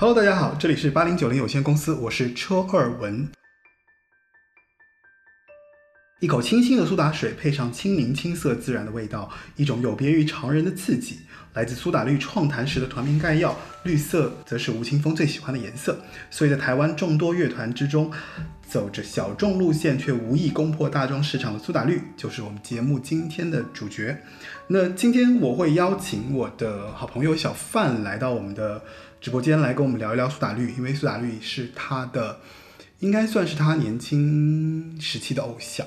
[0.00, 3.28] Hello，大家好，这里是八零九零有限公司，我是车二文。
[6.20, 11.18] 一口清新的苏打水，配上清明青涩自然的味道，一种有别于常人的刺激，
[11.54, 13.56] 来自苏打绿创坛时的团名概要。
[13.82, 15.98] 绿色则是吴青峰最喜欢的颜色，
[16.30, 18.12] 所以在台湾众多乐团之中，
[18.68, 24.16] 走着小众路线却无意攻破大众市场的苏打绿，就是我们节目今天的主角。
[24.68, 28.82] 那今天我会邀请我的好朋友小范来到我们的
[29.20, 32.38] 直播间来跟我们聊一聊苏打绿，因为苏打绿是他的，
[33.00, 35.86] 应该算是他年轻时期的偶像。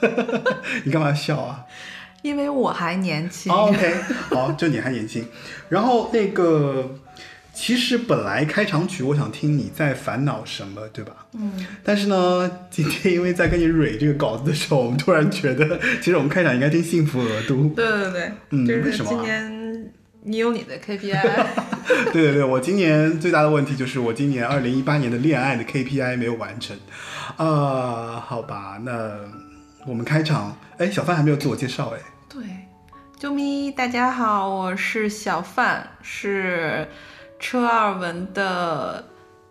[0.84, 1.64] 你干嘛笑啊？
[2.22, 3.52] 因为我还年轻。
[3.52, 3.94] OK，
[4.30, 5.26] 好，就你还年轻。
[5.68, 6.98] 然后那个，
[7.54, 11.26] 其实本来开场曲我想听你在烦恼什么，对吧？
[11.34, 11.64] 嗯。
[11.84, 17.54] 但是呢，今天因为在跟你蕊这个稿子的时候，我们突然觉得，其实我们开场应该听《幸福额度》。
[17.74, 19.10] 对对对，嗯，为什么？
[19.10, 19.92] 今年
[20.26, 21.22] 你有你的 KPI。
[22.12, 26.76] 对对对，我今年最大的问题就是我今年二零一八年的恋爱的 KPI 没有完成。
[27.36, 29.10] 啊，好吧，那。
[29.86, 32.42] 我们开场，哎，小范还没有自我介绍，哎，对，
[33.20, 36.88] 啾咪，大家好，我是小范，是
[37.38, 39.04] 车二文的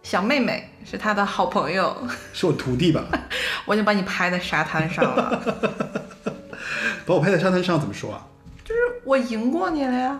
[0.03, 1.95] 小妹妹，是他的好朋友，
[2.35, 3.05] 是我徒弟吧？
[3.63, 5.41] 我已经把你拍在沙滩上了，
[7.05, 8.27] 把我拍在沙滩上怎么说啊？
[8.65, 10.19] 就是我赢过你了呀。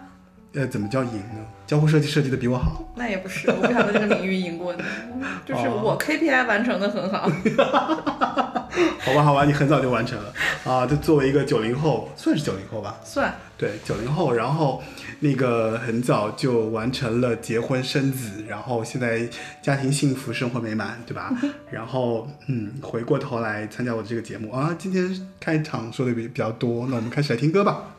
[0.56, 1.46] 呃，怎么叫赢呢？
[1.68, 4.82] 交互设计设计的比我好，那也不是，我不想在这个领域赢过你，
[5.46, 7.30] 就是我 KPI 完成的很好。
[9.00, 10.34] 好吧，好吧，你很早就完成了
[10.66, 10.86] 啊！
[10.86, 14.84] 就作为一个九零后，算是九零后吧，算对九零后，然后
[15.20, 19.28] 那个很早就完成了结婚生子，然后现在
[19.62, 21.32] 家庭幸福，生活美满，对吧？
[21.72, 25.10] 然后嗯，回过头来参加我这个节目啊，今天
[25.40, 27.95] 开场说的比比较多，那我们开始来听歌吧。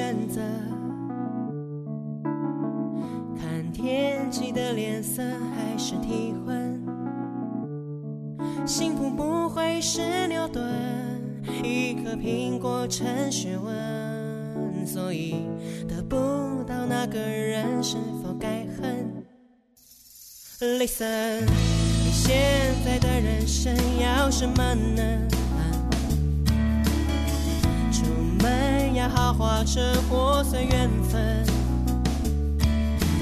[0.00, 0.40] 选择？
[3.38, 6.80] 看天气的脸色还是体温？
[8.66, 10.64] 幸福不会是牛顿，
[11.62, 15.46] 一颗苹果成学问，所以
[15.86, 16.16] 得不
[16.66, 19.06] 到那个人是否该恨
[20.60, 25.02] ？Listen，你现在的人生要什么呢？
[28.42, 31.44] 门要豪华车或随缘分，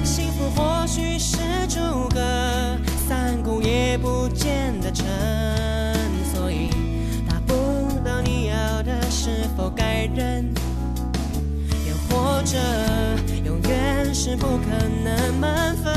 [0.04, 2.20] 幸福或许是诸葛
[3.08, 5.06] 三顾也不见得成，
[6.32, 6.68] 所以
[7.28, 7.54] 达不
[8.04, 10.52] 到你要的是否该忍？
[11.86, 12.58] 又或者
[13.44, 15.92] 永远是不可能满分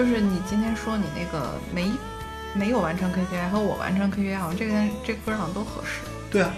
[0.00, 1.90] 就就是你今天说你那个没
[2.54, 4.72] 没有完成 KPI 和我完成 KPI，好像这个
[5.04, 6.00] 这歌好像都合适。
[6.30, 6.50] 对啊，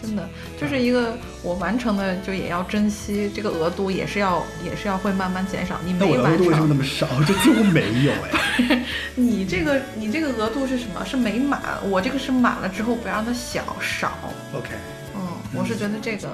[0.00, 5.80] 真的就是一个我完成的就也要珍惜，这个额度也是要也是要会慢慢减少。
[5.84, 7.08] 你没完成为什么那么少？
[7.24, 8.84] 就几乎没有哎。
[9.16, 11.04] 你这个你这个额度是什么？
[11.04, 11.60] 是没满。
[11.82, 14.12] 我这个是满了之后不让它小少。
[14.54, 14.68] OK。
[15.16, 16.28] 嗯，我是觉得这个。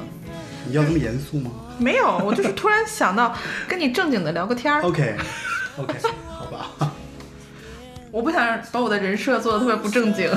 [0.66, 1.50] 你要这么严肃吗？
[1.78, 3.34] 没有，我就是突然想到
[3.66, 4.82] 跟你正经的聊个天儿。
[4.82, 5.94] OK，OK。
[8.12, 10.30] 我不想把我的人设做的特别不正经。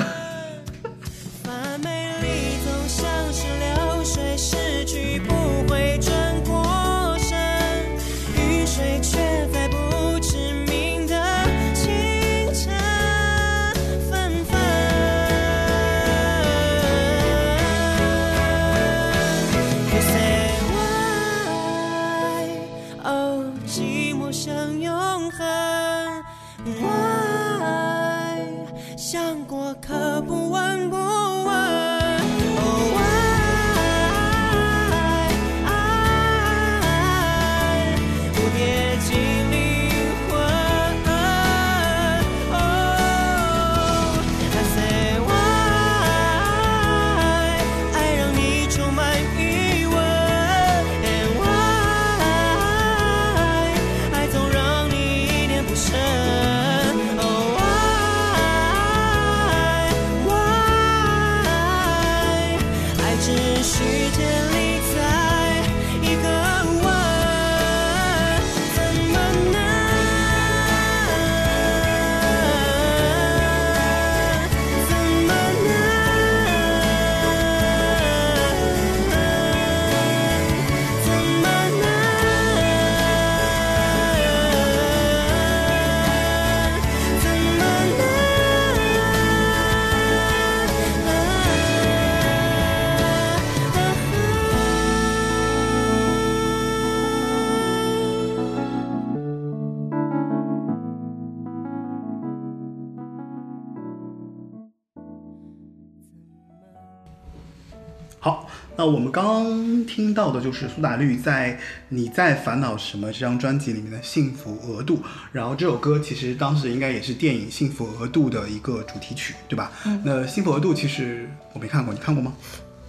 [108.86, 111.54] 我们刚刚听到的就是苏打绿在
[111.88, 114.96] 《你在烦恼什么》这张专辑里面的《幸福额度》，
[115.32, 119.72] 然后这首歌其实当时应该也是电影《幸福额度》的一个主题曲，对吧？
[119.84, 120.00] 嗯。
[120.04, 122.32] 那《幸福额度》其实我没看过，你看过吗？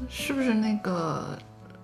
[0.10, 1.38] 是不是那个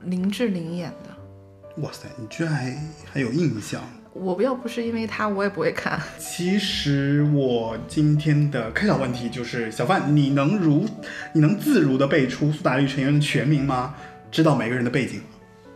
[0.03, 1.81] 林志玲演的？
[1.81, 2.77] 哇塞，你居然还
[3.11, 3.81] 还有印象！
[4.13, 5.99] 我要不是因为他，我也不会看。
[6.19, 10.85] 其实我今天的开场问题就是，小范，你能如
[11.33, 13.95] 你能自如的背出苏打绿成员的全名吗？
[14.31, 15.25] 知道每个人的背景吗？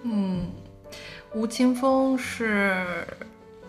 [0.04, 0.46] 嗯，
[1.34, 2.86] 吴青峰是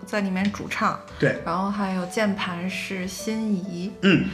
[0.07, 4.27] 在里面主唱，对，然后还有键盘是辛怡，嗯，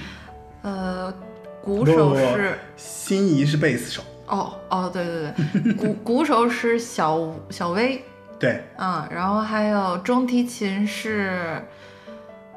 [0.62, 1.14] 呃，
[1.62, 5.32] 鼓手是心仪是贝斯手，哦哦，对对
[5.62, 8.04] 对，鼓鼓手是小小薇，
[8.38, 11.62] 对，嗯、然后还有中提琴是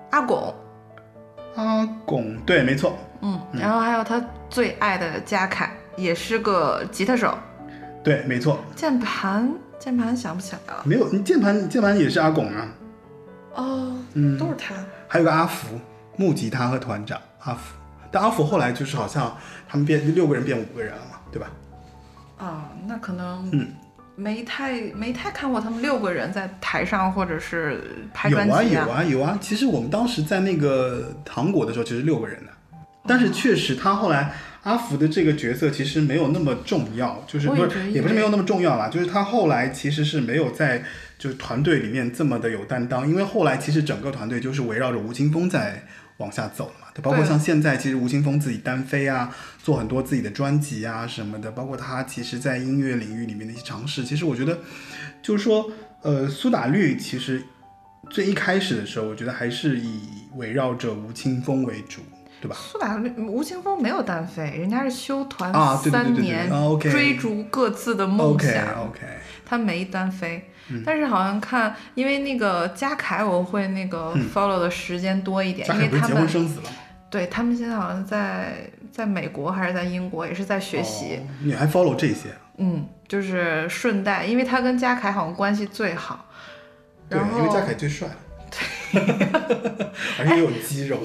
[0.10, 0.54] 阿拱，
[1.56, 7.38] 阿拱，对，没错，嗯，然后还有他最爱的嘉凯，也是个吉他手，
[8.04, 12.68] 对，没错，键盘键盘想不起来了，没有，你键盘键盘也是阿拱啊，
[13.56, 14.76] 哦，嗯都是他，
[15.08, 15.80] 还有个阿福，
[16.16, 17.76] 木吉他和团长阿福，
[18.12, 19.36] 但阿福后来就是好像
[19.70, 21.48] 他们变六个人变五个人了嘛，对吧？
[22.38, 23.68] 啊，那可能嗯
[24.20, 27.80] 没太没太看过他们六个人在台上或者是
[28.16, 28.86] 拍有专辑啊。
[28.86, 32.52] 有啊有啊，其实我们当时在那个糖果的时候，其实六个人的，
[33.06, 34.34] 但是确实他后来
[34.64, 40.84] 阿福的这个角色其实没有那么重要，就是不是也不是没有那么重要啦，就是他后来其实是没有在
[41.20, 45.84] 就是团队里面这么的有担当，因为后来其实整个团队就是围绕着吴青峰在
[46.18, 54.60] 往下走了包括像现在其实吴青峰自己单飞啊，做很多自己的专辑啊什么的，包括他其实在音乐领域里面的一些尝试，其实我觉得
[55.22, 55.72] 就是说，
[56.02, 57.44] 呃，苏打绿其实
[58.10, 60.02] 最一开始的时候，我觉得还是以
[60.36, 62.02] 围绕着吴青峰为主，
[62.42, 62.56] 对吧？
[62.60, 68.88] 苏打绿、吴青峰没有单飞，人家是修团啊三年，啊，OK 追逐各自的梦 OK 想。
[68.88, 69.02] OK，
[69.46, 76.70] 他没单飞，嗯但是好像看，因为那个嘉凯，我会那个 follow 的时间多一点，因为他们生子了吗？
[77.10, 81.16] 对他们现在好像在在美国还是在英国，也是在学习。
[81.16, 82.30] 哦你还 follow 这些？
[82.58, 86.26] 嗯，就是顺带，因为他跟嘉凯好像关系最好。
[87.10, 88.08] 对，因为嘉凯最帅，
[88.92, 89.00] 对
[90.20, 91.00] 而且又有肌肉。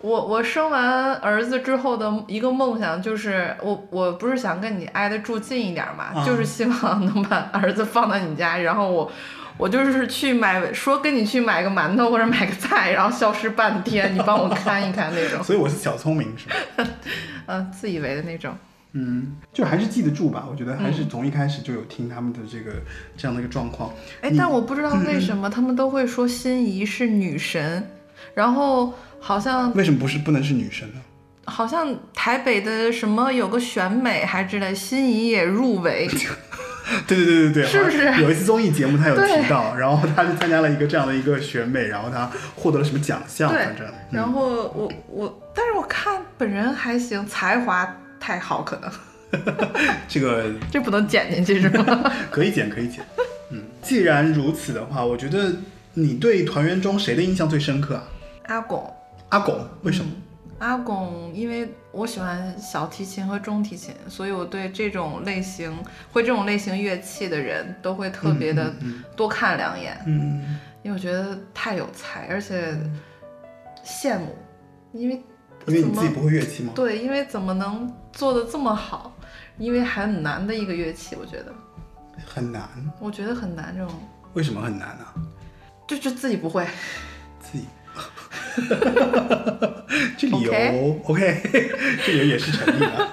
[0.00, 9.10] 我我生完儿子之后的一个梦想就是，我我不是想跟你挨得住近一点嘛，啊就是希望能把儿子放到你家，然后我
[9.56, 16.88] 我就是去买，说跟你去买个馒头或者买个菜，然后消失半天，你帮我 看一看那种，所以我是小聪明，是吧？
[17.46, 18.54] 嗯、自以为的那种。
[18.94, 20.46] 嗯，就还是记得住吧。
[20.50, 22.72] 我觉得还嗯是从一开始就有听他们的这个
[23.16, 23.90] 这样的一个状况。
[24.20, 27.90] 哎，但我不知道 为什么他们都会说心仪是女神，
[28.34, 31.00] 然后好像为什么不是不能是女神呢？
[31.46, 36.06] 好像台北的什么有个选美还之类，心仪也入围。
[37.06, 43.86] 对对对对对，是不是有一次综艺节目他有提到，然后他就参加了一个这样的一个选美，然后他获得了什么奖项，反正。
[43.86, 48.90] 嗯然后我我，但是我看本人还行，才华太好，可能
[50.06, 52.12] 这个 这不能剪进去是吗？
[52.30, 53.02] 可以剪，可以剪。
[53.50, 55.50] 嗯，既然如此的话，我觉得
[55.94, 58.04] 你对团员中谁的印象最深刻啊？
[58.48, 58.94] 阿拱，
[59.30, 60.10] 阿拱，为什么？
[60.62, 65.76] 阿拱，因为我喜欢小提琴和中提琴，所以我对这种类型
[66.12, 68.72] 会这种类型乐器的人都会特别的
[69.16, 72.78] 多看两眼，嗯，因为我觉得太有才，而且
[73.84, 74.38] 羡慕，
[74.92, 75.20] 因为
[75.66, 76.72] 因为你自己不会乐器吗？
[76.76, 79.12] 对，因为怎么能做的这么好？
[79.58, 81.52] 因为很难的一个乐器，我觉得，
[82.24, 82.68] 很难，
[83.00, 83.92] 我觉得很难，这种
[84.34, 85.04] 为什么很难呢、
[85.88, 86.64] 就就自己不会。
[87.40, 87.66] 自己。
[90.16, 91.42] 这理由 OK OK，
[92.06, 93.08] 这理由也是成立的。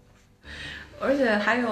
[1.00, 1.68] 而且还有，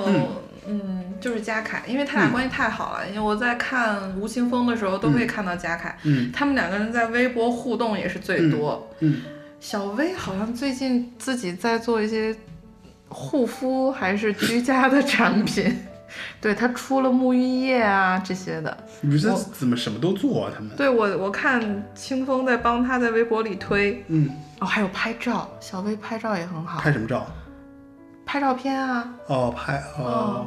[0.67, 1.05] 嗯。
[1.21, 2.33] 就是嘉凯，因为他俩嗯。
[2.33, 3.07] 关系太好了。
[3.07, 6.33] 因为我在看吴青峰的时候，都会看到嘉凯，嗯。
[6.33, 8.91] 他们两个人在微博互动也是最多。
[9.01, 9.21] 嗯，
[9.61, 12.35] 小薇好像最近自己在做一些
[13.11, 15.77] 护肤还是居家的产品，
[16.41, 18.77] 对他出了沐浴液啊这些的。
[19.01, 20.53] 你这我怎么什么都做啊？
[20.55, 20.71] 他们。
[20.77, 27.27] 对我，我看清风在帮他在微博里推，嗯，哦，还有拍照，小薇拍照也很好，拍什么照？
[28.27, 30.47] 拍照片啊，哦，拍哦。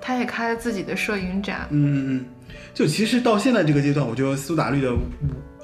[0.00, 1.66] 他也开了自己的摄影展。
[1.68, 2.24] 嗯嗯嗯，
[2.72, 5.00] 就其实到现在这个阶段，我觉得苏打绿的五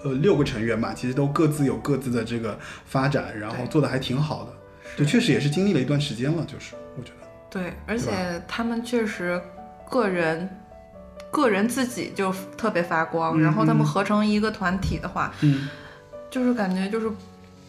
[0.04, 4.52] 呃六个成员吧，其实都各自有各自的这个发展，然后做的还挺好的。
[4.98, 6.74] 就确实也是经历了一段时间了，就是。
[7.56, 8.10] 对，而且
[8.46, 9.40] 他们确实
[9.90, 10.48] 个人。
[11.28, 15.68] 个人自己就特别发光，嗯然后他们嗯合成一个团体的话，嗯，
[16.30, 17.10] 就是感觉就是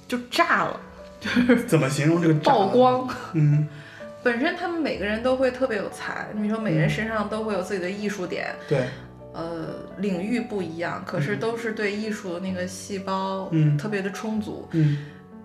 [0.07, 0.79] 就炸了，
[1.19, 2.67] 就是怎么形容这个炸 曝？
[2.67, 3.09] 光。
[3.33, 3.67] 嗯，
[4.23, 8.87] 本身他们每个人都会特别有才，你说每个人身上都会有自己的艺术点，对，
[9.33, 13.77] 呃，领域不一样，可是都是对艺术的那个细胞嗯。
[13.77, 14.99] 特别的充足，嗯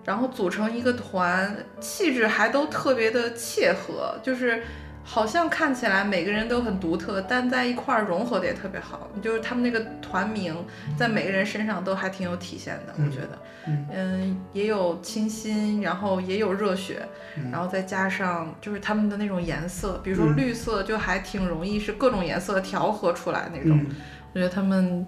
[0.04, 4.62] 然后组成一个团，气质还都特别的切合，就是
[5.04, 9.08] 好像看起来每个人都很独特，但在一块儿融合的也特别好。
[9.20, 10.54] 就是他们那个团名
[10.96, 17.06] 在每个人身上都还挺有体现的，我觉得，嗯嗯，也有清新，然后也有热血，
[17.36, 17.50] 嗯。
[17.50, 20.36] 然后再加上就是他们的那种颜色，比如说嗯。
[20.36, 23.86] 绿色就还挺容易是各种颜色调和出来那种，嗯，
[24.32, 25.06] 我觉得他们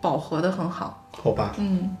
[0.00, 1.54] 饱和的很好，好吧。
[1.58, 1.96] 嗯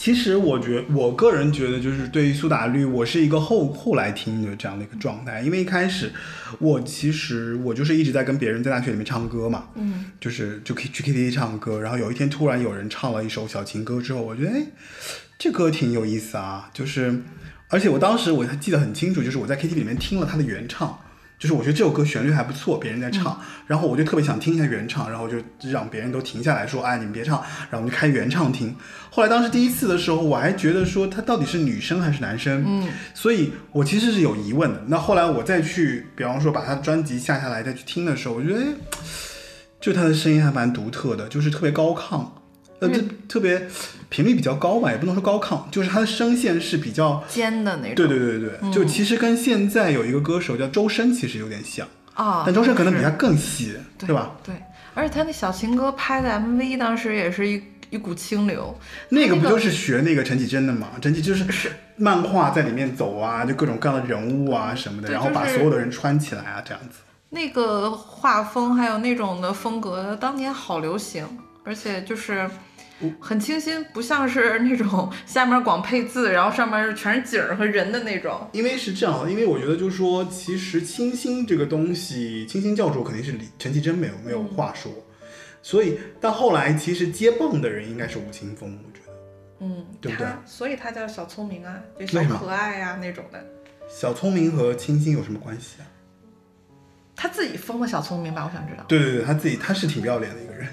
[0.00, 6.10] 其实我觉我个人觉得，就是对于苏打绿，我是一个后后来听的这样的一个状态，因为一开始
[6.58, 14.62] 我其实我就是一直在跟别人在大学里面唱歌嘛，嗯就是就可以去 KTV 唱歌，然后有一天突然有人唱了一首小情歌之后，我觉得哎，
[15.38, 17.22] 这歌挺有意思啊，就是
[17.68, 20.98] 而且我当时我还记得很清楚，就是我在 KTV 里面听了他的原唱。
[21.40, 25.38] 就是我觉得这首歌旋律还不错，别人在唱，然后我就特别想听一下原唱，然后就
[25.70, 28.76] 让别人都停下来说，哎，你们别唱，然后我们就开原唱听。
[29.10, 34.82] 后来当时第一次的时候，我还觉得说他到底是女生还是男生，嗯所以我其实是有疑问的。
[34.86, 38.66] 那后来我再去，比方说把他专辑下下来再去听的时候，我觉得，哎，
[39.80, 42.26] 就他的声音还蛮独特的，就是特别高亢，
[42.80, 43.68] 呃，这特别
[44.08, 54.32] 频率比较高吧，也不能说高亢，就是他的声线是比较，尖的那种，对对对对对，就其实跟现在有一个歌手叫周深，其实有点像，啊，但周深可能比他更细，对对吧？？
[54.42, 54.54] 对，
[54.94, 58.74] 而且他那小情歌拍的 MV 当时也是一一股清流，
[59.08, 60.88] 那个不就是学那个陈绮贞的嘛？
[61.02, 61.44] 陈绮就是
[61.96, 67.00] 漫画在里面走啊，就各种各样的人物啊什么的，然后把所有的人穿起来啊，这样子。
[67.28, 71.24] 那个画风还有那种的风格，当年好流行，
[71.64, 72.48] 而且就是
[73.18, 78.46] 很清新，不像是那种 下面光配字，然后上面全是景儿和人的那种。
[78.52, 84.92] 因为是这样的，因为我觉得就是说，其实清新这个东西，清新教主肯定是李陈绮贞没有没有话说，
[85.62, 89.12] 所以到后来其实接棒的人应该是吴青峰，我觉得
[89.60, 93.42] 嗯，对不对他所以他叫小聪明啊，就小可爱呀、那种的。
[93.88, 95.84] 小聪明和清新有什么关系啊？
[97.22, 100.66] 他自己疯了小聪明吧，我想知道，对对对，他自己他是挺不要脸的一个人。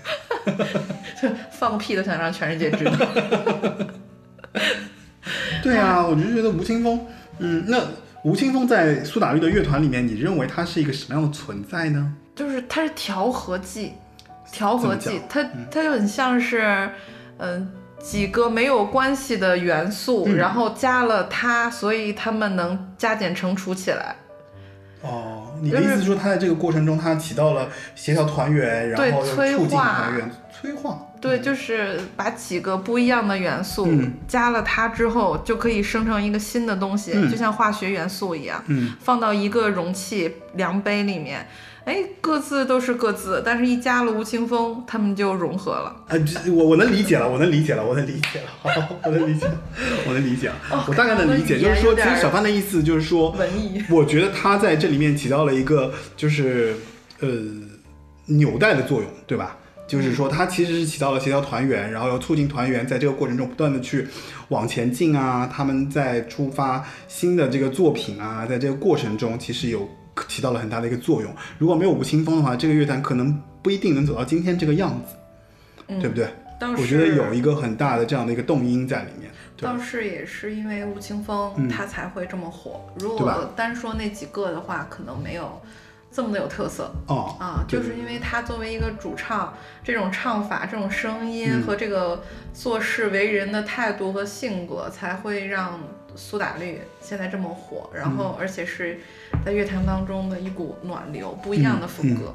[1.51, 2.93] 放个屁都想让全世界知道。
[5.61, 7.05] 对啊，我就觉得吴青峰，
[7.39, 7.83] 嗯，那
[8.23, 12.13] 吴青峰在苏打绿的乐团里面，你认为他是一个什么样的存在呢？
[12.33, 13.91] 就是他是调和剂，
[14.49, 16.89] 调和剂怎么，它它就很像是，
[17.39, 24.15] 嗯、几个没有关系的元素，嗯然后加了它，所以他们能加减乘除起来。
[25.07, 31.03] 哦，你的意思是说他在这个过程中，他起到了协调团员，然后促进化团员催化。
[31.19, 41.47] 对，就是把几个不一样的元素、嗯加了它之后，就可以生成一个新的东西，嗯就像化学元素一样，嗯，放到一个容器量杯里面。
[41.87, 45.95] 哎，各自都是各自，但是一加了吴青峰，他们就融合了。
[46.09, 48.69] 啊，这我我能理解了，我能理解了，我能理解了， 好，
[49.05, 49.47] 我能理解，
[50.05, 50.51] 我能理解
[50.85, 56.75] 我大概能理解，就是说，其实小范的意思就是说，文艺，我觉得他在这里面起到了一个就是
[57.21, 57.29] 呃
[58.25, 59.55] 纽带的作用，对吧？
[59.87, 64.05] 就是说，他其实是起到了协调团员，然后要促进团员在这个过程中不断的去
[64.49, 65.49] 往前进啊。
[65.49, 69.87] 他们在出发新的这个作品啊，在这个过程中其实有
[70.27, 71.33] 起到了很大的一个作用。
[71.57, 75.15] 如果没有吴青峰的话，这个乐坛可能不一定能走到今天这个样子，
[75.87, 76.27] 嗯对不对？
[76.59, 79.29] 我觉得有一个很大的这样的一个动因在里面。
[79.59, 82.81] 倒是也是因为吴青峰嗯他才会这么火。
[82.99, 85.61] 如果单说那几个的话，可能没有
[86.11, 87.65] 这么的有特色哦，啊。
[87.67, 95.79] 就是因为他作为一个主唱，这种唱法、这种声音嗯和这个做事为人的态度和性格，才会让
[96.17, 97.89] 苏打绿现在这么火。
[97.93, 98.99] 然后，嗯而且是
[99.45, 102.33] 在乐坛当中的一股暖流，不一样的风格。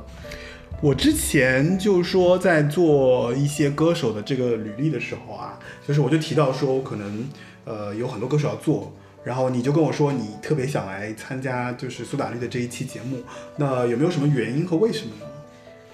[0.80, 7.28] 我之前就是说在做一些歌手的这个履历的时候啊，就是我就提到说可能
[7.64, 13.22] 呃有很多歌手要做，然后你就跟我说你特别想来参加就是苏打绿的这一期节目，
[13.56, 15.26] 那有没有什么原因和为什么呢？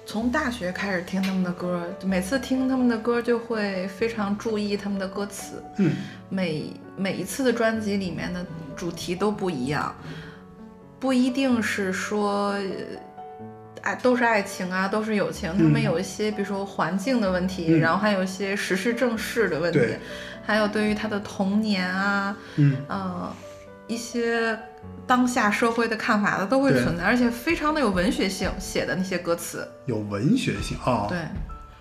[0.07, 5.63] 从大学开始听他们的歌，每次听他们的歌就会非常注意他们的歌词。
[5.77, 5.97] 嗯，
[6.31, 8.45] 每每一次的专辑里面的
[8.77, 9.95] 主题都不一样，
[10.99, 12.63] 不一定是说，呃
[13.83, 15.57] 爱都是爱情啊，都是友情。
[15.57, 19.81] 他们嗯有一些，比如说环境的问题，嗯然后还有一些时事政事的问题，
[20.45, 23.33] 还有对于他的童年啊，嗯呃，
[23.87, 24.59] 一些
[25.07, 29.67] 当下社会的看法的都会存在，而且非常的有文学性写的那些歌词。
[29.87, 31.07] 有文学性哦。
[31.09, 31.19] 对，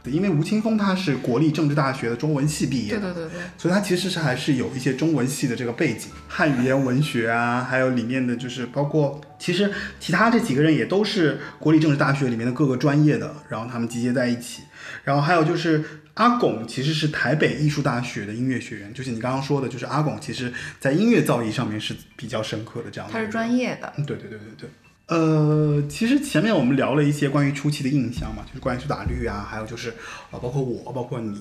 [0.09, 3.41] 因为吴青峰他是国立政治大学的中文系毕业的，对对对对。
[3.57, 14.63] 所以他其实是还是有一些中文系的这个背景，汉语言文学啊，还有里面的就是包括，其实其他这几个人也都是国立政治大学里面的各个专业的，然后他们集结在一起，
[15.03, 15.83] 然后还有就是
[16.15, 24.69] 阿拱其实是台北艺术大学的音乐学院，就是你刚刚说的，就是阿拱其实在音乐造诣上面是比较深刻的这样的他是专业的，嗯，对对对对对。
[25.07, 29.93] 呃，其实前面我们聊了一些关于初期的印象嘛，就是关于苏打绿啊，还有就是
[30.31, 31.39] 呃，包括我，包括你，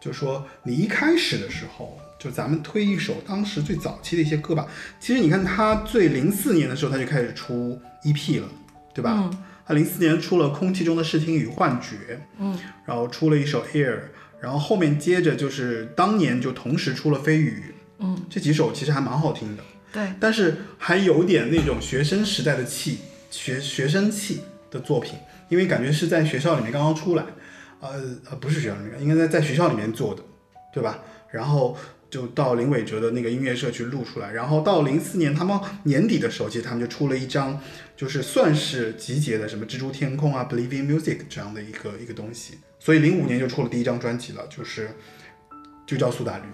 [0.00, 4.66] 就是说你一开始的时候，就咱们推一首当时最早期的一些歌吧。
[5.00, 8.48] 其实你看他最零四年的时候他就开始出 EP 了，
[8.94, 9.14] 对吧？
[9.16, 13.96] 嗯他零四年出了《空气中的视听与幻觉》，嗯，然后出了一首《Air》，
[14.40, 17.62] 然后后面接着就是当年就同时出了《飞雨》，
[17.98, 19.62] 嗯，这几首其实还蛮好听的。
[19.92, 22.98] 对，但是还有点那种学生时代的气，
[23.30, 27.24] 学学生气的作品，因为感觉是在学校里面刚刚出来，
[27.80, 27.90] 呃
[28.30, 30.22] 呃，不是学校里面，应该在在学校里面做的，
[30.72, 31.02] 对吧？
[31.30, 31.76] 然后
[32.10, 37.60] 就到林伟哲的那个音乐社去录出来，然后到零四年他们年底的时候，其实他们就出了一张，
[37.96, 44.90] 就是算是集结的什么《蜘蛛天空》啊，《Believe in Music》这样的一个一个东西，所以零五年就出了第一张专辑了，就是
[45.86, 46.44] 就叫苏打绿，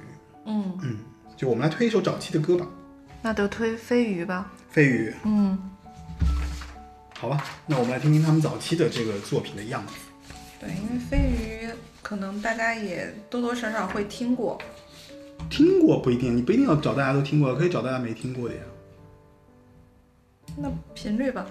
[0.46, 0.98] 嗯，嗯，
[1.36, 2.66] 就我们来推一首早期的歌吧，
[3.24, 4.52] 那就推飞鱼吧。
[4.68, 5.14] 飞鱼。
[5.24, 5.58] 嗯，
[7.18, 9.94] 好吧，那我们来听听他们早期的这个作品的样子。
[10.60, 11.70] 对，因为飞鱼
[12.02, 14.60] 可能大家也多多少少会听过，
[15.48, 18.60] 听过不一定，你不一定要找大家都听过，可以找大家没听过的呀。
[20.58, 21.46] 那频率吧。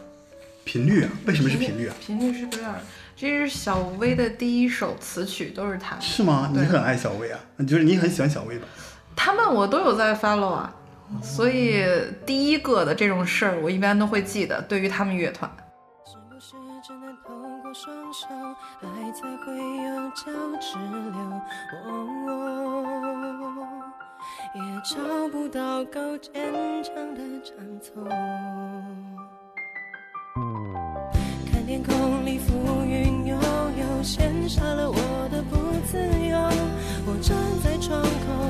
[0.65, 1.95] 频率啊，为什么是频率啊？
[1.99, 2.75] 频率是不是有点？
[3.15, 5.99] 这是小薇的第一首词曲，都是他。
[5.99, 6.51] 是吗？
[6.53, 7.39] 你很爱小薇啊？
[7.67, 8.67] 就是你很喜欢小薇吧？
[9.15, 10.73] 他们我都有在 follow 啊，
[11.21, 11.85] 所以
[12.25, 14.61] 第一个的这种事儿，我一般都会记得。
[14.63, 15.49] 对于他们乐团，
[16.05, 18.27] 是不是只能透过双手，
[18.81, 20.25] 爱才会有交
[20.59, 20.77] 直
[21.11, 21.19] 流？
[21.85, 22.83] 哦，
[24.55, 24.97] 也找
[25.29, 26.33] 不到够坚
[26.83, 28.03] 强的长从。
[31.51, 36.37] 看天空里浮云悠悠，羡煞了我的不自由。
[37.05, 38.07] 我站在窗口，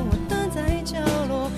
[0.10, 1.52] 我蹲在角落，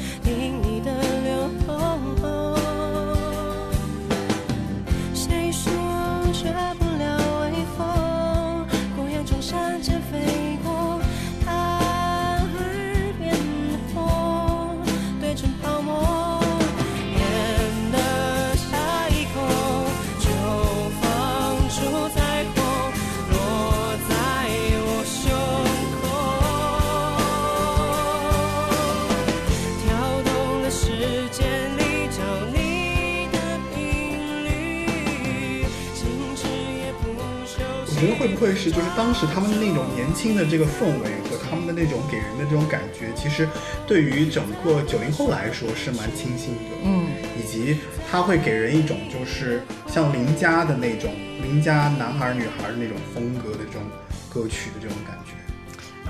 [38.26, 43.48] 会不会是就是当时他们那种年轻的这个氛围和他们的那种给人的这种感觉，其实
[43.86, 46.74] 对于整个九零后来说是蛮清新的。
[46.84, 47.06] 嗯，
[47.38, 47.78] 以及
[48.10, 53.84] 它会给人一种就是像邻家的那种邻家男孩儿女孩儿的那种风格的这种
[54.28, 55.34] 歌曲的这种感觉。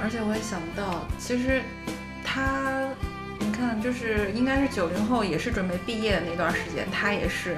[0.01, 1.61] 而且我也想不到，其实
[2.23, 2.87] 他，
[3.39, 7.57] 你看，就是应该是九零后，也是准备毕业的那段时间，他也是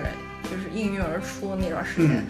[0.49, 2.17] 就是应运而出那段时间。
[2.17, 2.25] 嗯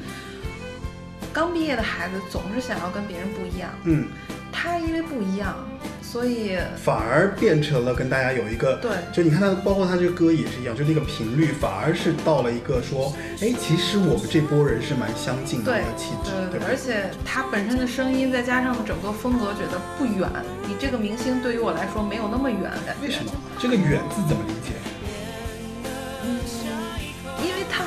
[1.38, 4.08] 刚毕业的孩子总是想要跟别人不一样，嗯
[4.52, 5.56] 他因为不一样，
[6.02, 20.28] 所以反而变成了跟大家有一个对就你看他，包括他这个歌也是一样，就那个频率反而是到了一个说，哎，其实我们这波人是蛮相近的对一个气质，对对对，对而且他本身的声音再加上整个风格，觉得不远。
[20.67, 23.06] 你这个明星对于我来说没有那么远，感觉。
[23.06, 23.30] 为什么？
[23.60, 24.73] 这个远字怎么理解？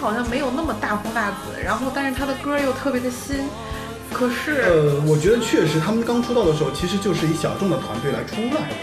[0.00, 3.36] 好像没有那么大红大紫，然后但是他的歌又特别的新，
[4.12, 8.74] 可是、呃，我觉得确实，他们刚出道的时候，其实就是以小众的团队来出来的。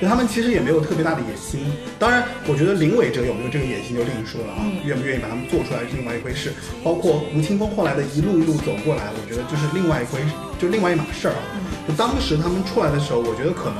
[0.00, 6.52] 就他们其实也没有特别大的野心，当然，我觉得林伟哲有没有这个野心就另说了啊，嗯愿不愿意把他们做出来是另外一回事。
[6.82, 10.18] 包括吴青峰后来的一路一路走过来，我觉得就是另外一回，
[10.58, 11.42] 就另外一码事儿啊。
[11.54, 13.76] 嗯就当时他们出来的时候，我觉得可能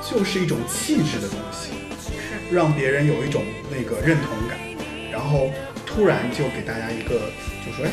[0.00, 1.72] 就是一种气质的东西，
[2.06, 4.58] 是让别人有一种那个认同感，
[5.10, 5.50] 然后
[5.94, 7.30] 突然就给大家一个，
[7.64, 7.92] 就说，哎，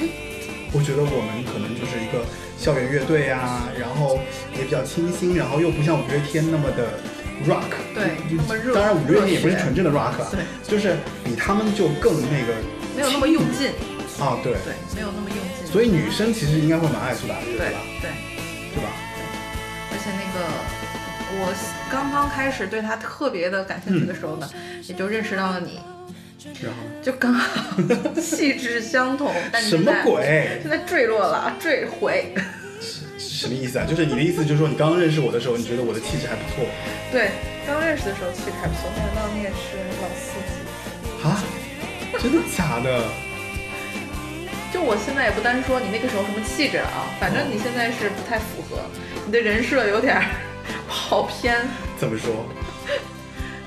[0.73, 2.25] 我觉得我们可能就是一个
[2.57, 4.19] 校园乐队啊，然后
[4.57, 6.97] 也比较清新，然后又不像五月天那么的
[7.45, 12.57] rock，对那么热当然五月天也不是纯正的 rock，啊对就是比他们就更那个
[12.95, 13.69] 没有那么用劲，
[14.17, 15.67] 啊，对，对，没有那么用劲。
[15.71, 17.79] 所以女生其实应该会蛮爱苏打绿的，对对吧？
[18.01, 18.09] 对，
[18.73, 18.89] 对吧？
[19.93, 20.47] 而且那个
[21.37, 21.53] 我
[21.91, 24.49] 刚刚开始对他特别的感兴趣的时候呢，
[24.87, 25.79] 也就认识到了你，
[26.61, 27.71] 然后就刚好
[28.19, 30.59] 气质相同，但你什么鬼？
[30.61, 32.33] 现在坠落了，坠毁。
[33.17, 33.85] 什么意思啊？
[33.87, 36.65] 就是你的意思就是说，你刚刚认识我的时候，你觉得我的气质还不错
[37.11, 37.31] 对，
[37.65, 41.23] 刚认识的时候气质还不错，没想到你也是老司机。
[41.23, 41.43] 啊？
[42.19, 43.05] 真的假的？
[44.73, 48.81] 就我现在也不单说你那个时候什么气质了啊，反正你现在是不太符合，
[49.25, 50.25] 你的人设有点儿
[50.87, 51.57] 跑偏。
[51.99, 52.45] 怎么说？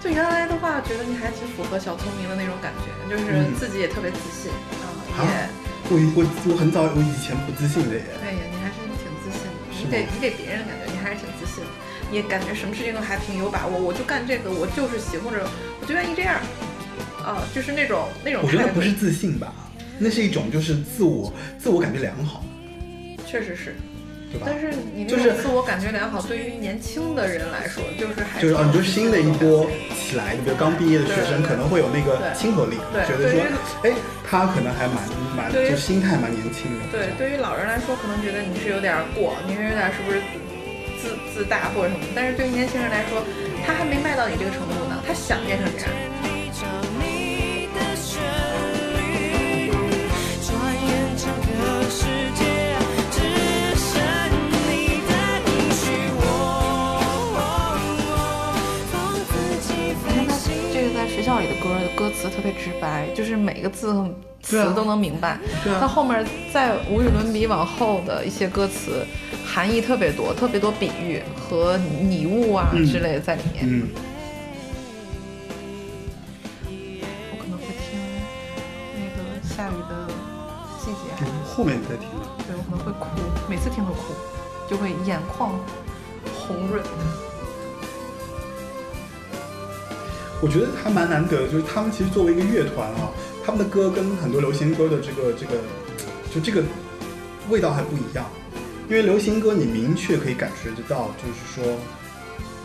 [0.05, 5.49] 就原来的话，觉得你还挺符合小聪明的那种感觉，就是嗯自己也特别自信啊，啊也
[5.89, 8.05] 我我我很早，我以前不自信的耶。
[8.21, 9.49] 对呀，你还是挺自信的。
[9.81, 11.71] 你给你给别人的感觉，你还是挺自信的，
[12.11, 13.81] 你也感觉什么事情都还挺有把握。
[13.81, 15.41] 我就干这个，我就是喜欢着，
[15.81, 16.37] 我就愿意这样，
[17.25, 18.43] 啊，就是那种那种。
[18.45, 19.55] 我觉得不是自信吧，
[19.99, 22.45] 那是一种就是自我自我感觉良好，
[23.27, 23.75] 确实是，
[24.35, 24.47] 对吧？
[24.51, 33.39] 但是你那就是种自我感觉良好，对于年轻的人来说，就是还就是啊，你就是新的一波起来你，比如刚毕业的学生，可能会有那个亲和力，觉得说
[33.87, 33.95] 哎，
[34.27, 34.99] 他可能还蛮
[35.39, 36.83] 蛮，就心态蛮年轻的。
[36.91, 40.19] 对，对于老人来说，可能觉得你是有点儿过，你是有点儿是不是
[40.99, 42.05] 自自大或者什么？
[42.15, 43.23] 但是对于年轻人来说，
[43.65, 45.95] 他还没迈到你这个程度呢，他想变成这样。
[61.45, 64.09] 里的歌歌词特别直白，就是每个字和
[64.43, 65.39] 词都能明白。
[65.79, 69.07] 它后面在无与伦比往后的一些歌词，
[69.45, 73.65] 含义特别多，特别多比喻和拟物啊嗯之类的在里面。
[73.67, 73.89] 嗯，
[77.31, 78.01] 我可能会听
[78.97, 80.07] 那个下雨的
[80.81, 82.09] 季节，嗯后面你再听。
[82.47, 83.07] 对我可能会哭，
[83.49, 84.13] 每次听都哭，
[84.69, 85.53] 就会眼眶
[86.35, 86.83] 红润。
[90.45, 93.09] 我觉得还蛮难得的，就是他们其实作为一个乐团啊，
[93.43, 95.57] 他们的歌跟很多流行歌的这个这个，
[96.29, 96.63] 就这个
[97.49, 98.29] 味道还不一样。
[98.91, 101.65] 因为流行歌你明确可以感觉得到，就是说，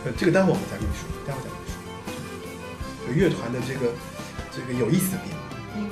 [0.04, 3.08] 呃，这个待会儿我们再跟你说，待会儿再跟你说。
[3.08, 3.88] 就乐团的这个
[4.52, 5.40] 这个有意思的地方。
[5.80, 5.88] 嗯，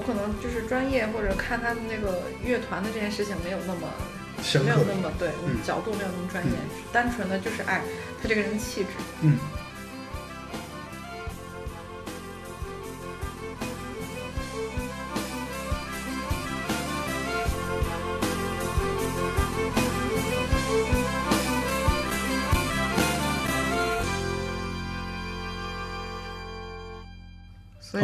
[0.00, 3.84] 我可能就是专业或者看他们那个乐团的这件事情没有那么
[4.40, 6.52] 没有深刻的那么对，嗯角度没有那么专业，
[6.90, 7.84] 单纯的就是爱
[8.22, 8.88] 他这个人的气质。
[9.20, 9.36] 嗯。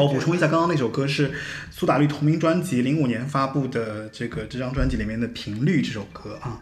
[0.05, 1.33] 我补充一下，刚刚那首歌是
[1.71, 6.61] 苏打绿同名专辑零五年发布的这个这张专辑里面的《频率》这首歌啊。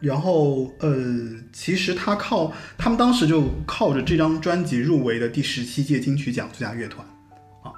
[0.00, 0.94] 然后呃，
[1.52, 7.04] 其实他靠他们当时就靠着这张专辑入围的第十七届金曲奖最佳乐团
[7.62, 7.72] 啊。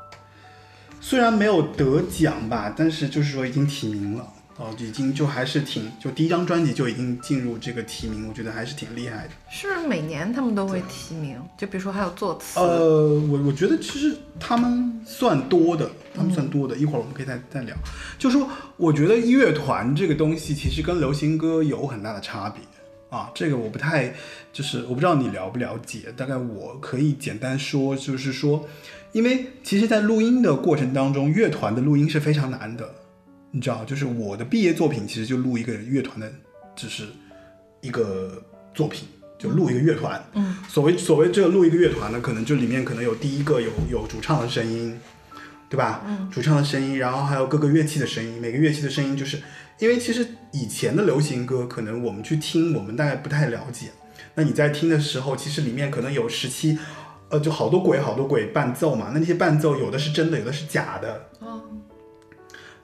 [1.00, 9.30] 虽然没有得奖吧，但是就是说已经提名了哦，已经就还是挺就第一张专辑就已经进入这个提名，我觉得还是挺厉害的。
[9.50, 11.38] 是不是每年他们都会提名？
[11.58, 16.74] 就比如说还有作词，呃，我我觉得其实他们算多的，他们算多的。
[16.74, 17.76] 一会儿我们可以再再聊。
[18.18, 22.62] 就说我觉得乐团这个东西其实跟流行歌有很大的差别
[23.10, 23.30] 啊。
[23.34, 24.14] 这个我不太，
[24.54, 26.10] 就是我不知道你了不了解。
[26.16, 28.66] 大概我可以简单说，就是说，
[29.12, 32.94] 因为其实，在录音的过程当中，乐团的录音是非常难的。
[33.56, 36.30] 你知道，就是我的毕业作品其实就录一个乐团的，
[36.76, 37.04] 只是
[37.80, 38.42] 一个
[38.74, 40.22] 作品，就录一个乐团。
[40.34, 45.00] 嗯，所谓所谓这个录一个乐团呢，可能就里面可能有第一个有有主唱的声音，
[45.70, 46.04] 对吧？
[46.06, 49.40] 嗯，主唱的声音，然后还有各个乐器的声音，每个乐器的声音，就是
[49.78, 53.86] 因为其实以前的流行歌，可能我们去听，我们大概不太了解。
[54.34, 56.78] 那你在听的时候，其实里面可能有十七，
[57.30, 59.12] 呃，就好多鬼好多鬼伴奏嘛。
[59.14, 61.28] 那那些伴奏有的是真的，有的是假的。
[61.40, 61.62] 哦，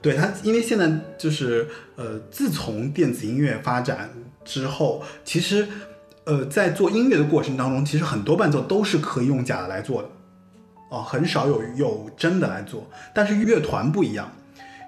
[0.03, 4.09] 对它，因为现在就是呃，自从电子音乐发展
[4.43, 5.65] 之后，其实
[6.25, 10.09] 呃，在做音乐的过程当中，其实很多伴奏都是可以用假的来做的，
[10.89, 12.85] 哦，很少有有真的来做。
[13.15, 14.29] 但是乐团不一样，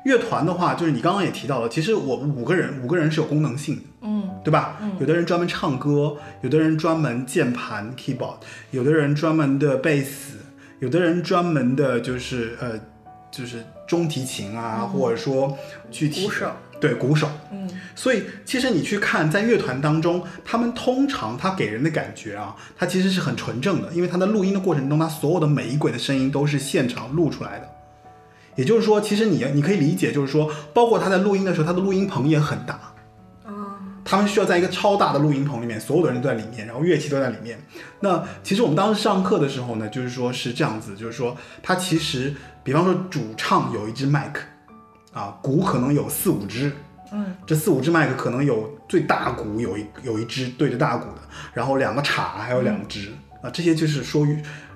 [0.03, 4.77] 乐团的话，就是你刚刚也提到了，其实我们五个人，五个人是有功能性的，嗯对吧？
[4.81, 8.35] 嗯有的人专门唱歌，有的人专门键盘 keyboard，
[8.71, 10.37] 有的人专门的贝斯，
[10.79, 12.79] 有的人专门的就是呃，
[13.31, 15.57] 就是中提琴啊，或者说
[15.91, 17.29] 具体的鼓手，对鼓手。
[17.51, 27.69] 嗯所以其实你去看在乐团当中，他们通常他给人的感觉啊，他其实是很纯正的，因为他的录音的过程中，他所有的每一轨的声音都是现场录出来的。
[28.55, 32.79] 也就是说，其实你你可以理解，就是说，包括他在录音的时候，他的录音棚也很大。
[34.05, 37.59] 他们需要在一个超大的录音棚里面，所有的人都在里面，然后乐器都在里面。
[37.99, 42.31] 那其实我们当时上课的时候呢，就是说是这样子，就是说它其实，
[42.63, 44.43] 比方说主唱有一支麦克，
[45.11, 46.71] 啊，鼓可能有四五支，
[47.11, 51.21] 嗯这四五支麦克可能有最大鼓有一有一支对着大鼓的，
[51.53, 54.27] 然后两个镲还有两支、啊，这些就是说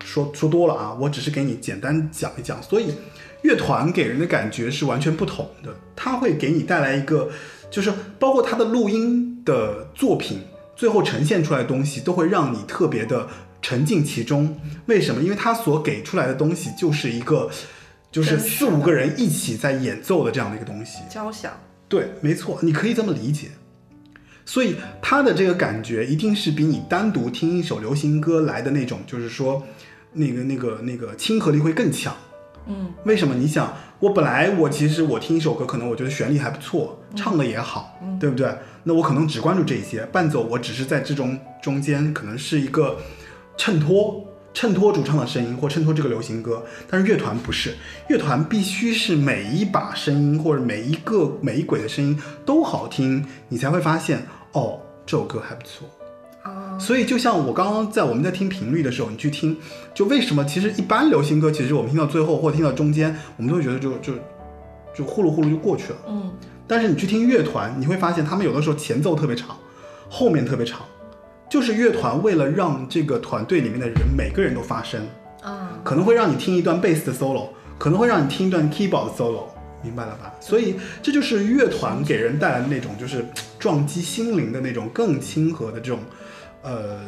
[0.03, 2.61] 说说多了啊，我只是给你简单讲一讲。
[2.63, 2.95] 所以
[3.43, 7.29] 乐团给人的感觉是完全不同的，它会给你带来一个，
[7.69, 10.39] 就是包括他的录音的作品，
[10.75, 13.27] 最后呈现出来的东西都会让你特别的
[13.61, 14.59] 沉浸其中。
[14.85, 15.21] 为什么？
[15.21, 17.49] 因为他所给出来的东西就是一个。
[18.11, 21.51] 就是四五个人一起在演奏的这样的一个东西，交响，
[21.87, 23.49] 对，没错，你可以这么理解。
[24.47, 29.63] 所以他的这个感觉一定是比你单独听一首流行歌来的那种，就是说，
[30.13, 32.11] 那个、那个、那个亲和力会更强。
[32.67, 33.33] 嗯为什么？
[33.35, 38.53] 你想，我本来我其实我听一首歌，可能我觉得旋律还不错，唱的也好，对不对？
[38.83, 42.97] 那我可能只关注这些伴奏，我只是在这种中间可能是一个
[43.57, 46.63] 衬托，衬托主唱的声音或衬托这个流行歌。
[46.89, 47.75] 但是乐团不是，
[48.07, 55.87] 乐团必须是每一把声音或者每一个每一轨的声音都好听，你才会发现哦，这首歌还不错。
[56.79, 59.57] 啊所以就像我刚刚在我们在听频率的时候，你去听，
[59.93, 64.13] 就为什么其实一般流行歌，其实我们听到最后或听到中间，我们都会觉得就就
[64.95, 65.97] 就呼噜呼噜就过去了。
[66.07, 66.31] 嗯。
[66.65, 69.57] 但是你去听乐团，你会发现他们有的时候前奏特别长，
[70.09, 70.81] 后面特别长，
[71.49, 75.01] 就是乐团为了让这个团队里面的人每个人都发声，
[75.41, 75.71] 啊。
[75.83, 79.45] 可能会让你听一段贝斯的 solo，可能会让你听一段 keyboard 的 solo，
[79.81, 80.31] 明白了吧？
[80.39, 83.25] 所以这就是乐团给人带来的那种就是
[83.57, 85.99] 撞击心灵的那种更亲和的这种
[86.61, 87.01] 呃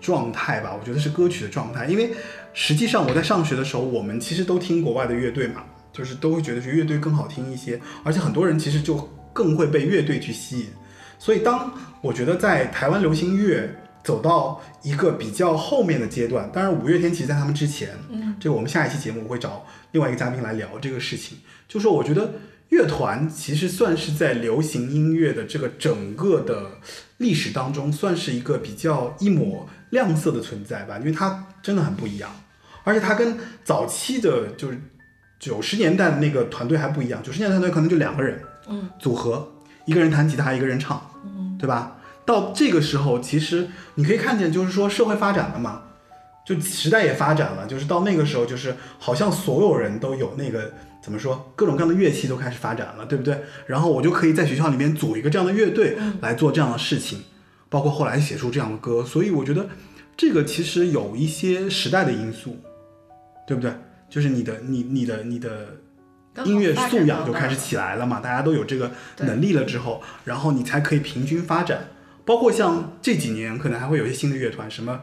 [0.00, 0.76] 状态吧。
[0.78, 2.12] 我觉得是歌曲的状态，因为
[2.52, 8.96] 实际上我在上学的时候，我们其实都听国外的乐队嘛，就是都会觉得是乐队更好听一些，而且很多人其实就
[9.32, 10.66] 更会被乐队去吸引。
[11.18, 13.68] 所以当我觉得在台湾流行乐
[14.04, 22.34] 走到一个比较后面的阶段，当然五月天其实在他们之前，嗯，这个我们下一期节目我会找另外一个嘉宾来聊这个事情，就说我觉得
[22.70, 26.72] 乐团其实算是在流行音乐的这个整个的
[27.18, 32.30] 历史当中，算是一个比较一抹亮色的存在吧，因为它真的很不一样，
[32.84, 34.80] 而且它跟早期的就是
[35.38, 39.48] 九十年代的那个团队还不一样，九十年代团队可能就两个人，嗯，组合，
[39.84, 41.96] 一个人弹吉他，一个人唱，嗯，对吧？
[42.24, 45.82] 到这个时候，其实你可以看见，就是说社会发展了嘛，
[46.44, 50.72] 就时代也发展了，就是到那个时候，就是好像所有人都有那个
[51.06, 53.42] 怎么说，各种各样的乐器都开始发展了，对不对？
[53.66, 57.20] 然后我就可以在学校里面组一个这样的乐队来做这样的事情，
[57.68, 59.68] 包括后来写出这样的歌，所以我觉得
[60.16, 62.56] 这个其实有一些时代的因素，
[63.46, 63.72] 对不对？
[64.10, 65.76] 就是你的你你的你的
[66.44, 71.90] 音乐素养就开始起来了嘛，大家都有这个能力了之后，然后你才可以平均发展。
[72.24, 75.02] 包括像这几年可能还会有一些新的乐团，什么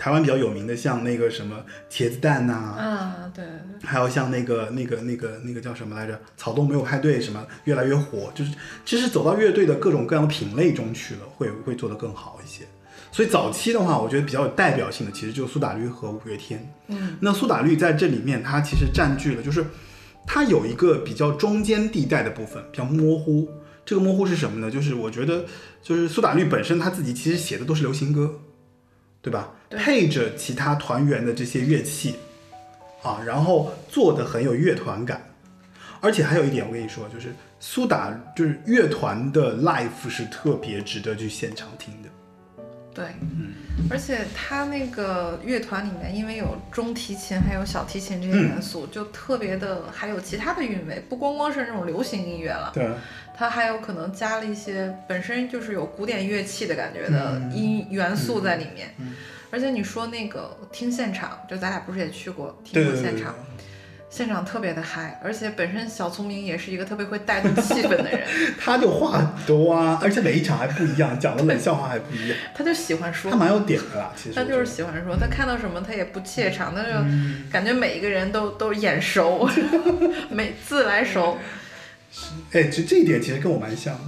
[0.00, 3.44] 台湾比较有名的，像那个什么茄子蛋呐、啊，对，
[3.84, 6.18] 还有像那个那个那个那个叫什么来着？
[6.38, 8.50] 草东没有派对什么越来越火，就是
[8.86, 12.64] 其实走到乐队的各种各样的品类中去了，会会做得更好一些。
[13.12, 16.66] 所以早期的话，我觉得比较有代表性的其实就是苏打绿和五月天。
[16.86, 19.62] 嗯，那苏打绿在这里面，它其实占据了，就是
[20.26, 23.46] 它有一个比较中间地带的部分，比较模糊。
[23.84, 24.70] 这个模糊是什么呢？
[24.70, 25.44] 就是我觉得，
[25.82, 28.40] 就是苏打绿本身他自己其实写的都是流行歌，
[29.20, 29.52] 对吧？
[29.70, 29.78] 对。
[29.78, 32.16] 配着其他团员的这些乐器。
[33.02, 35.22] 啊，然后做的很有乐团感。
[36.02, 42.10] 而且还有一点，我跟你说，就是苏打就是乐团的 live 是特别值得去现场听的。
[42.92, 43.06] 对，
[43.88, 52.86] 而且他那个乐团里面，因为有中提琴还有小提琴这些元素，就特别的，还有其他的韵味，不光光是那种流行音乐了，对，
[53.34, 58.94] 它还有可能加了一些本身就是有古典乐器的感觉的音元素在里面。
[58.98, 59.14] 嗯
[59.50, 63.34] 而且你说那个听现场，就咱俩不是也去过听过现场，
[64.08, 68.26] 现场特别的嗨，而且本身小聪明也是一个特别会带动气氛的人，
[68.58, 73.36] 他就话很多啊，而且每一场还不一样，讲的冷笑话还不一样，他就喜欢说他。
[73.36, 74.12] 蛮有点的啦。
[74.16, 79.48] 其实他就是喜欢说，他看到什么他也不怯场，他就嗯感觉每一个人都都眼熟，
[80.30, 81.38] 每自来熟，
[82.52, 84.00] 哎，这这一点其实跟我蛮像的。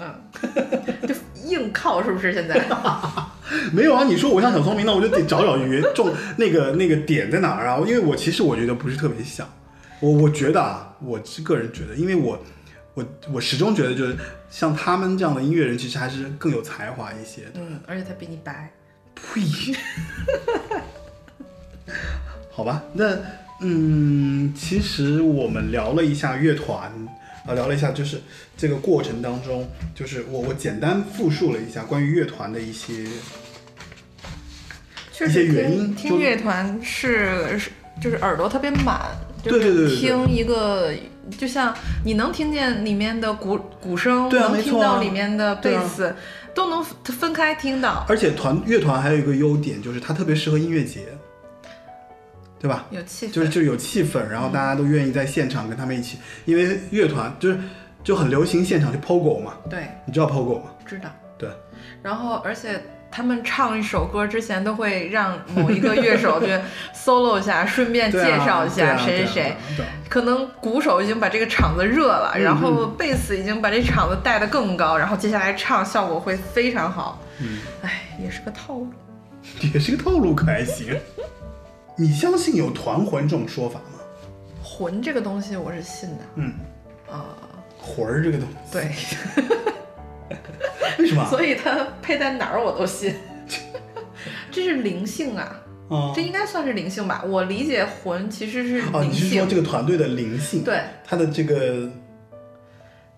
[0.00, 2.32] 嗯，就硬靠是不是？
[2.34, 2.54] 现在
[3.72, 7.78] 没有啊，你说我像小聪明，那我就得找找原重那个那个点在哪儿啊？
[7.86, 9.48] 因为我其实我觉得不是特别像，
[10.00, 12.42] 我我觉得啊，我是个人觉得，因为我
[12.94, 14.16] 我我始终觉得就是
[14.48, 17.50] 像他们这样的音乐人，其实还是更有才华一些的。
[17.54, 18.72] 嗯，而且他比你白，
[19.14, 19.42] 呸！
[22.50, 23.18] 好吧，那
[23.60, 26.90] 嗯，其实我们聊了一下乐团，
[27.46, 28.20] 啊，聊了一下就是
[28.56, 33.12] 这个过程当中，就是我我简单复述了一下关于乐团的一些一些
[35.12, 39.10] 确实原因听听乐团是是就是耳朵特别满，
[39.42, 40.92] 就是对对对听一个
[41.38, 46.14] 就像你能听见里面的鼓鼓声，对啊能听到里面的贝斯，
[46.54, 51.00] 都能分分开听到，而且团乐团还有一个优点就是它特别适合音乐节，
[52.64, 52.86] 对吧？
[52.88, 57.58] 有气氛，就是就有气氛，然后大家都愿意在现场跟他们一起，因为乐团就是
[58.02, 60.70] 就很流行现场去 POGO 嘛，对，你知道 POGO 吗？
[60.86, 61.10] 知道。
[61.36, 61.50] 对，
[62.02, 66.58] 然后而且他们唱一首歌之前都会让某一个乐手去
[66.96, 69.56] solo 一下，顺便介绍一下谁谁谁。
[70.08, 77.20] 可能鼓手已经把这个场子热了，嗯然后贝斯已经把这场子带得更高，然后接下来唱效果会非常好。
[77.40, 78.88] 嗯，哎，也是个套路。
[79.74, 80.98] 也是个套路，可还行。
[81.96, 84.00] 你相信有团魂这种说法吗？
[84.62, 86.54] 魂这个东西我是信的嗯，
[87.08, 87.36] 啊、
[87.78, 88.90] 魂儿这个东西，对，
[90.98, 91.24] 为什么？
[91.30, 93.14] 所以它配在哪儿我都信。
[94.50, 97.22] 这是灵性啊，啊这应该算是灵性吧？
[97.26, 101.88] 我理解魂其实是哦，你是说这个团队的灵性？，对，它的这个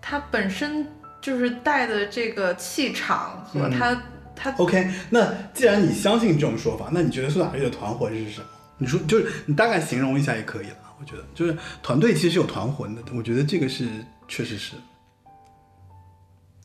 [0.01, 0.85] 它本身
[1.21, 4.01] 就是带的这个气场和嗯它、
[4.35, 4.87] 它 OK。
[5.09, 8.47] 那既然你相信这种说法，那你觉得苏打绿的团魂是什么？
[8.77, 10.75] 你说就是你大概形容一下也可以了。
[10.99, 13.87] 我觉得就是团队其实有团魂的，我觉得这个是
[14.27, 14.73] 确实是。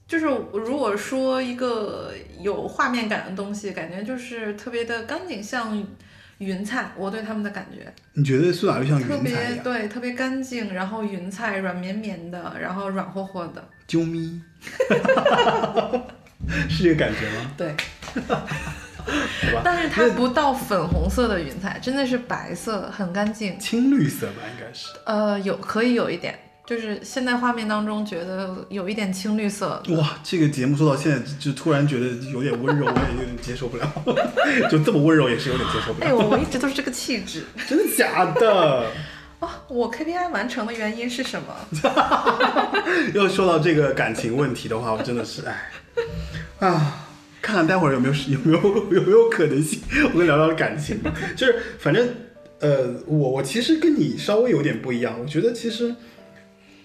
[0.07, 5.87] 就是如果说一个有画面感的东西，感觉就是特别的干净，像
[6.38, 6.92] 云彩。
[6.96, 9.55] 我对他们的感觉你觉得苏打绿像云彩特别？
[9.62, 13.66] 对，特别干净，然后云彩软绵绵的，然后软和和的。
[13.88, 14.40] 啾咪，
[16.68, 17.53] 是这个感觉吗？
[17.57, 17.75] 对，
[19.64, 23.58] 但是它不到粉红色的云彩，真的是白色，很干净。
[23.58, 24.88] 青绿色吧，应该是。
[25.04, 29.82] 呃，有可以有一点，就是现在画面当中觉得有一点青绿色。
[29.90, 33.92] 哇，这个节目做到现在，就突然觉得有点温柔，我也有点接受不了。
[34.70, 36.16] 就这么温柔，也是有点接受不哎，了。
[36.16, 38.86] 我我一直都是这个气质真的假的？
[39.40, 39.60] 啊！
[39.66, 41.52] 我 KPI 完成的原因是什么？
[43.12, 45.70] 要说到这个感情问题的话，我真的是哎
[46.60, 47.08] 啊，
[47.42, 49.81] 看看待会儿有没有 有没有有没有可能性，
[50.14, 51.12] 我跟聊聊感情吧。
[51.37, 52.09] 就是反正
[52.61, 55.94] 呃，我我其实跟你稍微有点不一样，我觉得其实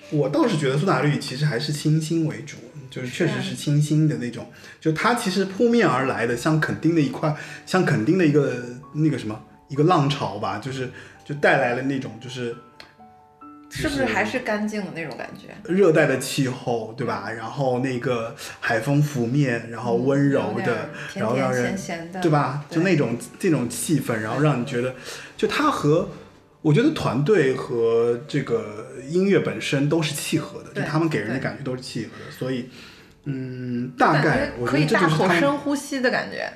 [0.09, 2.57] 我倒是觉得苏打绿其实还是清新为主，
[2.89, 4.49] 就是确实是清新的那种，
[4.81, 10.89] 就它其实扑面而来的，像垦丁的一块，像垦丁的一个那个什么一个浪潮吧，就是
[11.23, 12.55] 就带来了那种就是。
[13.77, 15.55] 是不是还是干净的那种感觉？
[15.71, 17.29] 热带的气候，对吧？
[17.29, 22.65] 然后那个海风拂面，然后温柔的，然后让人咸咸的，对吧？
[22.69, 24.95] 就那种这种气氛，然后让你觉得，
[25.37, 26.09] 就它和
[26.63, 32.69] 我觉得团队和这个音乐本身都是契合的，就他们给人的感觉都是契合的，所以
[33.25, 36.51] 嗯，大概觉可以大口深呼吸的感觉，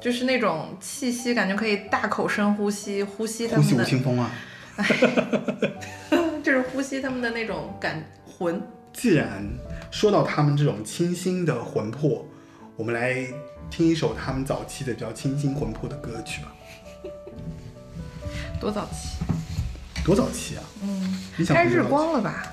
[0.00, 4.30] 就是那种气息，感觉可以大口深呼吸，呼吸他呼吸吴青峰啊。
[6.54, 8.62] 就是呼吸他们的那种感魂。
[8.92, 9.44] 既然
[9.90, 12.24] 说到他们这种清新的魂魄，
[12.76, 13.26] 我们来
[13.68, 16.54] 听一首他们早期的比较清新魂魄的歌曲吧。
[18.60, 19.24] 多早期？
[20.04, 20.62] 多早期啊？
[20.80, 22.46] 嗯，你想该日光了吧？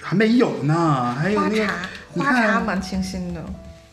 [0.00, 3.44] 还没有呢，还有那个花茶，你花茶看蛮清新的。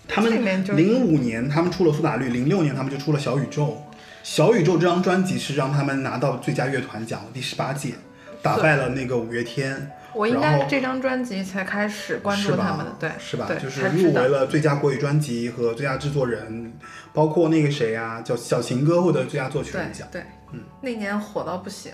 [0.07, 3.83] 他这里面零五年他们出了苏打绿，零六年他们就出了小宇宙。
[4.23, 7.95] 小宇宙这张专辑是让他们拿到最佳乐团奖的第十八届，
[8.43, 13.49] 打败了那个五月天，我应该这张专辑才开始关注他们的，对，是吧？
[13.61, 16.71] 就是入围了最佳国语专辑和最佳制作人，
[17.13, 20.21] 包括那个谁呀、叫小情歌获得最佳作曲人奖，对，
[20.51, 21.93] 嗯，那年火到不行，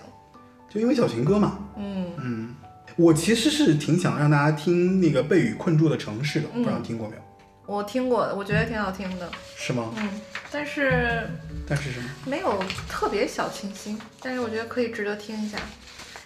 [0.67, 1.59] 就因为小情歌嘛。
[1.77, 2.55] 嗯，嗯，
[2.95, 7.21] 我其实是挺想让大家听那个被雨困住的城市的，不嗯知道你听过没有？
[7.67, 9.93] 我听过，我觉得挺好听的，是吗？
[9.97, 10.09] 嗯，
[10.51, 11.29] 但是
[11.67, 12.09] 但是什么？
[12.25, 15.59] 没有特别小清新，但是我觉得可以值得听一下，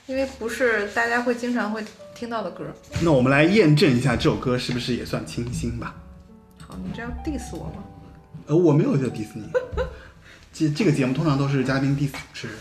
[0.08, 1.84] 因为不是大家会经常会
[2.14, 2.66] 听到的歌。
[3.02, 5.96] 那我们来验证一下这首歌是不是也算清新吧？
[6.68, 7.84] 好，你这要 diss 我吗？
[8.48, 9.44] 呃，我没有在 diss 你。
[10.52, 12.58] 这这个节目通常都是嘉宾 diss 主持人。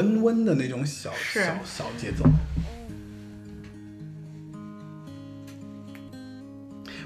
[0.00, 2.24] 温温的那种小小小节奏。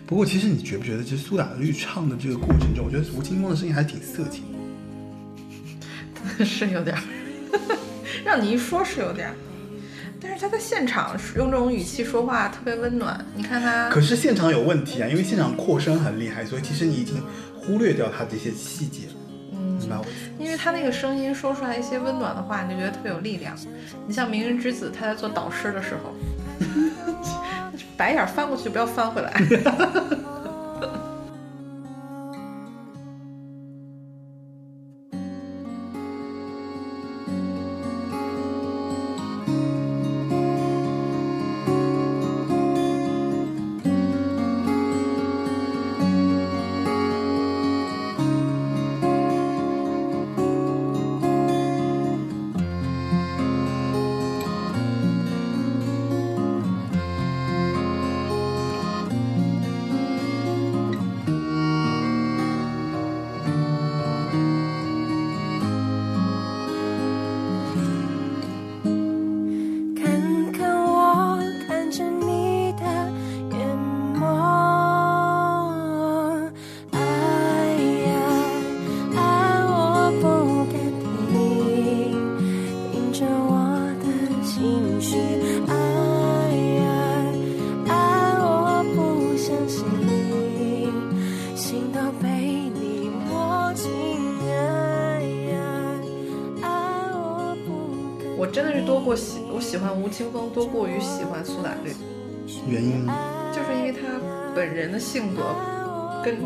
[0.06, 4.44] 不过，其实你觉不觉得，其实苏打绿唱的这个过程中，我觉得吴青峰的声音还挺色情
[6.38, 6.44] 的。
[6.44, 7.02] 是有点儿，
[8.24, 9.34] 让你一说是有点儿，
[10.20, 13.24] 但是他在现场用这种语气说话特别温暖。
[13.34, 17.16] 你看他，可是现场有问题啊，因为现场扩声很厉害，所以其实你已经
[17.56, 19.13] 忽略掉他这些细节了。
[20.38, 23.56] 因为他那个声音说出来一些温暖的话，你就觉得特别有力量。
[24.06, 26.14] 你像《明日之子》，他在做导师的时候，
[27.96, 29.32] 白眼翻过去不要翻回来。
[100.14, 101.90] 喜欢吴青峰多过于喜欢苏打绿，
[102.68, 103.04] 原因
[103.52, 103.98] 就是因为他
[104.54, 105.42] 本人的性格
[106.24, 106.36] 跟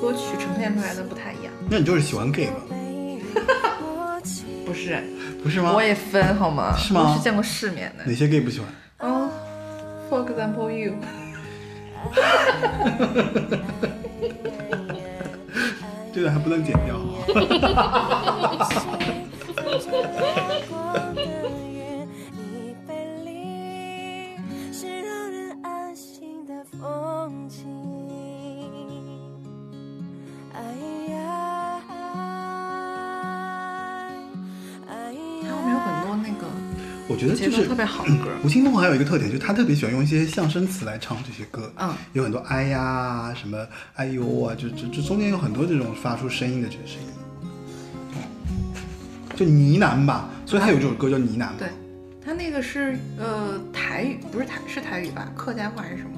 [0.00, 1.52] 歌曲呈现出来的不太一样。
[1.68, 2.54] 那你就是喜欢 gay 吧？
[4.64, 5.02] 不是，
[5.42, 5.72] 不是吗？
[5.74, 6.76] 我也分好吗？
[6.78, 8.04] 是吗我是见过世面的。
[8.04, 8.68] 哪些 gay 不喜欢？
[8.98, 9.28] 嗯
[10.08, 10.94] ，For example, you。
[16.14, 16.96] 这个还不能剪掉
[37.50, 38.28] 就是特别好的歌。
[38.44, 41.72] 吴青峰还有一个特点，就是他特别喜欢用一些象声词来唱这些歌。
[41.78, 47.08] 嗯，有很多哎呀、什么哎呦啊，就就就中间有很多这种发出声音的这个声音，
[49.36, 50.28] 就呢喃吧。
[50.46, 51.48] 所以他有这首歌叫呢喃。
[51.58, 51.68] 对，
[52.24, 55.30] 他那个是呃台语，不是台是台语吧？
[55.36, 56.10] 客家话还是什么？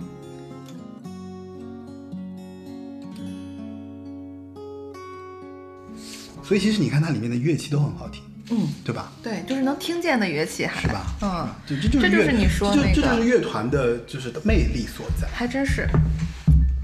[6.43, 9.13] 所以其实你看它里面的乐器都很好听，嗯，对吧？
[9.23, 11.07] 对，就是能听见的乐器还是吧？
[11.23, 15.29] 嗯，这这就是这就是你说的那个这就是乐团的就是魅力所在。
[15.29, 15.89] 还真是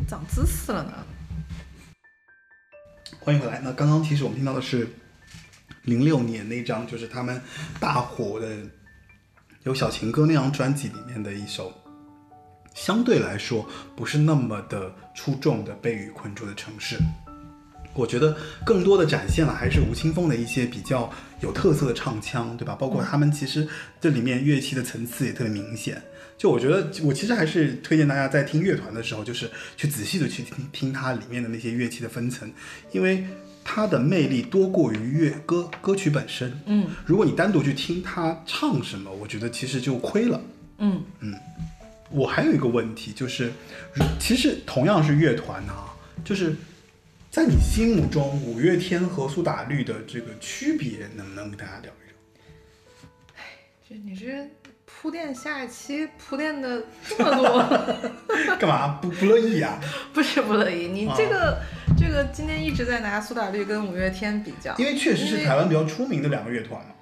[0.08, 0.92] 长姿势了呢。
[3.18, 3.60] 欢迎回来。
[3.64, 4.88] 那刚刚其实我们听到的是
[5.82, 7.42] 零六年那张，就是他们
[7.80, 8.48] 大火的
[9.64, 11.72] 有小情歌那张专辑里面的一首，
[12.74, 16.96] 相对来说不是那么的出众的《被雨困住的城市》。
[17.96, 22.74] 我觉得更多的展现了还是吴青峰的一些比较有特色的唱腔，对吧？
[22.74, 23.66] 包括他们其实
[24.00, 26.00] 这里面乐器的层次也特别明显。
[26.38, 32.52] 就我觉得，我其实还是推荐大家在听乐团的时候，就是去仔细的去听听它里面的那些乐器的分层，
[32.92, 33.24] 因为
[33.64, 36.52] 它的魅力多过于乐歌歌曲本身。
[36.66, 40.38] 嗯如果你单独去听他唱什么，我觉得其实就亏了。
[40.78, 41.34] 嗯嗯
[42.10, 43.50] 我还有一个问题，就是
[43.94, 45.88] 如其实同样是乐团啊，
[46.22, 46.54] 就是
[47.36, 52.16] 在你心目中五月天和苏打绿的这个区别，能不能给大家聊一聊？
[53.36, 53.42] 哎
[53.86, 54.48] 这你这
[54.86, 59.78] 铺垫下一期铺垫的这么多， 干嘛不不乐意啊？
[60.14, 60.88] 不是不乐意。
[60.88, 61.60] 你这个、
[61.94, 66.94] 这个今天一直在拿苏打绿跟五月天比较，因为确实是台湾比较出名的两个乐团嘛，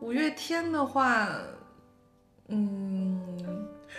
[0.00, 1.28] 五月天的话，
[2.48, 2.95] 嗯，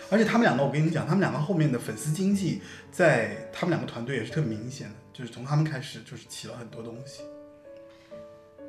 [0.09, 7.23] 而且他们两个，我跟你讲，他们两个后面的粉丝经济，在他们两个团队也是特别明显的，就是从他们开始就是起了很多东西。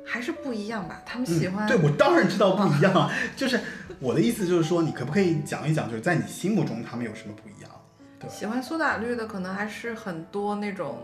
[0.05, 1.01] 还是不一样吧。
[1.05, 3.59] 他们喜欢、嗯，对我当然知道不一样啊，就是
[3.99, 7.71] 我的意思就是说，你可不可以讲一讲，就是在你心目中他们有什么不一样？
[8.19, 10.97] 对，喜欢苏打绿的，可能还是很多那种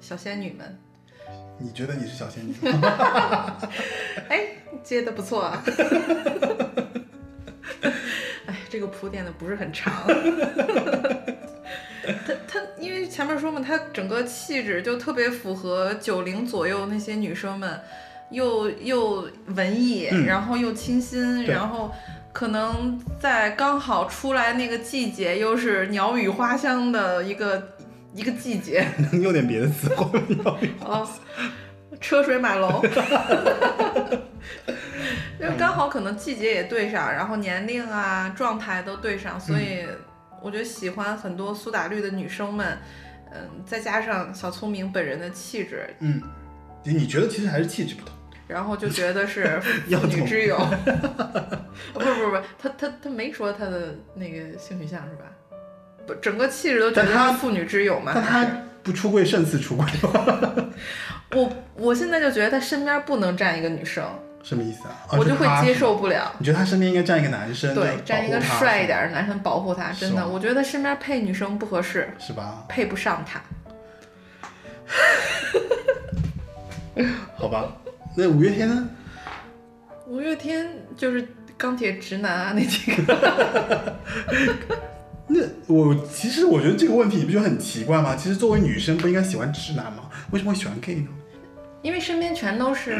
[0.00, 0.78] 小仙女们。
[1.58, 2.54] 你觉得你是小仙女？
[4.28, 4.46] 哎，
[4.82, 5.62] 接的不错啊。
[8.76, 9.90] 哎，这个铺垫的不是很长。
[12.06, 17.80] 他他，因为前面说嘛，他整个气质就特别符合九零左右那些女生们，
[18.30, 21.90] 又又文艺，嗯然后又清新，然后
[22.32, 27.70] 可能在刚好出来那个季节，又是鸟语花香的一个
[28.14, 28.86] 一个季节。
[29.10, 30.56] 能用点别的词 汇吗？
[30.84, 31.08] 哦，
[32.00, 32.82] 车水马龙，
[35.38, 39.86] 就刚好可能季节也对上，然后年龄啊、状态都对上，所以
[40.42, 42.78] 我觉得喜欢很多苏打绿的女生们，
[43.32, 46.22] 嗯，再加上小聪明本人的气质，嗯，
[46.84, 48.14] 你觉得其实还是气质不同。
[48.48, 50.56] 然后就觉得是 要妇女之友。
[51.92, 55.24] 不是不是不是，他他他没说他的那个性取向是吧？
[56.06, 58.12] 不，整个气质都觉得但他妇女之友嘛。
[58.14, 58.46] 但他
[58.84, 59.84] 不出柜胜似出柜，
[61.32, 64.04] 我我现在就觉得他身边不能站一个女生，
[64.42, 64.94] 什么意思啊？
[65.08, 65.74] 啊我就会接。
[65.74, 66.32] 受不了。
[66.38, 72.64] 你觉得他身边应该站一个男生，对，站一个帅一点的男生保护他，真的，我觉得他身边配女生不合适，是吧？
[72.68, 73.40] 配不上他。
[77.36, 77.76] 好吧，
[78.16, 78.88] 那五月天呢？
[80.06, 80.66] 五月天
[80.96, 81.26] 就是
[81.58, 83.96] 钢铁直男啊，那几个。
[85.28, 88.14] 那我其实我觉得这个问题你不觉得很奇怪吗？
[88.16, 90.10] 其实作为女生不应该喜欢直男吗？
[90.30, 91.08] 为什么会喜欢 gay 呢？
[91.82, 92.92] 因为身边全都是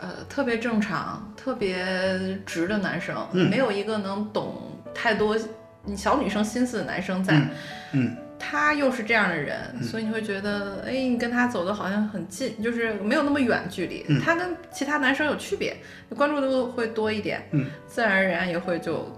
[0.00, 5.36] 呃特别正常、特别直的男生，嗯没有一个能懂太多
[5.84, 7.34] 你小女生心思的男生在。
[7.34, 7.48] 嗯
[7.92, 14.04] 嗯他又是这样的人，嗯所以你会觉得，哎，你跟他走的好像很近，就是没有那么远距离。
[14.08, 15.76] 嗯他跟其他男生有区别，
[16.08, 19.12] 你关注度会多一点，嗯，自然而然也会就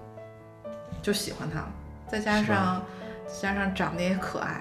[1.03, 1.73] 就喜欢他了。
[2.11, 2.85] 再加上
[3.41, 4.61] 加上长得也可爱，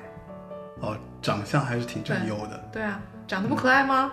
[0.81, 2.69] 哦，长相还是挺占优的。
[2.71, 4.11] 对啊，长得不可爱吗？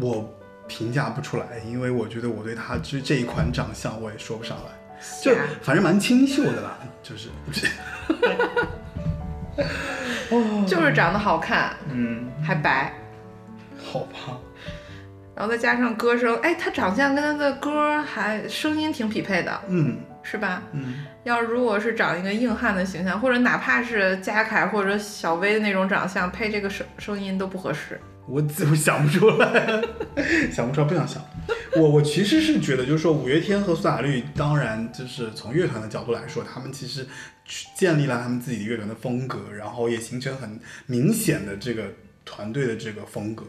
[0.00, 0.28] 我
[0.66, 7.28] 评价不出来，因为我觉得我对他这这一款长相我也说不上来，就瞎反正蛮清秀的啦，就是，
[10.66, 12.92] 就是长得好看，嗯，还白，
[13.92, 14.36] 好吧，
[15.36, 20.00] 然后再加上歌声，哎，他长相跟他的歌还声音挺匹配的，嗯。
[20.28, 20.60] 是吧？
[20.72, 28.00] 嗯，要如果是长一个硬汉的形象，或者哪怕是嘉凯或者小薇那种长相，配这个声声音都不合适。
[28.28, 29.82] 我自我想不出来，
[30.54, 31.20] 想不出来，不想想。
[31.74, 37.04] 我我其实是觉得，就是说五月天和苏打绿，当然就是从乐团的角度来说，他们其实
[37.76, 41.86] 建立了他们自己乐团的风格，然后也形成很明显的这个
[42.24, 43.44] 团队的这个风格。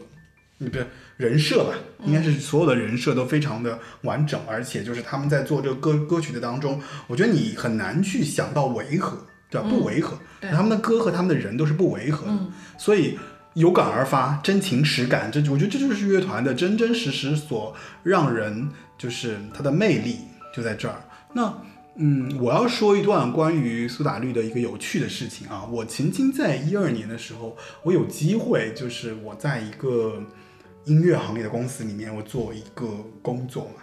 [0.58, 0.86] 你不是
[1.16, 1.74] 人设吧？
[2.04, 9.68] 应该是所有的人设都非常的完整，而且就是他们在做这个歌歌曲的当中，我觉得你很难去想到违和，对吧？
[9.68, 13.18] 不违和，对他们的歌和他们的人都是不违和的，嗯所以
[13.54, 20.16] 有感而发，真情实感，这我觉得这就是乐团的真真实实所让人就是它的魅力
[20.54, 21.02] 就在这儿。
[21.32, 21.62] 那
[22.00, 30.22] 嗯，我要说一段关于苏打绿的一个有趣的事情啊，我曾经在一二年的时候，我有机会就是我在一个
[30.88, 32.86] 音乐行业的公司里面，我做一个
[33.20, 33.82] 工作嘛。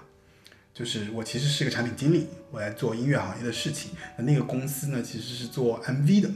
[0.74, 3.92] 就是我其实是个产品经理，我来做音乐行业的事情。
[4.18, 6.30] 那那个公司呢，其实是做 MV 的，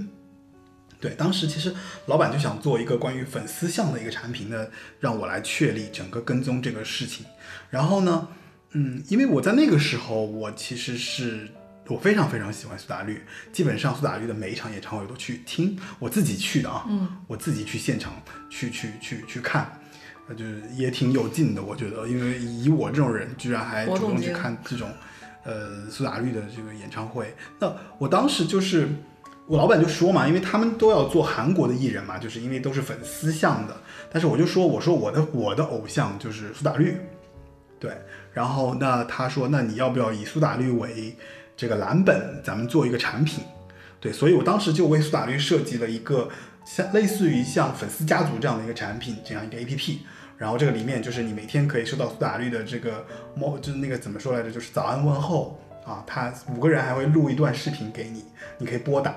[1.02, 4.68] 对，当时其实老板就想做一个关于粉丝向的一个产品呢，
[5.00, 7.26] 让我来确立整个跟踪这个事情。
[7.70, 8.30] 然后呢，
[8.72, 11.50] 嗯，因为我在那个时候，我其实是
[11.88, 18.14] 我非常非常喜欢苏打绿，基本上苏打绿的每一场演唱会我都去听，我自己去的啊，嗯，我自己去现场
[18.50, 19.70] 去去去去看，呃，
[20.36, 24.90] 就是也挺有劲的，我觉得，因为以我这种人，居然还主动去看这种
[25.44, 28.88] 呃苏打绿的这个演唱会，那我当时就是。
[29.50, 33.76] 我老板就说嘛，因为他们都要做韩国的艺人嘛，就是因为都是粉丝向的。
[34.12, 36.96] 但是我就说，我说我的我的偶像就是苏打绿，
[37.80, 37.92] 对。
[38.32, 41.16] 然后那他说，那你要不要以苏打绿为
[41.58, 43.44] 这个蓝本，咱们做一个产品？
[44.00, 46.30] 对，所以我当时就为苏打绿设计了一个
[46.64, 49.98] 像类似于像粉丝家族这样的一个产品，这样一个 APP。
[50.40, 58.24] 然后这个里面就是你每天可以收到苏打绿的这个猫，就是那个怎么说来着，就是早安问候啊，他五个人还会录一段视频给你，
[58.58, 59.14] 你可以拨打。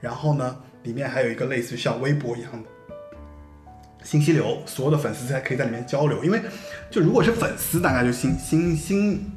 [0.00, 2.96] 然后呢，里面还有一个类似于像微博一样的
[4.02, 6.24] 信息流，所有的粉丝才可以在里面交流。
[6.24, 6.40] 因为
[6.90, 9.30] 就如果是粉丝，大概就心心心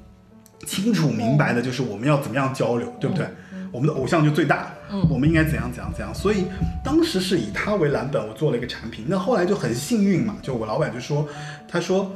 [0.65, 3.27] 清楚明白的，就是我们要怎么样交流，对不对？
[3.75, 4.71] 我们的偶像就最大，
[5.09, 6.15] 我们应该怎样怎样怎样。
[6.15, 6.45] 所以
[6.81, 9.03] 当时是以他为蓝本，我做了一个产品。
[9.05, 11.27] 那后来就很幸运嘛，就我老板就说，
[11.67, 12.09] 他说，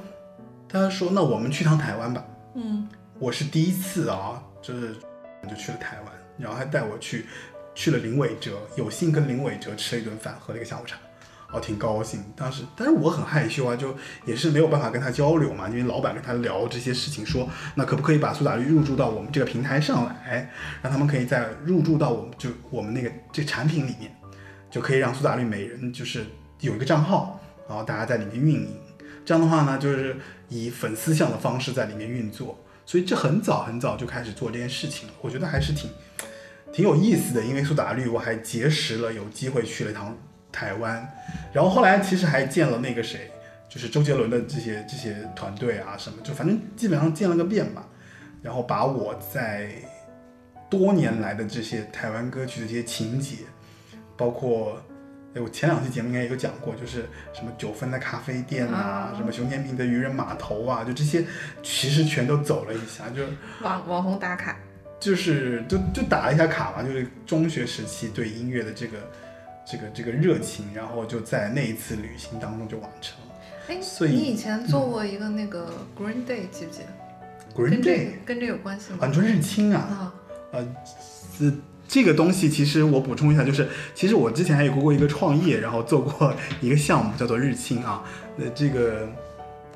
[0.69, 2.23] 他说那我们去趟台湾吧。
[2.55, 2.87] 嗯，
[3.19, 4.95] 我是第一次啊，就是
[5.49, 7.25] 就去了台湾，然后还带我去
[7.75, 10.95] 去了林伟哲，有幸跟林伟哲吃了一顿饭，喝了一个下午茶，
[11.51, 12.23] 哦，挺高兴。
[12.35, 13.95] 当时，但是我很害羞啊，就
[14.25, 20.51] 也是没有办法跟他交流嘛，因为老板跟他聊这些事情，说那可不可以把苏打绿入驻到我们这个平台上来，
[20.83, 24.15] 让他们可以再入驻到我们就我们那个这产品里面，
[24.69, 26.25] 就可以让苏打绿每人就是
[26.59, 28.69] 有一个账号，然后大家在里面运营。
[29.25, 30.15] 这样的话呢，就是
[30.47, 35.13] 以粉丝向的方式在里面运作，所以这很早很早就开始做这件事情了。
[35.21, 35.89] 我觉得还是挺
[36.71, 40.17] 挺有意思的，因为苏打绿我还结识了，有机会去了一趟
[40.51, 41.07] 台湾，
[41.53, 43.31] 然后后来其实还见了那个谁，
[43.67, 47.87] 就是周杰伦的这些这些团队啊什么，就反正基本上见了个遍吧，
[48.41, 49.71] 然后把我在
[50.69, 53.37] 多年来的这些台湾歌曲的这些情节，
[54.17, 54.81] 包括。
[55.35, 59.13] 哎，我前两期节目应该也有讲过，就是什么九分的咖啡店啊，啊。
[59.15, 61.23] 什么熊天平的渔人码头啊，就这些，
[61.61, 63.21] 其实全都走了一下，就
[63.61, 64.57] 网网红打卡，
[64.99, 68.97] 就是就就打了一下卡嘛，就是中学时期对音乐的这个
[69.69, 73.35] 这个这个热情，然后就在那一次旅行当中就完成了。
[73.67, 79.13] 哎，所以你以前做过一个那个 Green Day，记不记得？Green Day 跟这有关系吗啊，吗你？
[79.13, 80.13] 说日清啊，啊，
[80.53, 80.67] 呃，
[81.37, 81.51] 这
[81.87, 88.03] 这个东西其实我补充一下，就是其实我之前还有过一个创业，然后做过一个项目叫做日清啊，
[88.35, 89.07] 那，这个。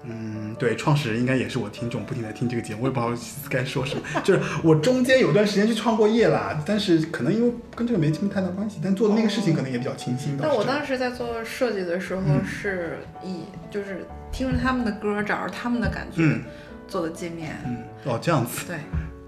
[0.05, 4.01] 嗯，对，创始人应该也是我听众，不停的听这个节目，我也不好意思该说什么。
[4.23, 10.37] 就是我中间有段时间去创过业啦，但是可能因为跟这个没什么太大关系，但做的那个事情可能也比较清新。
[10.41, 16.41] 但我当时在做设计的时候嗯是以就是听着他们的歌，找着他们的感觉嗯
[16.87, 17.55] 做的界面。
[17.65, 18.77] 嗯，哦，这样子，对，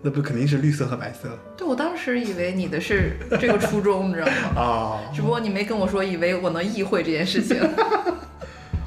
[0.01, 4.33] 那不肯定是绿色和白色对我当时以为你的是这个初衷，你知道吗？
[4.61, 5.01] 啊。
[5.13, 7.57] 只不过你没跟我说，以为我能意会这件事情。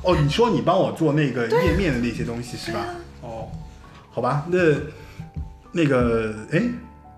[0.09, 2.87] 哦，你说你帮我做那个页面的那些东西是吧？
[3.21, 3.47] 哦，
[4.11, 4.59] 好吧，那
[5.71, 6.63] 那个，哎，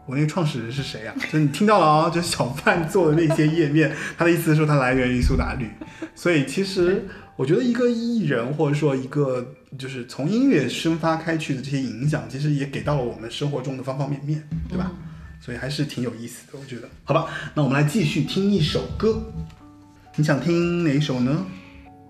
[0.07, 1.14] 我那个创始人是谁啊？
[1.32, 5.70] 就你听到了啊、就小范做的那些页面，他的意思是说它来源于苏打绿，
[6.16, 14.91] 所以其实我觉得一个艺人或者说一个就是从音乐生发开去的这些影响，其实也给到了我们生活中的方方面面，对吧？
[15.41, 16.88] 所以还是挺有意思的，我觉得。
[17.05, 19.22] 好吧，那我们来继续听一首歌，
[20.16, 21.47] 你想听哪一首呢？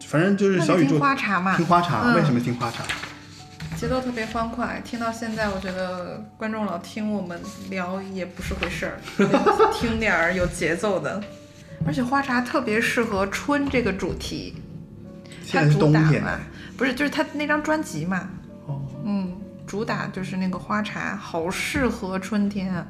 [0.07, 2.85] 反正就是小宇宙花茶嘛听花茶，嗯为什么听花茶？
[3.77, 7.41] 节奏特别欢快，听到现在，我觉得观众老听我们
[7.71, 9.01] 聊也不是回事儿，
[9.73, 11.23] 听点儿有节奏的。
[11.87, 14.55] 而且花茶特别适合春这个主题，
[15.51, 16.39] 它现在是主打冬天嘛，
[16.77, 18.29] 不是就是它那张专辑嘛，
[18.67, 19.33] 哦，嗯，
[19.67, 22.87] 主打就是那个花茶，好适合春天啊。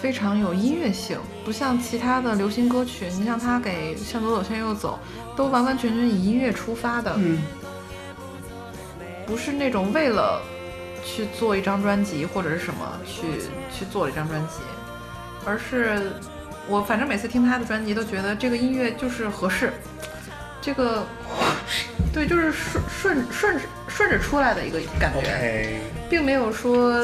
[0.00, 4.98] 非常有音乐性，不像其他的流行歌曲，你像他给《向左走，向右走》，
[5.36, 7.42] 都完完全全以音乐出发的，嗯，
[9.26, 10.40] 不是那种为了
[11.04, 13.22] 去做一张专辑或者是什么去
[13.76, 14.60] 去做了一张专辑，
[15.44, 16.12] 而是
[16.68, 19.72] 我反正每次听他的专辑都觉得这个音乐就是合适，
[20.60, 21.04] 这个
[22.12, 25.80] 对，就是顺顺顺顺着出来的一个感觉。
[26.10, 26.98] 并没有说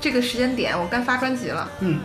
[0.00, 1.70] 这个时间点我该发专辑了。
[1.80, 2.00] 嗯，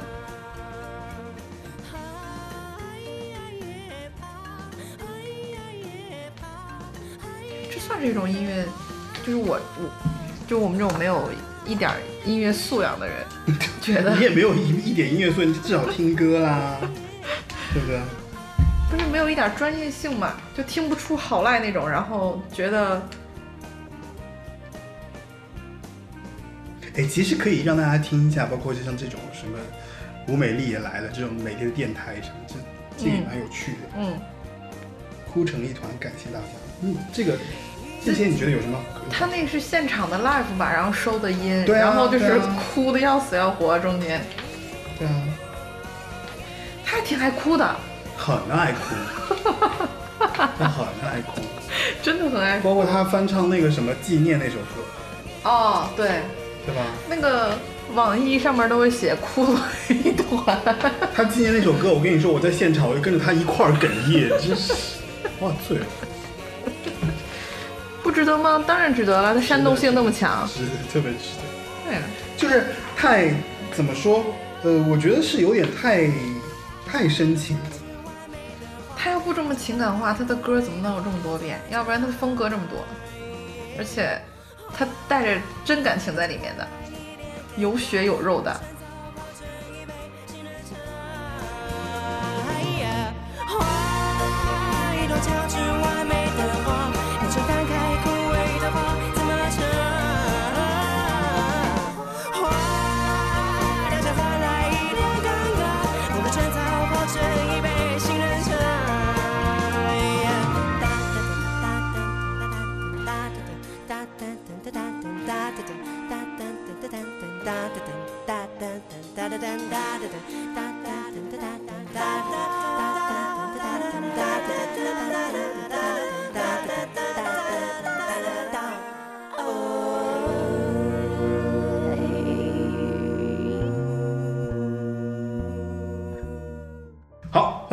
[8.01, 8.65] 这种音乐，
[9.25, 9.89] 就是我我，
[10.47, 11.29] 就我们这种没有
[11.65, 11.91] 一点
[12.25, 13.15] 音乐素养的人，
[13.81, 16.77] 觉得 你也没有一一点音乐素，你至少听歌啦，
[17.73, 17.99] 对不对？
[18.89, 23.01] 不是没有一点专业性嘛，就听不出好赖那种，然后觉得
[26.95, 29.57] 哎，其实可以让大家听一下，包括就像这种什么
[30.27, 32.55] 吴美丽也来了这种美丽的电台什么，这
[32.97, 33.77] 这个也蛮有趣的。
[33.97, 34.19] 嗯，
[35.31, 36.45] 哭成一团，感谢大家。
[36.81, 37.37] 嗯，这个
[38.03, 38.77] 这些你觉得有什么？
[39.09, 42.39] 他那个是现场的 live 吧，然后收的音，对啊然后就是
[42.73, 44.21] 哭的要死要活，中间
[44.97, 45.13] 对啊，
[46.85, 47.75] 他还挺爱哭的，
[48.17, 48.95] 很爱哭，
[50.57, 51.41] 他很爱哭，
[52.01, 52.69] 真的很爱哭。
[52.69, 56.07] 包括他翻唱那个什么纪念那首歌，哦，对，
[56.65, 56.81] 对吧？
[57.09, 57.51] 那个
[57.93, 60.57] 网易上面都会写哭了一团。
[61.13, 64.73] 他纪念那首歌，我跟你说，我在现场我就跟着他一块儿哽咽，真是，
[65.41, 65.85] 哇，醉了，
[68.11, 68.61] 不值得吗？
[68.67, 70.45] 当然值得了，它煽动性那么强。
[70.49, 71.89] 值得，特别值得。
[71.89, 71.97] 对，
[72.35, 73.33] 就是太
[73.73, 74.25] 怎么说？
[74.63, 76.11] 呃，我觉得是有点太
[76.85, 77.63] 太深情了。
[78.97, 81.57] 他要不这么情感化，他的歌怎么能有这么多变？
[81.69, 82.79] 要不然他的风格这么多，
[83.77, 84.21] 而且
[84.77, 86.67] 他带着真感情在里面的，
[87.55, 88.53] 有血有肉的。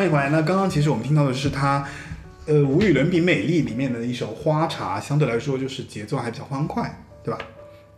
[0.09, 0.29] 迎回来。
[0.31, 1.87] 那刚刚其实我们听到的是他，
[2.47, 6.93] 呃，无与伦比美丽里面的一首《花茶》，相对来说就是节奏还比较欢快，
[7.23, 7.39] 对吧？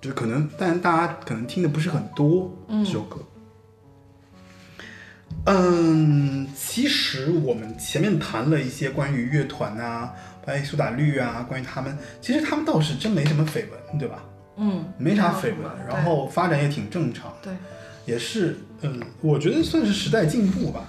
[0.00, 3.18] 就可能，但大家可能听的不是很多、这首歌。
[5.46, 10.12] 嗯，其实我们前面谈了一些关于乐团啊，
[10.44, 14.24] 关于苏打绿啊，关于他们，其实他们倒是真没什么绯闻，对吧？
[14.56, 17.52] 嗯，没啥绯闻，然后发展也挺正常，对
[18.06, 20.84] 也是，嗯，我觉得算是时代进步吧。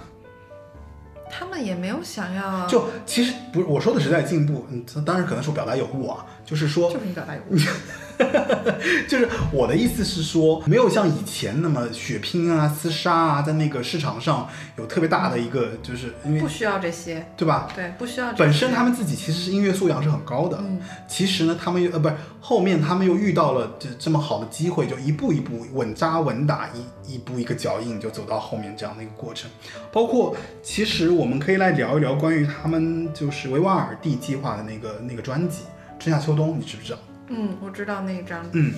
[1.34, 7.56] 他们也没有想要，就其实不是我说的时代进步，嗯，当然可能是我表达有误啊，就是说就是你表达有误。
[9.08, 17.68] 就是我的意思是说，没有像以前那么血拼啊、厮杀啊，在那个市场上有特别大的一个，就是因为不需要这些，对吧？
[17.74, 18.44] 对，不需要这些。
[18.44, 26.70] 本身他们自己其实是音乐素养是很高的，嗯其实呢，他们又呃不是后面他们又遇到了这这么好的机会，就一步一步稳扎稳打，
[27.06, 29.50] 一一步一个脚印就走到后面这样的一个过程。
[29.92, 35.62] 包括其实我们可以来聊一聊关于他们就是维瓦尔第计划的那个那个专辑
[36.02, 36.98] 《春夏秋冬》，你知不知道？
[37.34, 38.44] 嗯，我知道那一张。
[38.52, 38.74] 嗯，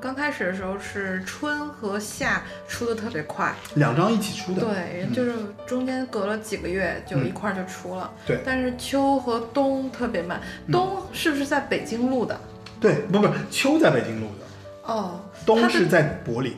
[0.00, 4.60] 刚开始的时候是春和夏出的特别快，两张一起出的。
[4.60, 5.32] 对，嗯就是
[5.66, 8.10] 中间隔了几个月就一块儿就出了。
[8.26, 10.40] 对但是秋和冬特别慢。
[10.70, 12.38] 冬是不是在北京录的？
[12.80, 16.54] 对，不不，秋在北京录的，哦，冬是在柏林。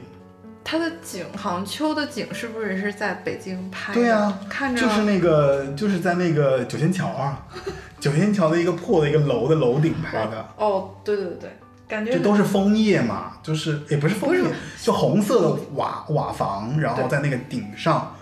[0.70, 3.98] 它的景好像秋的景是不是也是在北京拍的？
[3.98, 7.46] 对啊看着就是那个，就是在那个九仙桥啊，
[7.98, 11.56] 九仙桥的一个破的一个楼的楼顶拍的，哦，对对对，
[11.88, 14.44] 感觉这都是枫叶嘛，就是也不是枫叶，
[14.82, 18.14] 就红色的瓦瓦房，然后在那个顶上，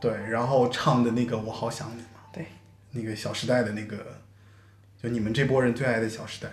[0.00, 2.46] 对，然后唱的那个我好想你嘛，对，
[2.92, 3.98] 那个小时代的那个，
[5.02, 6.48] 就你们这波人最爱的小时代，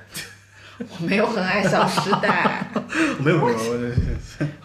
[0.83, 2.69] 我没有很爱小时代。
[3.19, 3.57] 没 有没有，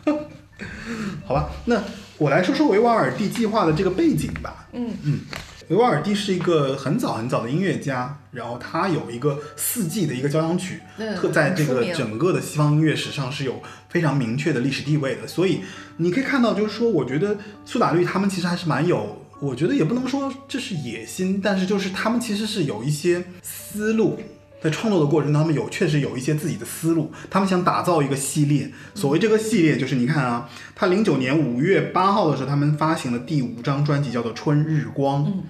[0.06, 0.30] 我
[1.24, 1.82] 好吧，那
[2.18, 4.68] 我来说说维瓦尔第计划的这个背景吧。
[4.72, 5.20] 嗯嗯
[5.68, 15.26] 维瓦尔第是一个很早很早的音乐家，然后他有一个四季的一个交响曲，嗯特在这个整个的西方音乐史上是有非常明确的历史地位的。
[15.26, 15.62] 所以
[15.96, 24.20] 你可以看到，就是说，我觉得苏打绿他们其实还是蛮有，我觉得也不能说这是野心，但是就是他们其实是有一些思路。
[24.64, 28.72] 在创作的过程中，他们有确实有一些自己的思路，他们想打造一个系列。
[28.94, 35.22] 所谓这个系列，就是你看啊，他零九年五月八号的时候，他们发行了第五张专辑，叫做《春日光》。
[35.28, 35.42] 嗯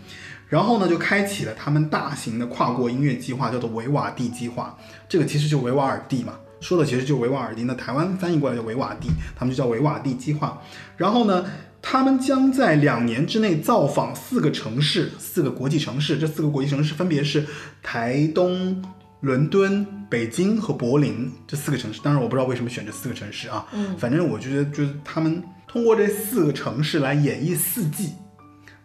[0.46, 4.76] 然后呢，就开启了他们大型的跨国音乐计划，叫做维瓦蒂计划。
[5.08, 7.64] 这个其实就维瓦尔第嘛，说的其实就维瓦尔第。
[7.64, 10.62] 那台湾翻译过来叫维瓦蒂，他们就叫维瓦蒂计划。
[10.96, 11.44] 然后呢，
[11.82, 16.18] 他们将在两年之内造访四个城市，四个国际城市。
[16.18, 17.44] 这四个国际城市分别是
[17.82, 18.84] 台东、
[19.24, 21.98] 伦敦、北京和柏林这四个城市。
[22.02, 23.66] 当然，我不知道为什么选这四个城市啊。
[23.72, 28.12] 嗯反正我觉得就是他们通过这四个城市来演绎四季。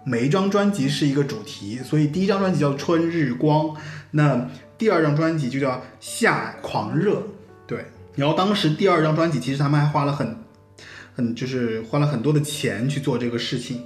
[0.06, 3.66] 每一张专辑是一个主题，所以第一张专辑叫《春日光》，
[4.12, 7.16] 那第二张专辑就叫《夏狂热》。
[7.68, 7.86] 对，
[8.16, 10.38] 然后当时第二张专辑其实他们还花了很
[11.14, 13.84] 很就是花了很多的钱去做这个事情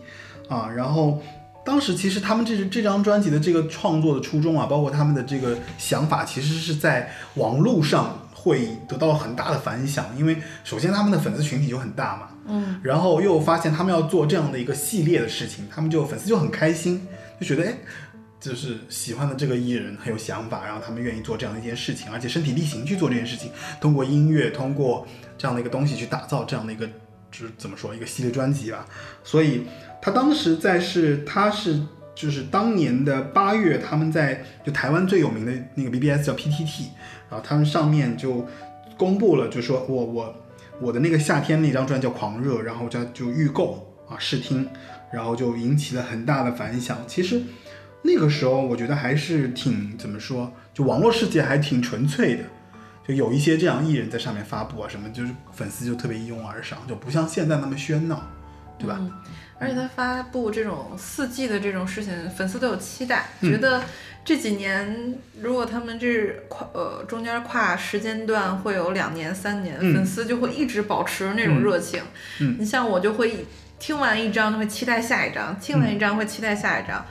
[0.48, 1.20] 啊，然后。
[1.66, 17.08] 当时其实他们这这张专辑的这个创作的初衷啊，包括他们的这个想法，其实是在网络上会得到了很大的反响，因为首先他们的粉丝群体就很大嘛，嗯，然后又发现他们要做这样的一个系列的事情，他们就粉丝就很开心，
[17.40, 17.74] 就觉得哎，
[18.42, 23.50] 就是喜欢的这个艺人很有想法，然后他们愿意做这样的一件事情，而且身体力行去做这件事情，
[23.80, 25.08] 通过音乐，通过
[25.38, 26.90] 这样的一个东西去打造这样的一个，
[27.34, 28.86] 是怎么说一个系列专辑吧。
[29.24, 29.64] 所以
[30.02, 31.82] 他当时在是他是
[32.16, 36.90] 就是当年的八月，他们在就台湾最有名的那个 BBS 叫 PTT，
[37.30, 38.48] 然后他们上面就
[38.96, 40.36] 公布了，就说我我
[40.80, 44.70] 我的那个夏天那张专辑叫《狂热》，然后叫就预购啊试听，
[45.12, 46.98] 然后就引起了很大的反响。
[47.08, 47.42] 其实
[48.04, 52.44] 那个时候我觉得还是挺怎么说，就网络世界还挺纯粹的，
[53.08, 58.22] 就有一些这样艺人在上面发布啊什么，就是粉丝就特别一拥而上，就不像现在那么喧闹，
[58.78, 58.98] 对吧？
[59.00, 59.12] 嗯
[59.60, 63.82] 而且他发布这种四季的这种事情，粉丝都有期待，嗯觉得
[64.26, 72.02] 这几年如果他们这跨呃中间跨时间段会有两年三年，嗯粉丝就会一直保持那种热情。
[72.42, 73.46] 嗯你像我就会
[73.80, 77.06] 听完一张就会期待下一张，听完一张会期待下一张。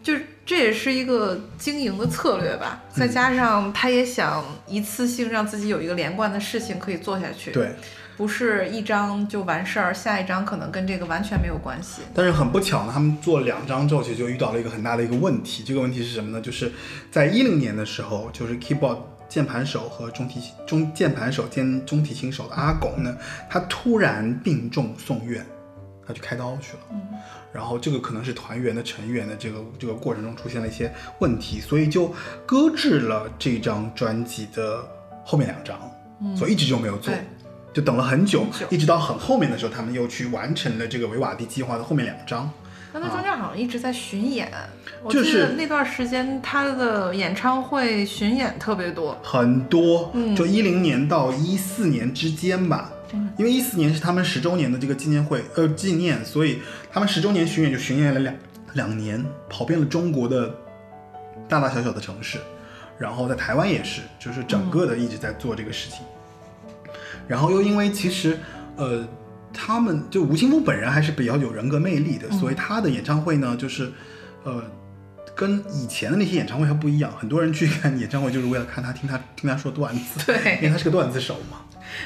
[0.00, 0.14] 就
[0.48, 7.50] 这也是一个经营的策略吧，再嗯加上他也想一次性让自己有一个连贯的事情可以做下去。
[7.50, 7.74] 对，
[8.16, 12.00] 不是一张就完事儿，下一张可能跟这个完全没有关系。
[12.14, 15.62] 但是很不巧呢，他们做了两张之后，其实就遇到了一个很大的一个问题。
[15.62, 16.40] 这个问题是什么呢？
[16.40, 16.72] 就是
[17.10, 18.96] 在一零年的时候，就是 keyboard
[19.28, 23.14] 键盘手和中提中键盘手兼中提琴手的阿拱呢，
[23.50, 25.44] 他突然病重送院，
[26.06, 26.78] 他去开刀去了。
[26.92, 27.00] 嗯
[27.52, 32.12] 然后这个可能是团员的成员的这个这个过程中出现了一些问题，所以就
[32.46, 34.86] 搁置了这张专辑的
[35.24, 37.12] 后面两张，所以一直就没有做。
[37.72, 42.50] 就等了很久，很久一直到很后面的时候，他们又去完成了这个维瓦蒂计划的后面两张。
[42.92, 44.50] 那他中间好像一直在巡演，
[45.04, 49.16] 我记就是得那段时间他的演唱会巡演特别多。
[49.22, 52.90] 很多，嗯就一零年到一四年之间吧。
[53.12, 56.60] 嗯因为一四年是他们十周年的这个纪念会，呃，纪念，所以
[56.92, 58.34] 他们十周年巡演就巡演了两
[58.74, 60.54] 两年，跑遍了中国的
[61.48, 62.38] 大大小小的城市，
[62.98, 66.00] 然后在台湾也是，就是整个的一直在做这个事情。
[67.26, 68.38] 然后又因为其实，
[68.76, 69.06] 呃，
[69.52, 73.90] 他们就吴青峰本人还是比较有人格魅力的，所以他的演唱会呢，就是，
[74.44, 74.62] 呃，
[75.34, 77.12] 跟以前的那些演唱会还不一样。
[77.18, 81.58] 很多人去看演唱会就是为了看他听他听他说段子， 对因为，他是个段子手嘛。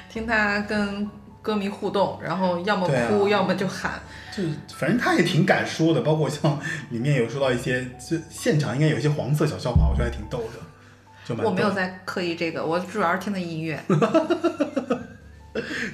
[0.08, 1.08] 听他跟
[1.40, 4.00] 歌迷互动，然后要么哭，要么就喊。
[4.36, 6.58] 就是反正他也挺敢说的，包括像
[6.90, 10.60] 里面有说到一些，就现场应该有一些黄色小笑话，我觉得还挺逗的，
[11.24, 13.78] 就蛮我没有在刻意这个，我主要是听的音乐。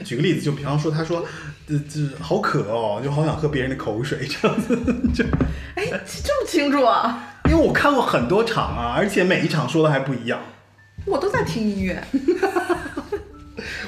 [0.05, 1.25] 举个例子，就比方说，他说，
[1.67, 4.77] 这这好渴哦，就好想喝别人的口水这样子，
[5.13, 5.25] 就
[5.75, 5.85] 哎，
[6.23, 7.35] 这么清楚啊？
[7.47, 10.39] 因为我看过很多场啊，而且每一场说的还不一样。
[11.05, 12.01] 我都在听音乐，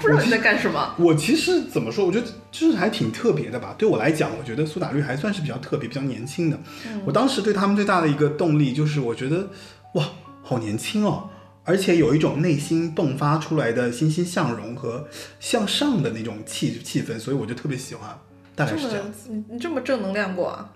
[0.01, 0.95] 不知道你在干什么。
[0.99, 3.75] 我其实怎么说，我觉得就是还挺特别的吧。
[3.79, 6.59] 对我来讲，我觉得苏打绿还算是比较特别、比较年轻的。
[7.05, 9.51] 我当时对他们最大的一个动力就是，我觉得
[9.95, 10.09] 哇，
[10.43, 11.29] 好年轻哦，
[11.65, 15.07] 而且有一种内心迸发出来的欣欣向荣和
[15.39, 18.19] 向上的那种气气氛，所以我就特别喜欢。
[18.57, 20.73] 大概是这样么，你你这么正能量过啊？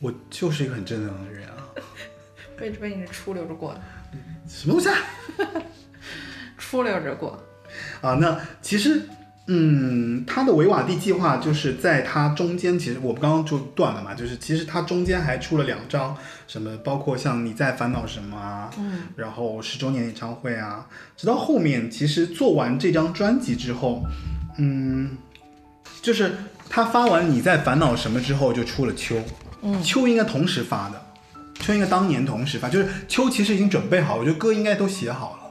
[0.00, 1.54] 我就是一个很正能量的人啊。
[2.56, 3.80] 被被你 出溜着过的，
[4.48, 4.96] 什么东西啊？
[6.56, 7.42] 出溜着过。
[8.00, 9.08] 啊，那其实，
[9.46, 16.16] 嗯，他的维瓦蒂计划就是在他中间，其实我们刚刚就断了嘛，就是其实他中间还出了两张，
[16.48, 20.86] 什么包括像你在烦恼什么啊，嗯，然后十周年演唱会啊，
[21.16, 24.02] 直到后面其实做完这张专辑之后，
[24.58, 25.16] 嗯，
[26.02, 26.34] 就是
[26.68, 29.22] 他发完你在烦恼什么之后就出了秋，
[29.62, 31.00] 嗯秋应该同时发的，
[31.60, 35.45] 秋应该当年同时发，就是秋其实已经准备好，我觉得歌应该都写好了。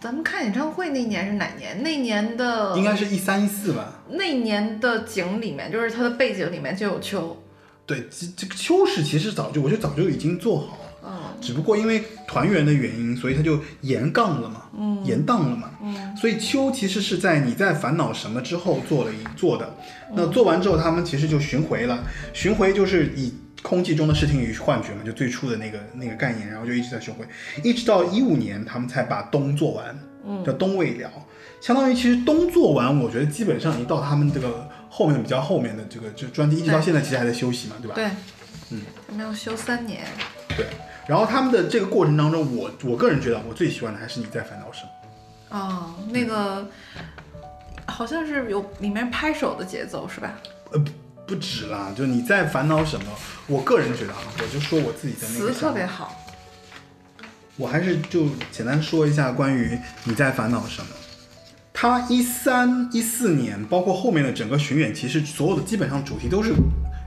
[0.00, 1.82] 咱们看演唱会那年是哪年？
[1.82, 4.00] 那年的应该是一三一四吧。
[4.10, 7.36] 那年的景里面，就是它的背景里面就有秋。
[7.84, 15.70] 对，这这个秋是其实早就，我觉得早就已经做好了，嗯只不过因为团员的原因，所以他就延杠了嘛，嗯延档了嘛。
[15.82, 19.74] 嗯所以秋其实是在你在烦恼什么之后做了一做的，
[20.14, 23.32] 那做完之后他们其实就巡回了，巡回就是以
[23.62, 27.26] 空气中的视听与幻觉嘛，就最初的那个那个概念，然后就一直在巡回，
[27.62, 31.10] 一直到一五年他们才把冬做完，嗯叫冬未了，
[31.60, 37.94] 相当于其实冬做完，我觉得基本上已经到他们这个后面比较后面的这个就专辑，一直到现在其实还在休息嘛，对吧？
[37.94, 38.06] 对，
[38.70, 40.04] 嗯，他们要休三年。
[40.56, 40.66] 对。
[41.06, 45.58] 然后他们的这个过程当中，我我个人觉得我最喜欢的还是你在烦恼什么。
[45.58, 46.68] 哦，那个
[47.86, 50.34] 好像是有里面拍手的节奏是吧？
[50.70, 50.84] 呃，
[51.28, 53.06] 不不止啦，就你在烦恼什么？
[53.46, 56.16] 我个人觉得啊，我就说我自己的那个词特别好。
[57.56, 60.88] 我还是就简单说一下关于你在烦恼什么。
[61.74, 66.54] 他一三一四年，包括后面的整个巡演，其实所有的基本上主题都是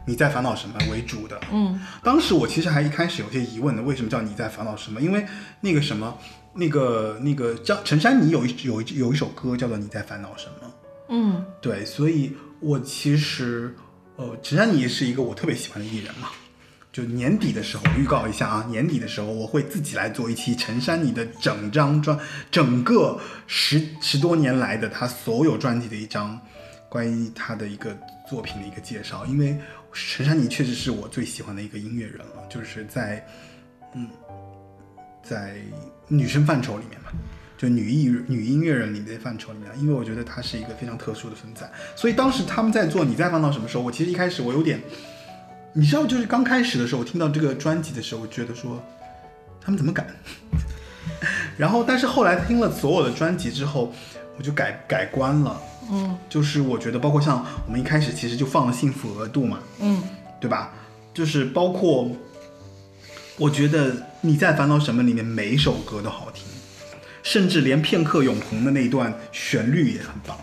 [0.05, 1.39] 你在烦恼什么为主的。
[1.51, 5.01] 嗯当时我其实还一开始有些疑问的，为什么叫你在烦恼什么？
[5.01, 5.25] 因为
[5.61, 6.15] 那个什么，
[6.53, 10.71] 那个那个叫陈珊妮有一有一有一首歌叫做你在烦恼什么。
[11.09, 13.75] 嗯对，所以我其实，
[14.21, 16.29] 呃，陈珊妮是一个我特别喜欢的艺人嘛。
[16.91, 22.15] 就年底的时候，预告一下啊，年底的时候我会自己来做一期陈珊妮的整张专，
[22.51, 26.39] 整个十十多年来的她所有专辑的一张
[26.87, 27.97] 关于她的一个
[28.29, 29.25] 作品的一个介绍。
[29.25, 29.57] 因为
[29.91, 33.25] 陈珊妮确实是我最喜欢的一个音乐人了，就是在
[33.95, 34.07] 嗯，
[35.23, 35.55] 在
[36.07, 37.09] 女生范畴里面嘛。
[37.61, 44.81] 就女艺女音乐人里面的范畴里面，因为我觉得她是一个非常特殊的存在，所以当时他们在做《你在烦恼什么时候》，我其实一开始我有点，
[45.73, 48.83] 你知道，就是刚开始的时候，我听到这个专辑的时候，我觉得说
[49.61, 50.07] 他们怎么敢？
[51.55, 53.93] 然后，但是后来听了所有的专辑之后，
[54.39, 60.01] 我就改改观了，嗯就是我觉得包括像我们一开始其实就放了《幸福额度》嘛，嗯
[60.39, 60.73] 对吧？
[61.13, 62.09] 就是包括，
[63.37, 66.43] 我觉得你在烦恼什么里面每一首歌都好听，
[67.23, 70.37] 甚至连片刻永恒的那一段旋律也很棒。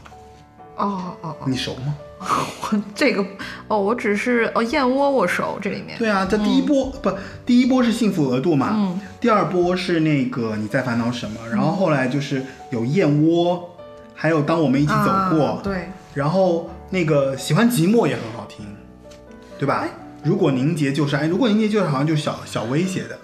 [0.76, 1.96] 哦哦哦你熟吗？
[2.20, 3.24] 我， 这个
[3.68, 5.98] 哦，我只是哦燕窝我熟这里面。
[5.98, 7.12] 对啊，这第一波、不，
[7.46, 13.70] 第一波是幸福额度嘛，嗯第二波是那个你在烦恼什么，然后后来就是有燕窝，
[14.14, 18.64] 还有当我们一起走过，啊对，然后那个喜欢寂寞也很好听，
[19.58, 19.80] 对吧？
[19.82, 19.88] 哎
[20.24, 23.16] 如果凝结就是爱，如果凝结就是好像就是小小薇写的。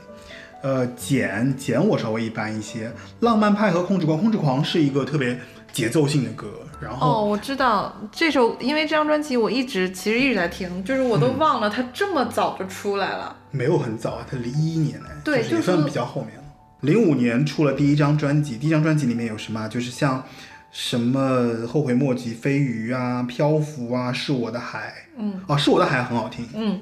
[0.64, 2.90] 呃，简简我稍微一般一些，
[3.20, 5.38] 浪漫派和控制狂，控制狂是一个特别
[5.70, 6.46] 节奏性的歌，
[6.80, 13.36] 然后、哦，我知道这首，因为这张专辑我一直其实一直在听，就是我都嗯忘了它这么早就出来了。
[13.50, 16.44] 没有很早啊，它零一年哎，对就是也算比较后面了。
[16.80, 19.68] 零五年出了第一张专辑，第一张专辑里面有什么啊？
[19.68, 20.24] 就是像
[20.70, 26.48] 什么后悔莫及、飞鱼啊、漂浮啊、是我的海，嗯哦，是我的海很好听。
[26.54, 26.80] 嗯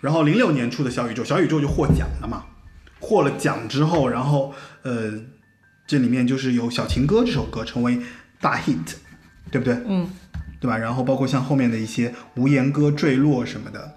[0.00, 2.44] 然后零六年出的小宇宙，小宇宙就获奖了嘛，
[3.00, 5.12] 获了奖之后，然后呃，
[5.86, 8.00] 这里面就是有《小情歌》这首歌成为
[8.40, 8.94] 大 hit，
[9.50, 9.74] 对不对？
[9.86, 10.08] 嗯，
[10.60, 10.76] 对吧？
[10.76, 13.96] 然后包括像后面的一些《无言歌》《坠落》什么的，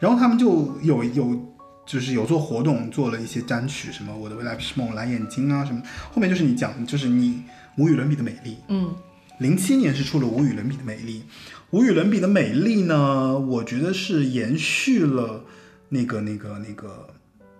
[0.00, 1.54] 然后他们就有有
[1.86, 5.82] 就是有做活动，做了一些单曲，什么《我的未来不是梦》《蓝眼睛》啊什么。
[6.12, 7.42] 后面就是你讲，就是你
[7.76, 8.58] 无与伦比的美丽。
[8.68, 8.94] 嗯，
[9.38, 11.20] 零七年是出了《无与伦比的美丽》，
[11.70, 15.44] 《无与伦比的美丽》呢，我觉得是延续了
[15.90, 17.08] 那个那个那个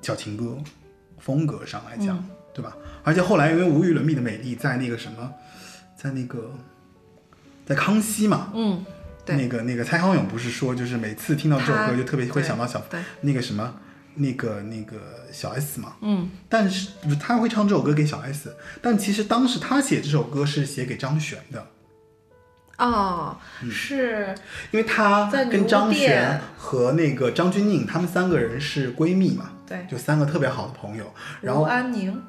[0.03, 0.59] 小情歌
[1.19, 2.77] 风格上来讲，对吧？
[3.03, 5.33] 而且后来因为《无与伦比的美丽》在那个什么，
[5.97, 6.53] 在那个
[7.67, 8.85] 在康熙嘛，嗯，
[9.25, 9.37] 对。
[9.37, 13.75] 那个那个蔡康永不是说，就是每次听到这首歌就特别会想到小对，那个什么
[14.15, 14.97] 那个那个
[15.31, 16.91] 小 S 嘛，嗯，但是
[17.21, 21.67] 他会唱这首歌给小 S，但其实当时他写这首歌是写给张悬的，
[22.79, 23.37] 哦，
[23.71, 24.35] 是
[24.71, 31.05] 因为他跟张悬和那个张钧甯他们三个人是闺蜜嘛，对，就三个特别好的朋友，
[31.41, 32.23] 然吴后安宁，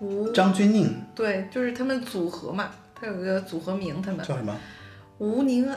[0.00, 0.28] 吴。
[0.32, 0.88] 张钧甯。
[1.14, 4.26] 对，就是他们组合嘛，他有个组合名，他们。
[4.26, 4.56] 叫什么？
[5.18, 5.68] 吴宁、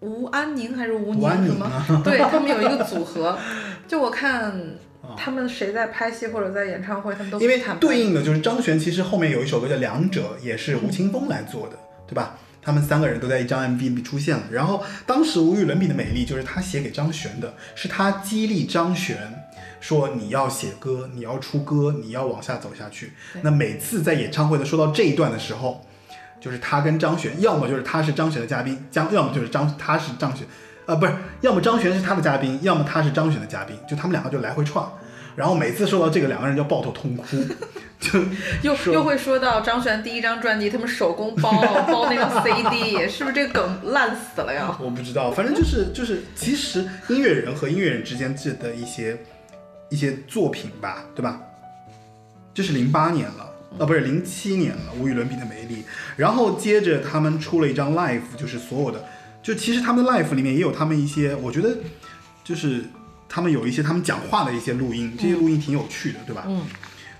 [0.00, 1.66] 吴安宁还是吴宁什么？
[1.66, 3.38] 啊， 对他们有一个组合，
[3.86, 4.50] 就我看
[5.02, 12.36] 啊他们谁在拍戏或者在演唱会，他们都因为谈对应的就是张悬，其实后面有一首歌叫《两者》，也是吴青峰来做的，对吧？
[12.64, 14.44] 他们三个人都在一张 MV 里出现了。
[14.52, 19.16] 然后当时《无与伦比的美丽》就是他写给张悬的，是他激励张悬
[19.82, 23.12] 说你要写歌，你要出歌，你要往下走下去。
[23.42, 25.84] 那每次在演唱会的说到这一段的时候，
[26.40, 30.46] 就是他跟张悬，要么就是他是张悬的嘉宾，将要么就是张他是张悬，
[30.86, 34.86] 呃，不是，要么张悬是他的嘉宾，要么他是张悬的嘉宾，就他们两个就来回串。
[35.34, 37.24] 然后每次说到这个，两个人就抱头痛哭，
[37.98, 38.20] 就
[38.60, 41.50] 又又 会说到张悬第一张专辑，他们手工包
[41.90, 44.76] 包那个 CD，是不是这个梗烂死了呀？
[44.78, 49.16] 我不知道，反正就是就是，其实音乐人和音乐人之间这的一些
[49.92, 51.38] 一些作品吧，对吧？
[52.54, 53.44] 这是零八年了，
[53.78, 55.84] 啊，不是零七年了，无与伦比的美丽。
[56.16, 59.04] 然后接着他们出了一张 live，就是所有的，
[59.42, 61.76] 就其实他们的 live 里面也有他们一些，我觉得
[62.42, 62.84] 就是
[63.28, 66.44] 他们有一些他们讲话的一些录音，这些录音挺有趣的，对吧？
[66.46, 66.64] 嗯。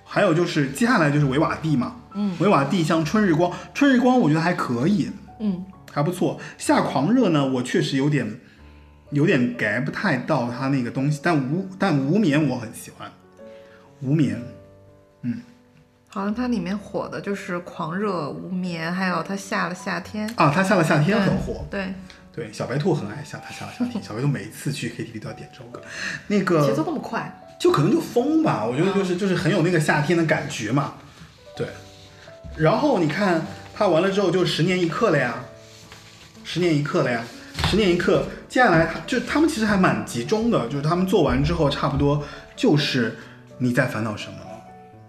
[0.04, 5.10] 还有就是接下来就是维瓦蒂嘛，嗯，维瓦蒂像春日光，春日光我觉得还可以，
[5.40, 6.38] 嗯，还不错。
[6.58, 8.40] 夏狂热呢，我确实有点
[9.12, 13.10] 有点 get 不太到他那个东西，但无但无眠我很喜欢，
[14.00, 14.42] 无眠
[15.22, 15.40] 嗯。
[16.08, 21.94] 好像它里面火的就是狂热、无眠，还有他下了夏天，啊，他下了夏天很火，对，
[22.30, 25.80] 对，小白兔很爱下他下了夏天，小白兔每次去 KTV 都要点这首歌，
[26.26, 30.94] 那个节奏那么快，就可能就疯吧，我觉得就是就是很有那个夏天的感觉嘛，
[31.56, 31.66] 对。
[32.58, 33.40] 然后你看
[33.74, 35.36] 他完了之后就十年一刻了呀，
[36.44, 37.24] 十年一刻了呀，
[37.66, 38.24] 十年一刻。
[38.48, 42.22] 接下来他就他们其实还蛮集中的，就是他们做完之后差不多
[42.54, 43.16] 就是
[43.58, 44.36] 你在烦恼什么。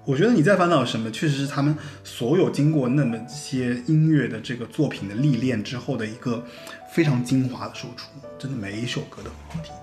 [0.06, 6.44] 我觉得你在烦恼什么，确实是他们所有经过那么些音乐的这个作品的历练之后的一个
[6.92, 9.74] 非常精华的输出，真的每一首歌都很好听。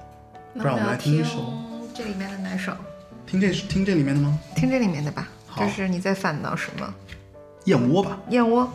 [0.60, 1.54] 不然我们来听一首
[1.94, 2.72] 这里面的哪首？
[3.26, 4.38] 听这听这里面的吗？
[4.54, 6.94] 听这里面的吧，好就是你在烦恼什么？
[7.64, 8.18] 燕窝吧。
[8.28, 8.70] 燕窝。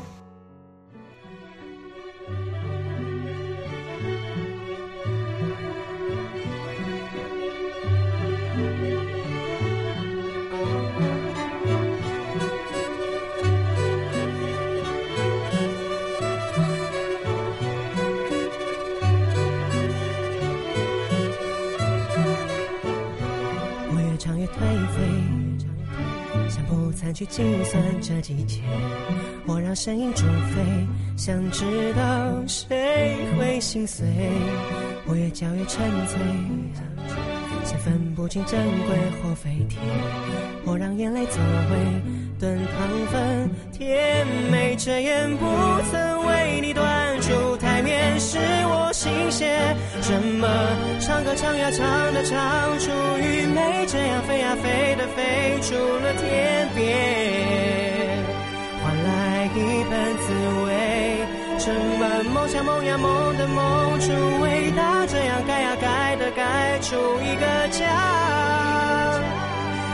[27.06, 28.64] 想去计算这几天，
[29.46, 34.08] 我让声音煮沸，想知道谁会心碎。
[35.06, 36.18] 我越嚼越沉醉，
[37.66, 39.82] 先分不清珍贵或非甜，
[40.66, 41.76] 我让眼泪作为
[42.40, 45.46] 炖汤粉，甜美遮掩不
[45.90, 49.76] 曾为你端出台面，是我心血。
[50.00, 50.48] 什么
[51.00, 56.86] 唱歌唱呀唱的唱出愚昧，这样飞呀飞的飞出了天边，
[58.84, 60.34] 换来一盆滋
[60.68, 61.26] 味。
[61.58, 64.12] 什么梦想梦呀梦的梦出
[64.42, 69.20] 味道，这样改呀改的盖出一个家。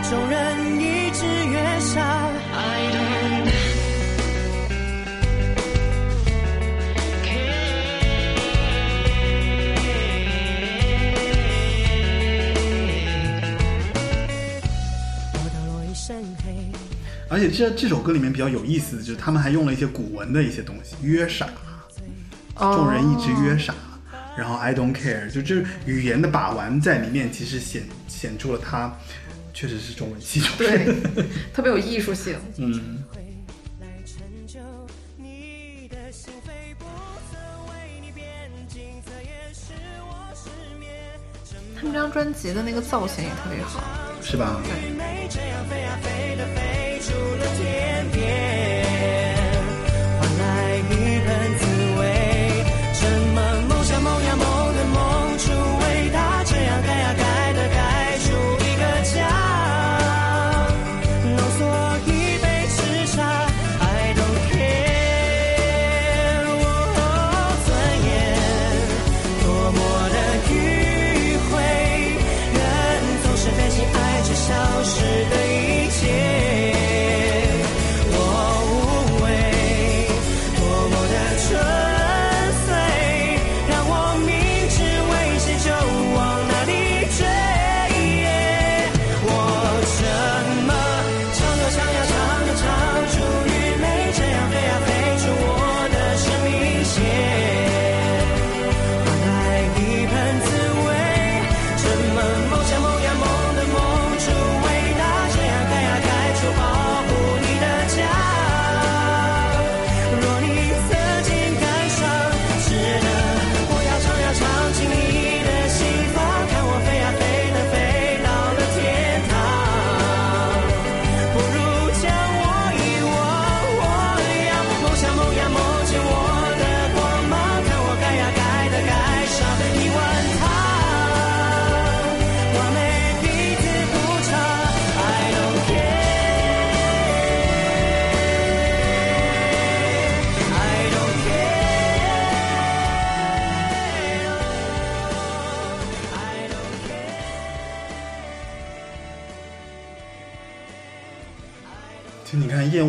[0.09, 2.01] 众人一直越少。
[2.01, 3.51] I don't
[15.33, 16.69] 我的落一身黑。
[17.29, 21.47] 而且这这首歌里面比较有意思的就是他们还用了一些古文的一些东西，约傻，
[22.57, 23.73] 众人一直约傻，
[24.41, 28.91] 然后 I don't care，就这语言的把玩在里面，其实显显出了他
[29.53, 30.95] 确实是中文系出对。，
[31.53, 32.39] 特别有艺术性。
[32.57, 33.03] 嗯，
[33.79, 34.59] 来成就
[35.15, 36.85] 你的心扉，不
[37.29, 38.25] 曾为你变
[38.67, 39.73] 景，这也是
[40.09, 40.49] 我失
[40.79, 40.89] 眠。
[41.75, 43.83] 他们这张专辑的那个造型也特别好，
[44.23, 44.59] 是吧？
[44.63, 44.71] 对，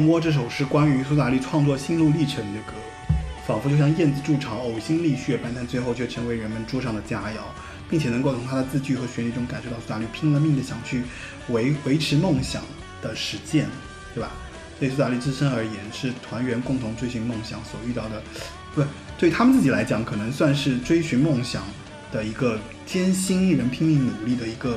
[0.02, 2.72] 摸《》这首是关于苏打绿创作心路历程的歌，
[3.46, 7.38] 仿佛就像燕子筑巢、呕心沥血般，但最后却成为人们桌上的佳肴，
[7.88, 11.02] 并且能够从他的字句和旋律中感受到苏打绿拼了命的想去
[11.48, 12.62] 维维持梦想
[13.00, 13.66] 的实践，
[14.14, 14.30] 对吧？
[14.80, 18.20] 对苏打绿自身而言，是团员共同追寻梦想所遇到的，
[18.74, 18.82] 不，
[19.16, 21.62] 对他们自己来讲，可能算是追寻梦想
[22.10, 24.76] 的一个艰辛、人拼命努力的一个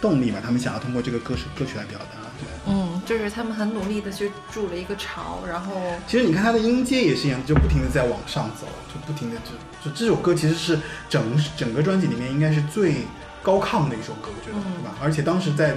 [0.00, 0.38] 动力吧。
[0.40, 2.21] 他们想要通过这个歌歌曲来表达，
[2.66, 5.74] 嗯，就是他们很努力的去筑了一个巢，然后
[6.06, 10.78] 其实你看它的音阶也是一样，就不停的在往上走，就不停的就就这首歌其实是
[11.08, 11.22] 整
[11.56, 13.06] 整个专辑里面应该是最
[13.42, 14.94] 高亢的一首歌，我觉得，嗯对吧？
[15.02, 15.76] 而且当时在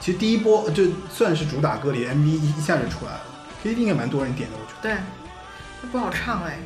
[0.00, 3.20] 其实第一波就算是主打歌里 MV 一一下就出来了
[3.64, 4.94] ，KTV 应该蛮多人点的，我觉得。
[4.94, 5.02] 对，
[5.82, 6.58] 那不好唱哎。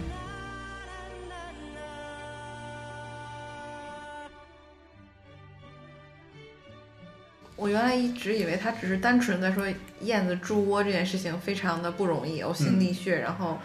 [7.62, 9.64] 我原来一直以为他只是单纯在说
[10.00, 13.56] 燕子筑窝这件事情非常的不容易，呕心沥血，然后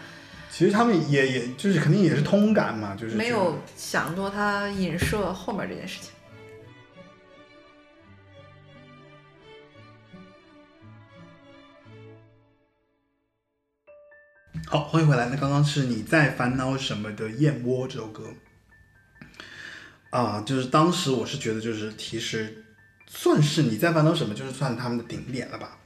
[0.52, 6.12] 其实他们也也就是肯定也是通感嘛，就是没有想多他影射后面这件事情。
[14.68, 15.28] 好，欢迎回来。
[15.28, 18.28] 那刚刚是你在烦恼什么的《燕窝》这首歌
[20.10, 22.64] 啊，就是当时我是觉得，就是其实
[23.08, 25.78] 算是你在烦恼什么，就是算他们的顶点了吧。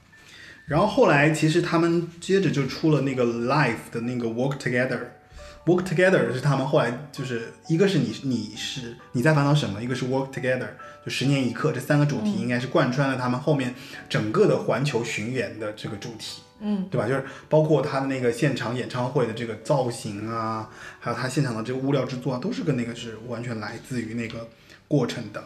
[0.65, 10.67] 然后后来其实他们接着就出了那个 Live 的那个 Work Together，Work Together 是他们后来就是一个是你你是你在烦恼什么，一个是 Work Together，
[11.05, 13.75] 就十年一刻这三个主题应该是贯穿了他们后面
[14.07, 16.41] 整个的环球巡演的这个主题。
[16.65, 17.05] 嗯，对吧？
[17.05, 20.69] 就是包括他的那个现场演唱会的这个造型啊，
[21.01, 24.47] 还有他现场的这个物料制作啊，都是跟那个是完全来自于那个
[24.87, 25.43] 过程的。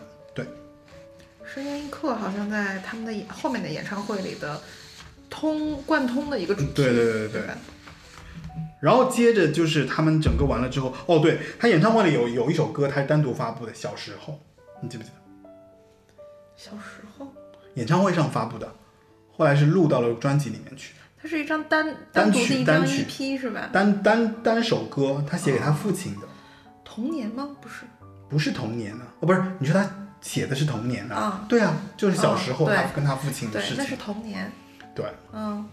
[1.47, 4.61] 对，十年一刻好像在他们的演后面的演唱会里的
[5.29, 7.43] 通贯通的一个主题，对对对对对？
[8.79, 14.33] 然后接着就是他们整个完了之后，哦，对他演唱会里有有一首歌，他是单独发布的，《小时候》，
[14.81, 15.49] 你记不记得？
[16.55, 17.27] 小时候，
[17.73, 18.71] 演唱会上发布的，
[19.35, 23.69] 后来是录到了专辑里面去，它是一张单单独的一张曲单曲 EP 是吧？
[23.73, 26.27] 单单单首歌，他写给他父亲的，
[26.83, 27.49] 童年吗？
[27.59, 27.85] 不是，
[28.29, 29.89] 不是童年啊，哦，不是，你说他
[30.27, 31.15] 写的是童年啊？
[31.15, 34.51] 啊对啊，就是小时候他跟他父亲的事，对那是，童年。
[34.93, 35.05] 对。
[35.31, 35.65] 嗯，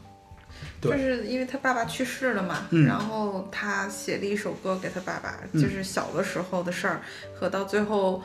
[0.81, 7.01] 对就是因为他爸爸去世了嘛，嗯然后他写了一首歌给他爸爸，嗯就是小的时候的事儿，
[7.35, 8.23] 和到最后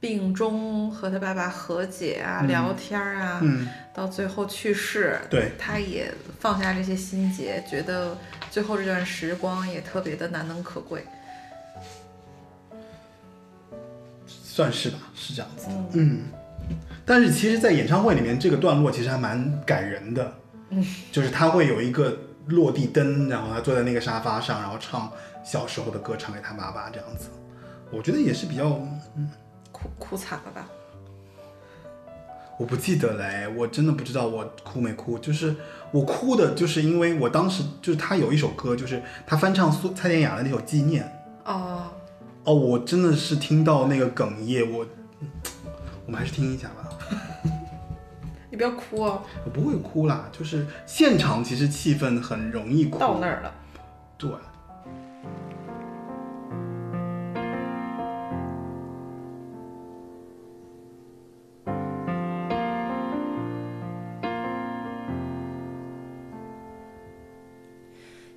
[0.00, 8.18] 病中和他爸爸和解啊、嗯聊天啊，嗯，到最后去世，对，他也放下这些心结，觉得
[8.50, 11.04] 最后这段时光也特别的难能可贵。
[14.58, 15.72] 算是吧，是这样子的。
[15.72, 16.76] 嗯嗯，
[17.06, 20.32] 但是其实，在演唱会里面，这个段落其实还蛮感人的。
[20.70, 22.18] 嗯， 就是他会有一个
[22.48, 25.08] 落地灯，然后他坐在那个沙发上，然后唱
[25.44, 27.28] 小时候的歌，唱给他妈妈这样子。
[27.92, 28.64] 我觉得也是比较，
[29.16, 29.30] 嗯
[29.70, 30.66] 哭哭惨了吧？
[32.58, 35.16] 我不记得嘞，我真的不知道我哭没哭。
[35.20, 35.54] 就是
[35.92, 41.04] 我哭的，就是因为我当时就是他有一首歌，就是他翻唱苏蔡健雅的那首《纪念》。
[41.48, 41.84] 哦，
[42.48, 44.86] 哦，我真的是听到那个哽咽，我，
[46.06, 46.88] 我们还是听一下吧。
[48.50, 52.98] 你不要哭哦，我不会哭啦，就是现场其实气氛很容易哭。
[52.98, 53.54] 到那儿了。
[54.16, 54.30] 对。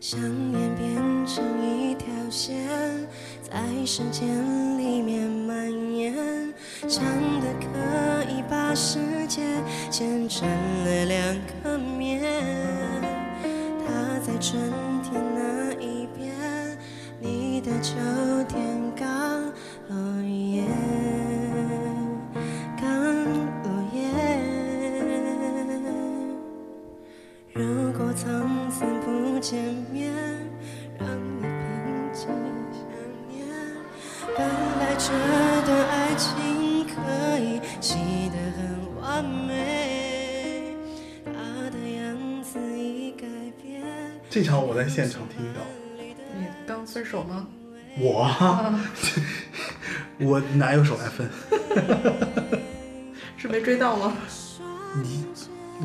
[0.01, 0.19] 想
[3.85, 4.27] 时间
[4.77, 6.13] 里面蔓延，
[6.87, 7.03] 长
[7.41, 9.41] 的可以把世界
[9.89, 12.21] 剪成了两个面。
[13.85, 14.61] 他在春
[15.03, 16.31] 天那一边，
[17.19, 17.95] 你的秋
[44.93, 45.61] 现场听到，
[46.38, 47.47] 你刚分手吗？
[47.97, 48.77] 我啊，
[50.19, 51.30] 我哪有手来分？
[53.38, 54.13] 是没追到吗？
[55.01, 55.26] 你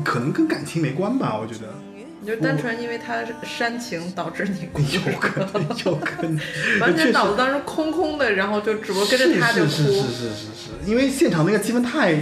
[0.03, 1.73] 可能跟感情没关吧，我觉得。
[2.19, 6.37] 你就单纯因为他煽情导致你哭， 有可能，有可能，
[6.81, 12.19] 完全脑子当中空空的，然后就只不过跟着他就哭，是是是是是是，因为现场那个气氛太，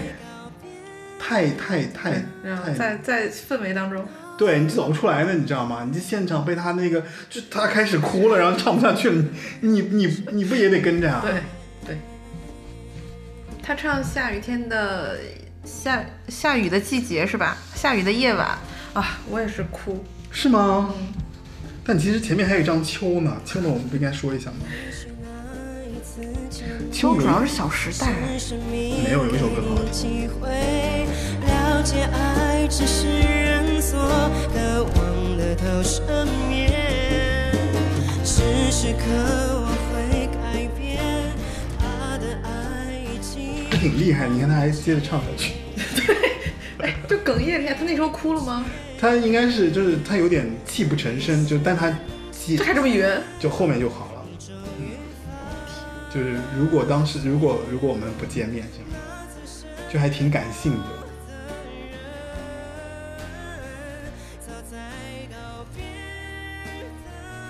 [1.18, 4.06] 太太太然后太，在在氛围当中，
[4.38, 5.84] 对你走不出来的，你知道吗？
[5.86, 9.24] 你这现场被他那个，就他开始哭了，然后唱不下去了，
[9.62, 11.22] 你你你你不也得跟着啊？
[11.22, 11.34] 对
[11.86, 11.98] 对。
[13.64, 15.18] 他唱下雨天的
[15.64, 17.58] 下下雨的季节是吧？
[17.74, 18.58] 下雨的夜晚
[18.94, 20.04] 啊，我也是哭。
[20.30, 20.94] 是吗？
[21.88, 24.58] 但其实前面还有一张秋呢，秋呢我们不应该说一下吗？
[26.96, 28.08] 秋主要是《小时代》，
[29.04, 29.76] 没有有一首歌好
[31.46, 34.00] 了解爱，只是人所
[34.54, 36.72] 渴望的投射面。
[38.24, 38.42] 时
[38.72, 39.04] 时刻
[39.60, 41.04] 我会改变
[41.78, 43.70] 他的爱已经。
[43.70, 45.52] 他挺厉害，你看他还接着唱下去。
[46.80, 47.74] 对，就哽咽了一下。
[47.74, 48.64] 他那时候哭了吗？
[48.98, 51.98] 他应该是就是他有点泣不成声，就但他他
[52.58, 53.22] 这还这么圆？
[53.38, 54.15] 就后面就好了。
[56.16, 58.96] 嗯就是如果当时如果如果我们不见面，是吗？
[59.92, 60.84] 就还挺感性的。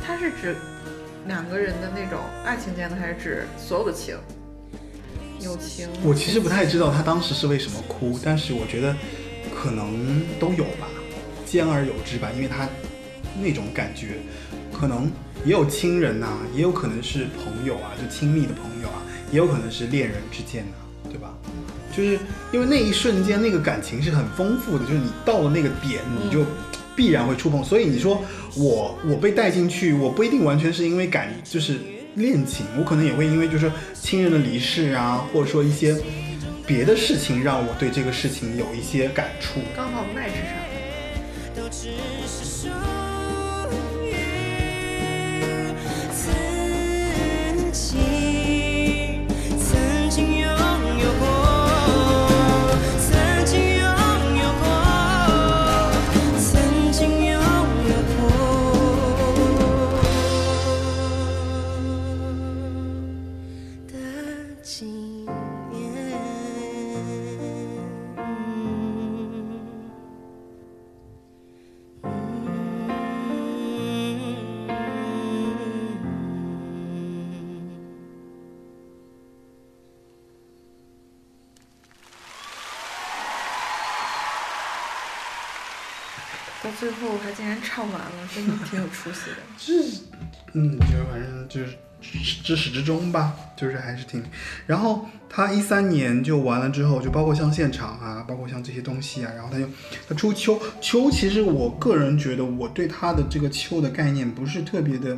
[0.03, 0.55] 他是指
[1.27, 4.17] 两个人的那种爱情间的，还是指所有的情？
[5.39, 5.87] 友情？
[6.03, 8.95] 我其实不太知道他当时是为什么哭，但是我觉得
[9.55, 10.87] 可能都有吧，
[11.45, 12.67] 兼而有之吧，因为他
[13.39, 14.17] 那种感觉，
[14.73, 15.11] 可能
[15.45, 19.01] 也有亲人呐、也有可能是朋友啊，就亲密的朋友啊，
[19.31, 20.73] 也有可能是恋人之间呐、
[21.09, 21.33] 对吧？
[21.95, 22.19] 就是
[22.51, 26.43] 因为那一瞬间那个感情是很丰富的，就是你到了那个点，你就
[26.95, 27.63] 必然会触碰。
[27.63, 28.21] 所以你说
[28.57, 31.79] 我我被带进去，我不一定完全是因为感就是
[32.15, 35.95] 恋情，我可能也会因为就是亲人的离世啊，或者说一些
[36.65, 39.61] 别的事情让我对这个事情有一些感触。
[39.75, 40.55] 刚好 match 上。
[87.05, 89.37] 到最后他竟然唱完了，真的挺有出息的。
[89.57, 90.01] 就是，
[90.53, 94.23] 嗯，就是反正就是至始至终吧，就是还是挺。
[94.65, 99.67] 然后他一三年就完了之后，就包括像现场啊，包括像这些东西啊，然后他就
[100.09, 105.15] 他出秋秋，其实我个人觉得我对他的这个秋的概念不是特别的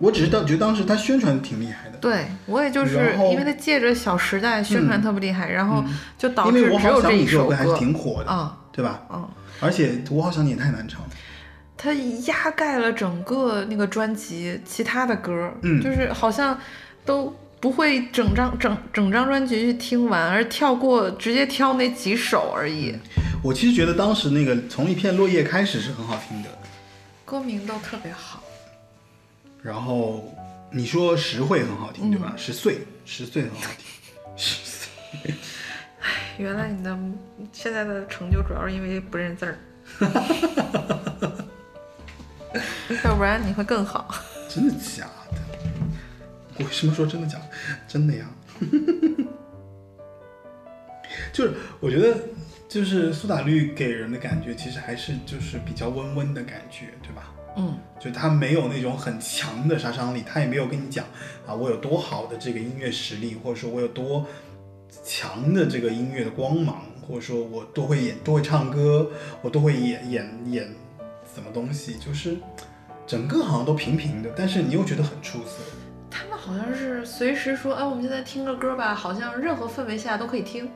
[0.00, 5.84] 我只是当觉得当时他宣传挺厉害的，对我也就是因为他借着《小时代》宣传特别厉害，然后
[6.16, 7.76] 就导因为我致只有好想你这首这一首歌还是。
[7.76, 9.02] 挺火的，啊对吧？
[9.12, 9.28] 嗯，
[9.60, 11.08] 而且我好想你也太难唱了，
[11.76, 16.58] 它压盖了整个那个专辑其他的歌，嗯就是好像
[17.04, 22.94] 都不会整张整整张专辑去听完，而跳过直接挑那几首而已。
[23.42, 26.48] 我其实觉得当时那个从一片落叶开始是很好听的，
[27.24, 28.42] 歌名都特别好，
[29.62, 30.32] 然后
[30.70, 32.34] 你说十会很好听，对嗯吧？
[32.36, 33.86] 十岁，十岁很好听，
[34.36, 35.34] 十岁。
[36.38, 36.96] 原来你的
[37.52, 39.58] 现在的成就主要是因为不认字儿，
[43.04, 44.14] 要不然你会更好。
[44.48, 45.38] 真的假的？
[46.58, 47.44] 我为什么说真的假的？
[47.86, 48.26] 真的呀。
[51.32, 52.16] 就是我觉得，
[52.68, 57.32] 就是苏打绿给人的感觉，其实还是就是比较温温的感觉，对吧？
[57.56, 61.04] 嗯，就他没有那种很强的杀伤力，他也没有跟你讲
[61.46, 64.26] 啊，我有多好的这个音乐实力，或者说我有多
[65.02, 69.10] 强的这个音乐的光芒，或者说我多会演、多会唱歌，
[69.42, 70.64] 我都会演演演
[71.34, 72.36] 什么东西，就是
[73.06, 75.56] 整个好像都平平的，但是你又觉得很出色。
[76.10, 80.70] 他们好像是随时说，哎，我们现在听个歌吧，好像任何氛围下都可以听。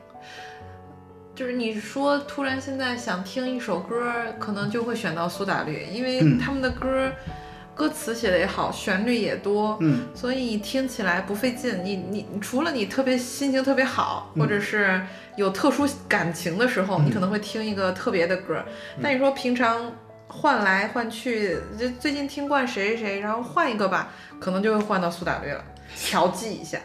[1.35, 7.11] 就是你说突然现在想听一首歌，可能就会选到苏打绿，因为嗯他们的歌、
[7.75, 11.83] 歌词写的也好，旋律也多，嗯，所以听起来不费劲。
[11.83, 15.01] 你你你除了你特别心情特别好，嗯或者是
[15.35, 18.63] 有特殊感情的时候，嗯你可能会听一个特别的歌。
[19.01, 19.91] 但你说平常
[20.27, 24.09] 换来换去，就最近听惯谁谁谁，然后换一个吧，
[24.39, 25.63] 可能就会换到苏打绿了，
[25.97, 26.79] 调剂一下。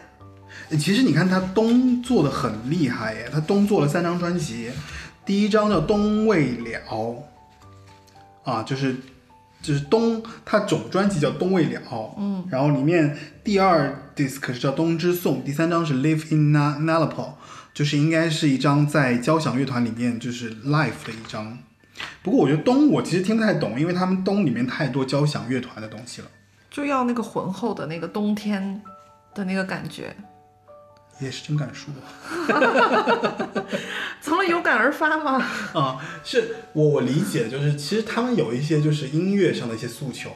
[0.71, 4.71] 其实你看他东做的很厉害耶，他东做了三张专辑，
[5.25, 6.79] 第一张叫《东未了》，
[8.43, 8.95] 啊，就是
[9.61, 11.81] 就是东，他总专辑叫《东未了》，
[12.17, 17.13] 嗯，然后里面第二 disc 是叫《冬之颂》，第三张是《Live in Na Nalapal》，
[17.73, 21.57] 就是应该是一张在交响乐团里面就是 live 的一张。
[22.23, 26.27] 不过我觉得东我其实听不太懂，因为他们东里面太多交响乐团的东西了，
[26.71, 28.81] 就要那个浑厚的那个冬天
[29.35, 30.15] 的那个感觉，
[31.19, 31.93] 也是真敢说。
[34.21, 35.43] 从了有感而发嘛。
[35.73, 40.29] 啊，是我我理解，就是其实他们有一些就是音乐上的一些诉求，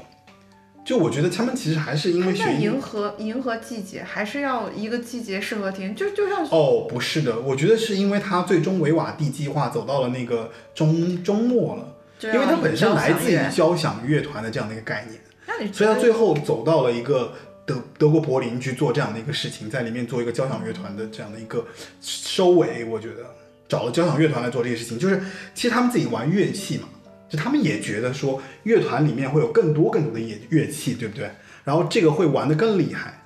[0.85, 17.33] 就我觉得他们其实还是因为学迎合迎合季节，还是要一个季节适合听，就就像哦，不是的，我觉得是因为他最终维瓦蒂计划走到了那个中周末了，因为它本身来自于交响乐团的这样的一个概念，所以他最后走到了一个
[17.65, 21.65] 德德国柏林去做这样的一个事情，在里面做一个交响乐团的这样的一个
[22.01, 23.25] 收尾，我觉得
[23.67, 25.21] 找了交响乐团来做这些事情，就是
[25.53, 26.89] 其实他们自己玩乐器嘛，
[27.29, 31.31] 就他们也觉得说乐团里面会有更多更多的乐乐器，对不对？
[31.63, 33.19] 然后这个会玩得更厉害。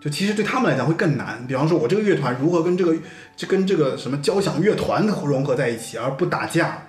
[0.00, 2.96] 就其实对他们来讲会更难，比方说我这个乐团如何跟这个
[3.36, 6.82] 就跟这个什么交响乐团融合在一起，而不打架，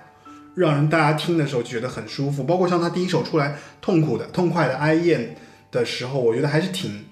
[0.56, 2.42] 让人大家听的时候觉得很舒服。
[2.42, 5.36] 包括像他第一首出来痛苦的、痛快的哀艳
[5.74, 7.04] 的时候，我觉得还是挺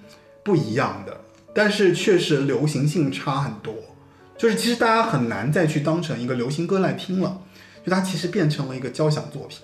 [0.42, 1.20] 不一样的，
[1.52, 3.74] 但是确实流行性差很多。
[4.38, 7.40] 就是其实大家很难再去当成一个流行歌来听了，
[7.84, 9.60] 就它其实变成了一个交响作品。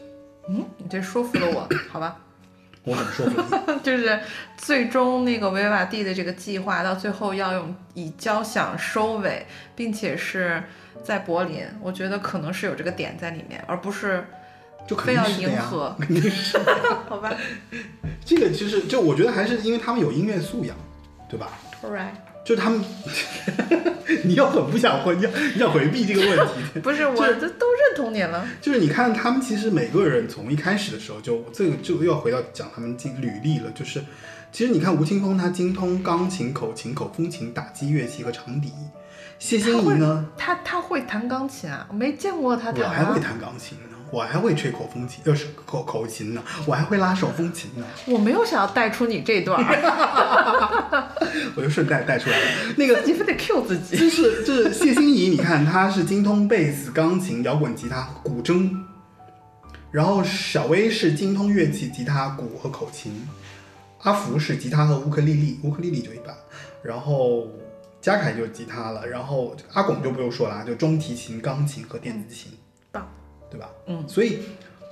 [0.48, 2.16] 嗯，你这说服了我，好吧？
[2.84, 3.80] 我怎么说服你？
[3.82, 4.20] 就是
[4.56, 9.44] 最终那个维瓦蒂的这个计划，到最后要用以交响收尾，
[9.74, 10.62] 并且是
[11.02, 14.24] 在柏林，我觉得可能是有这个点在里面，而不是
[14.88, 16.58] 就肯非要 定是的呀， 迎合，肯定是。
[17.08, 17.32] 好吧
[18.24, 20.76] 这个其实就我觉得还是因为他们有音乐素养，
[21.28, 21.50] 对吧
[21.84, 22.10] right，
[22.44, 22.82] 就他们，
[24.24, 26.30] 你要很不想回，你要你想回避这个问
[26.74, 34.02] 题，不是我就是这都认同你了，就是你看他们其实每个人从一开始的时候就这个就又要回到讲他们经履历了，就是
[34.52, 38.72] 其实你看吴青峰他精通钢琴、口琴、口风琴、打击乐器和长笛，
[39.38, 42.88] 谢欣怡呢，他他会弹钢琴啊，我没见过他弹、啊。
[42.88, 51.08] 我还会弹钢琴呢，我还会吹口风琴，就是口口琴呢，我还会拉手风琴呢，我没有想要带出你这段儿，
[51.54, 52.44] 我就顺带带出来了。
[52.76, 53.96] 那个自己非得 Q 自己。
[53.96, 58.70] 就是就是谢欣怡，你看她是精通贝斯、钢琴、摇滚吉他、古筝，
[59.90, 63.28] 然后小薇是精通乐器吉他、鼓和口琴，
[64.02, 66.34] 阿福是吉他和乌克丽丽，乌克丽丽就一般，
[66.82, 67.48] 然后
[68.00, 72.57] 嘉凯就是吉他了，然后阿拱就不用说了，就中提琴、钢琴和电子琴，棒，
[73.50, 73.70] 对吧？
[73.86, 74.38] 嗯，所以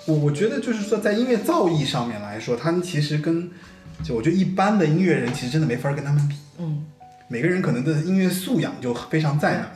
[0.07, 3.51] 我我觉得就是说，在音乐造诣上面来说，他们其实跟
[4.03, 6.37] 就我觉得一般的音乐人其实真的没法跟他们比。
[6.59, 6.85] 嗯，
[7.29, 9.71] 每个人可能的音乐素养就非常在那儿，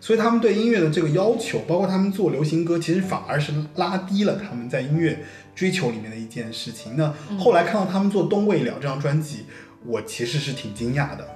[0.00, 5.24] 所以他们对音乐的这个要求，包括他们做流行歌，其实反而是拉低了他们在音乐
[5.54, 6.96] 追求里面的一件事情。
[6.96, 9.46] 那后来看到他们做《东未了》这张专辑，
[9.84, 11.28] 我其实是挺惊讶的。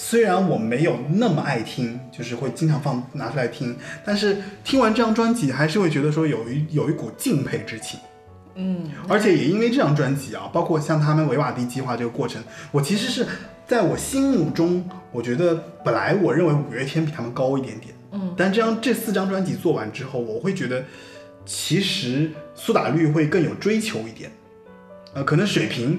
[0.00, 7.98] 虽然我没有那么爱听，就是会经常放拿出来听，但是听完这张专辑，还是会觉得说有一有一股敬佩之情。
[8.54, 13.26] 嗯，而且也因为这张专辑啊，包括像他们维瓦蒂计划这个过程，我其实是
[13.66, 20.84] 在我心目中，我觉得本来我认为五月天比他们高一点点，嗯，但这张这四张专辑做完之后，我会觉得
[21.44, 24.30] 其实苏打绿会更有追求一点，
[25.14, 25.98] 呃，可能水平。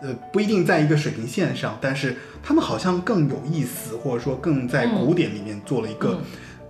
[0.00, 6.20] 呃，不一定在一个水平线上，但是他们好像更有意思，或者说更在古典里面做了一个嗯。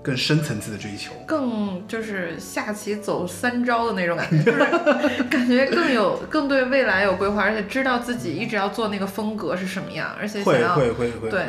[0.07, 1.11] 更深层次的追求。
[1.27, 4.59] 更就是下棋走三招的那种感觉，就是
[5.29, 11.47] 感觉更有更对未来有规划，而且知道自己一直要做那个风格是什么样，而且想会要会会会，对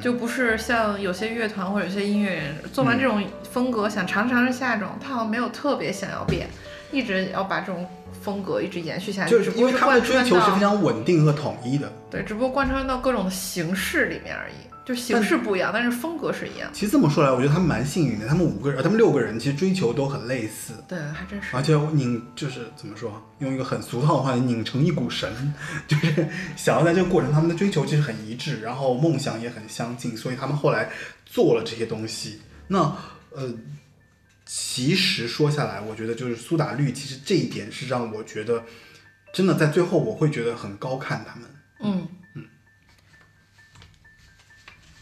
[0.00, 3.22] 就不是像有些乐团或者有些音乐人做完这种
[3.52, 6.48] 风格想尝尝下一种，他好像没有特别想要变，
[6.90, 7.86] 一直要把这种
[8.26, 11.92] 风格一直延续下去，就是因为他们的追求是非常稳定和统一的。
[12.10, 14.54] 对，只不过贯穿到各种的形式里面而已，
[14.84, 16.68] 就形式不一样，但是风格是一样。
[16.72, 21.56] 其实这么说来，我觉得他们蛮幸运的，他们五个人，呃他们六个人其实追求都很类似，对，还真是。
[21.56, 25.30] 而且拧就是怎么说，用一个很俗套的话，拧成一股绳，
[25.86, 30.90] 就是想要在这个过程，他们的追求其实很一致，然后梦想也很相近，所以他们后来
[31.24, 32.40] 做了这些东西。
[32.66, 32.78] 那
[33.30, 33.48] 呃，
[34.46, 38.64] 其实说下来，我觉得就是苏打绿，其实这一点是让我觉得
[39.32, 41.50] 真的在最后我会觉得很高看他们。
[41.80, 42.44] 嗯嗯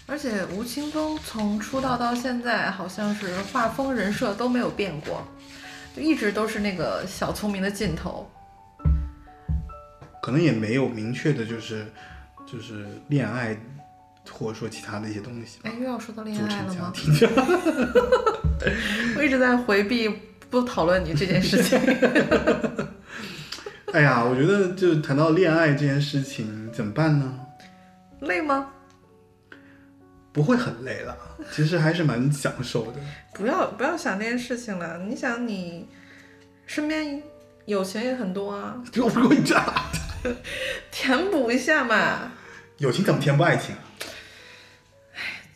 [0.06, 5.26] 而且吴青峰从出道到现在，好像是画风人设都没有变过，
[5.94, 8.30] 就一直都是那个小聪明的劲头。
[10.22, 11.86] 可能也没有明确的，就是
[12.46, 13.54] 就是恋爱，
[14.30, 15.74] 或者说其他的一些东西吧哎，。
[15.78, 16.92] 又要说到恋爱了吗？
[19.16, 20.08] 我一直在回避
[20.50, 21.78] 不讨论你这件事情。
[23.92, 27.40] 哎呀，我觉得就谈到恋爱这件事情，怎么办呢？
[28.20, 28.70] 累吗？
[30.32, 31.16] 不会很累了，
[31.52, 32.98] 其实还是蛮享受的。
[33.34, 34.98] 不要不要想这件事情了。
[34.98, 35.86] 你想，你
[36.66, 37.22] 身边
[37.66, 39.64] 友情也很多啊，就如果你这样，
[40.90, 42.32] 填补一下嘛。
[42.78, 43.80] 友情怎么填补爱情啊？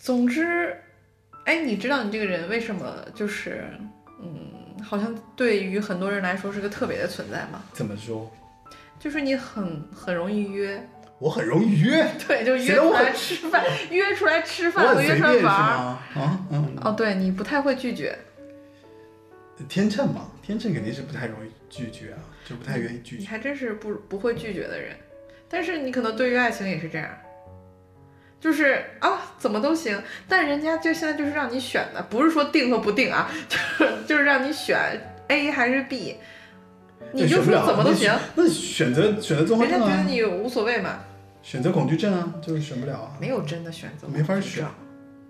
[0.09, 0.75] 总之，
[1.45, 3.63] 哎，你知道你这个人为什么就是，
[4.23, 7.63] 嗯，好像对于很多人来说是个特别的存在吗？
[7.75, 8.35] 怎么说？
[8.99, 10.83] 就是你很很容易约，
[11.19, 15.55] 我很容易约，对，就约出来吃饭，约出来吃饭和约出来玩？
[15.55, 16.03] 啊，
[16.53, 18.19] 嗯，哦，对你不太会拒绝，
[19.69, 22.19] 天秤嘛，天秤肯定是不太容易拒绝啊，
[22.49, 23.21] 就不太愿意拒绝。
[23.21, 24.97] 你还真是不不会拒绝的人。
[25.51, 27.11] 但是你可能对于爱情也是这样，
[28.41, 34.79] 就是啊怎么都行，但人家就现在就是让你选的，不是说定和不定啊， 就是就是让你选
[35.29, 36.17] A 还是 B，
[37.13, 41.01] 你就说怎么都行，那选择选择综合人家觉得你无所谓嘛，
[41.43, 43.11] 选择恐惧症啊，就是选不了啊。
[43.21, 44.65] 没有真的选择没法选，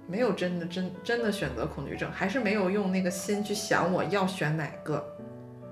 [0.07, 5.05] 没有真的真真的选择恐惧症，还是没有用那个心去想我要选哪个。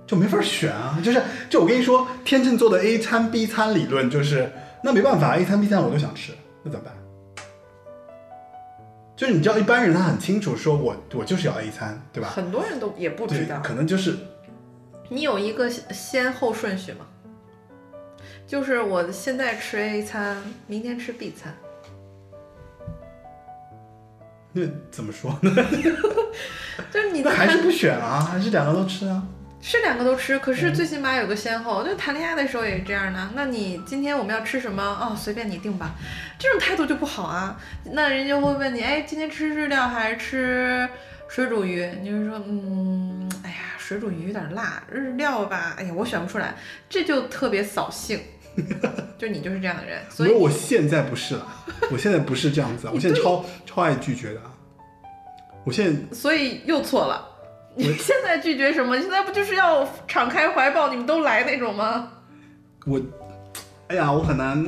[0.07, 4.49] 就没法选啊，就是就我跟你说，天秤座的 A 餐 B 餐理论就是，
[4.83, 6.33] 那没办法，A 餐 B 餐我都想吃，
[6.63, 6.95] 那怎么办？
[9.17, 12.29] 就是你知道，一般人他很清楚，说我我就是要 A 餐，对吧？
[12.29, 14.15] 很多人都也不知道，，可能就是
[15.09, 17.07] 你有一个先后顺序吗？
[18.47, 20.37] 就是我现在吃 A 餐，
[20.67, 21.55] 明天吃 B 餐。
[24.53, 25.51] 那怎么说呢？
[26.93, 29.27] 就是你还是不选啊，还是两个都吃啊？
[29.69, 31.83] 是两个都吃，可嗯是最起码有个先后。
[31.83, 33.31] 就谈恋爱的时候也是这样的。
[33.35, 34.81] 那你今天我们要吃什么？
[34.81, 35.97] 哦，随便你定吧。
[36.39, 37.61] 这种态度就不好啊。
[37.91, 40.89] 那人家会问你，哎，今天吃日料还是吃
[41.29, 41.85] 水煮鱼？
[42.01, 46.55] 你就说，嗯，哎呀，水煮鱼有点辣，日料吧，哎呀，我选不出来，
[46.89, 48.21] 这就特别扫兴。
[49.19, 51.45] 就你就是这样的人，所以我现在不是了，
[51.91, 54.53] 我现在不是这样子啊， 我现在超超爱拒绝的啊。
[55.65, 57.33] 我现在所以又错了。
[57.77, 58.97] 你现在拒绝什么？
[58.97, 62.11] 你现在不就是要敞开怀抱，你们都来那种吗？
[62.87, 63.01] 我，
[63.89, 64.67] 哎呀，我很难，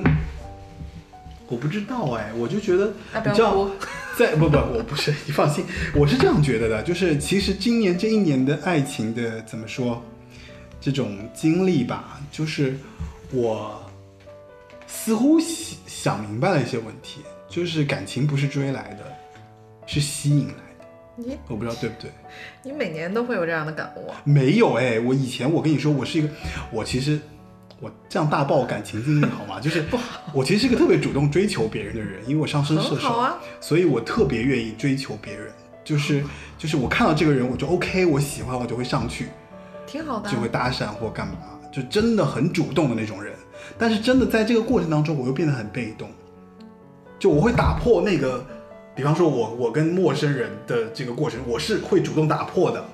[1.48, 3.68] 我不知道哎，我就觉得啊， 你知道。
[4.18, 5.64] 在不不，我不是，你放心，
[5.94, 10.02] 我是这样觉得的，就是其实今年这一年的爱情的怎么说，
[10.80, 12.76] 这种经历吧，就是
[13.30, 13.80] 我
[14.88, 19.04] 似乎想想明白了一些问题，就是感情不是追来的，
[19.86, 20.67] 是吸引来的。
[21.18, 22.10] 你我不知道对不对？
[22.62, 24.22] 你每年都会有这样的感悟啊？
[24.22, 26.28] 没有哎，我以前我跟你说，我是一个，
[26.70, 27.18] 我其实
[27.80, 29.60] 我这样大爆感情经历好吗？
[29.60, 29.84] 就是
[30.32, 33.36] 我其实是一个特别主动追求别人的人，因为我上升射手，啊。
[33.60, 35.52] 所以我特别愿意追求别人。
[35.84, 36.22] 就是
[36.58, 39.26] 就是我看到这个人，我就 OK，我喜欢我就会上去，
[39.86, 40.32] 挺好的啊。
[40.32, 41.34] 就会搭讪或干嘛，
[41.72, 43.34] 就真的很主动的那种人。
[43.78, 46.10] 但是真的在这个过程当中，我又变得很被动，
[47.18, 48.44] 就我会打破那个，
[48.98, 52.84] 比方说我我跟陌生人的这个过程，我是会主动打破的，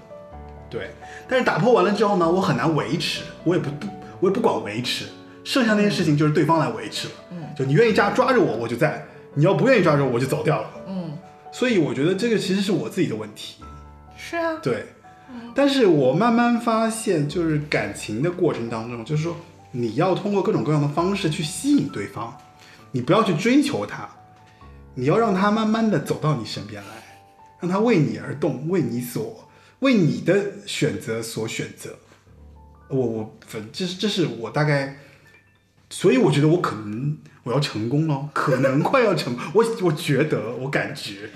[0.69, 0.91] 对。
[1.27, 3.87] 但是打破完了之后呢，我很难维持，我也不不
[4.21, 5.07] 我也不管维持，
[5.45, 7.15] 剩下那些事情就是对方来维持了。
[7.31, 9.03] 嗯，就你愿意抓抓着我，我就在；
[9.33, 10.69] 你要不愿意抓着我，我就走掉了。
[10.89, 11.17] 嗯，
[11.51, 13.65] 所以我觉得这个其实是我自己的问题。
[14.15, 14.59] 是啊。
[14.63, 14.85] 对，
[15.55, 19.35] 但是我慢慢发现，就是感情的过程当中，就是说
[19.71, 22.37] 你要通过各种各样的方式去吸引对方，
[22.91, 24.07] 你不要去追求他，
[24.95, 27.21] 你要让他慢慢的走到你身边来，
[27.61, 29.49] 让他为你而动，为你所
[29.81, 31.99] 为你的选择所选择。
[32.89, 34.99] 我我反这是这是我大概，
[35.91, 41.31] 所以我觉得我可能我要成功了，可能快要成，我我觉得我感觉。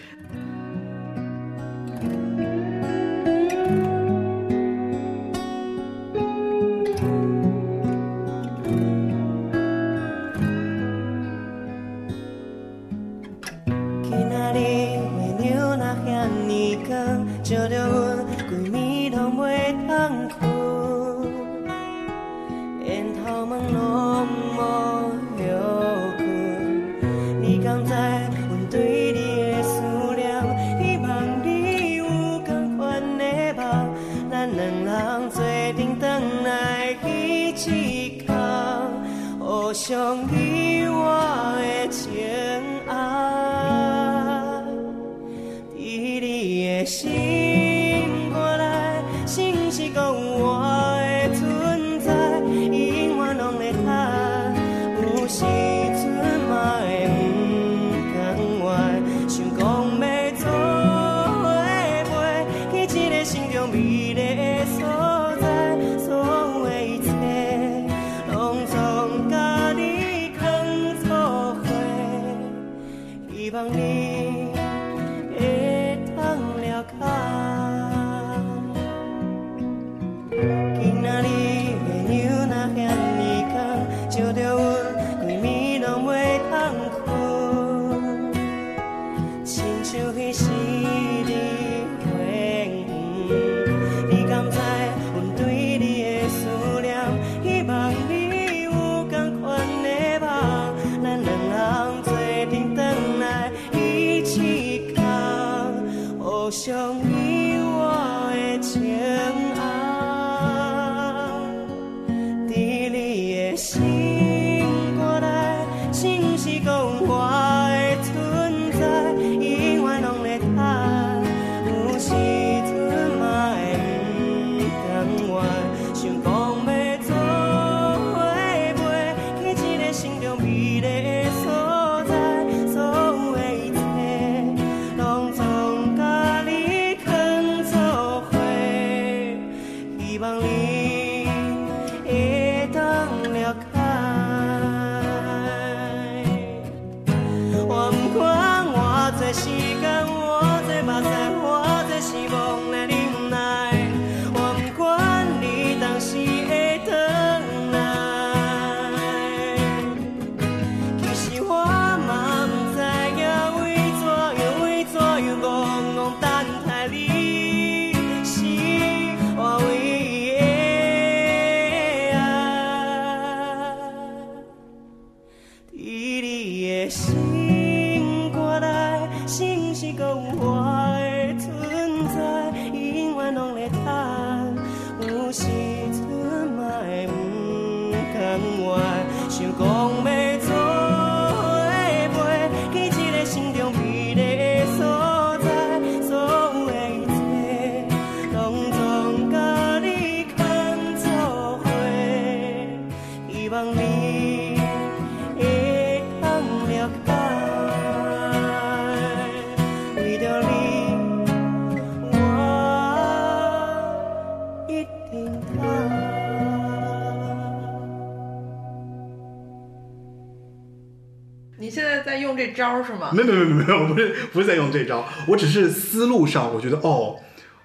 [222.68, 223.10] 招是吗？
[223.12, 227.16] 没有没有没有没有，不是不是在用这招，我只是思路上，我觉得哦，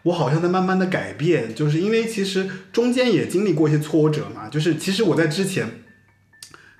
[0.04, 5.84] 我好像在慢慢的改变，就是因为其实中间也经历过一些挫折嘛，就是其实我在之前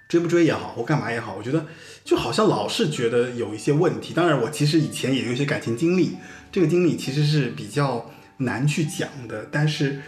[0.08, 1.66] 追不追也好，或干嘛也好，我觉得
[2.04, 4.14] 就好像老是觉得有一些问题。
[4.14, 6.18] 当然，我其实以前也有一些感情经历，
[6.52, 10.00] 这个经历其实是比较难去讲的，但是。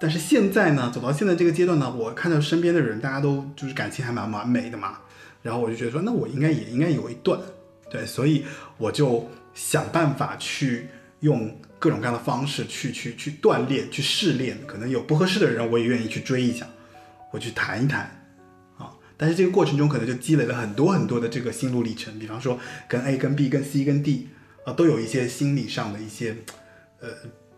[0.00, 4.98] 但是现在呢，走到现在这个阶段呢，我看到身边的人，大家都就是感情还蛮完美的嘛，
[5.44, 7.38] 然后我就觉得说，那我应该也应该有一段，
[7.90, 8.46] 对，所以
[8.78, 10.88] 我就想办法去
[11.20, 16.66] 用各种各样的方式去去去锻炼、去试炼，可能有不合适的人，我也愿意去追一下，
[17.30, 18.24] 我去谈一谈
[18.78, 18.90] 啊。
[19.18, 22.58] 但是这个过程中可能就积累了很多很多的这个心路历程，比方说
[22.88, 24.28] 跟 A、跟 B、跟 C、跟 D
[24.64, 26.34] 啊，都有一些心理上的一些，
[27.00, 27.10] 呃，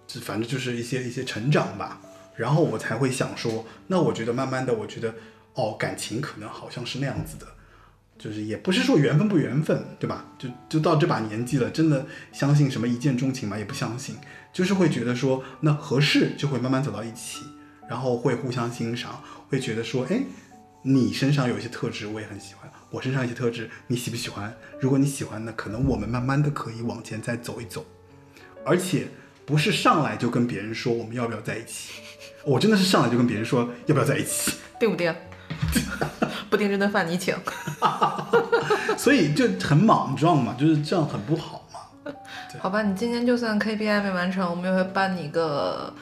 [0.09, 2.01] 就反正就是一些一些成长吧。
[2.35, 5.15] 然后我才会想说，那我觉得慢慢的，我觉得
[5.55, 7.47] 哦，感情可能好像是那样子的，
[8.19, 10.25] 就是也不是说缘分不缘分，对吧？
[10.39, 13.59] 就就到这把年纪了，真的相信什么一见钟情吗？
[13.59, 14.17] 也不相信，
[14.53, 17.41] 就是会觉得说，那合适就会慢慢走到一起，
[17.89, 20.23] 然后会互相欣赏，会觉得说，哎，
[20.83, 24.55] 你身上有一些特质我也很喜欢，我身上一些特质你喜不喜欢？
[24.81, 27.85] 如果你喜欢，那可能我们慢慢的可以往前再走一走，
[28.65, 29.09] 而且
[29.45, 31.93] 不是上来就跟别人说我们要不要在一起。
[32.45, 35.15] 我真的是上来就跟别人说要不要在一起， 对不对？
[36.51, 37.35] 不定这顿饭你请。
[38.97, 42.12] 所以就很莽撞嘛，就是这样很不好嘛。
[42.59, 45.93] 好吧，你今天就算 KPI 没完成，我们也会颁你一个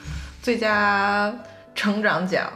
[0.43, 1.35] 最佳
[1.75, 2.51] 成长奖。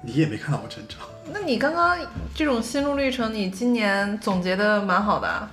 [0.00, 0.98] 你也没看到我成长。
[1.32, 1.98] 那你刚刚
[2.34, 5.48] 这种心路历程，你今年总结的蛮好的。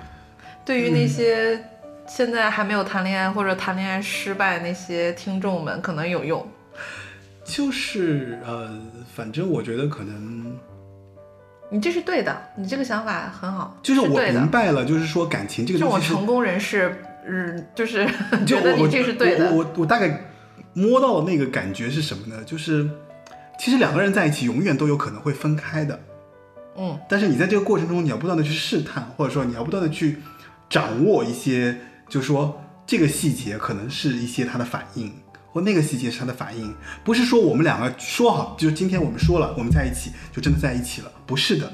[0.66, 1.62] 对于那些
[2.08, 6.46] 现在还没有谈恋爱或者谈恋爱失败那些听众们，可能有用。
[7.44, 8.80] 就是呃，
[9.16, 10.41] 反正我觉得可能，
[11.72, 13.78] 你这是对的，你这个想法很好。
[13.82, 18.06] 就是我明白了，就是说感情这个这东西是，种成功人士，嗯，就是
[18.46, 19.50] 就觉得我你这是对的。
[19.52, 20.26] 我我我大概
[20.74, 22.44] 摸到那个感觉是什么呢？
[22.46, 22.90] 就是
[23.58, 25.98] 其实两个人在一起永远都有可能会分开的，
[26.78, 30.18] 嗯，但是你在这个过程中，你要不断的去试探，或者说你要不断的去
[30.70, 31.78] 掌握一些，
[32.10, 35.14] 就是说这个细节可能是一些他的反应，
[35.52, 36.74] 或那个细节是他的反应，
[37.04, 41.72] 不是说我们两个说好，就是今天我们说了我们在一起，就真的在一起了，不是的，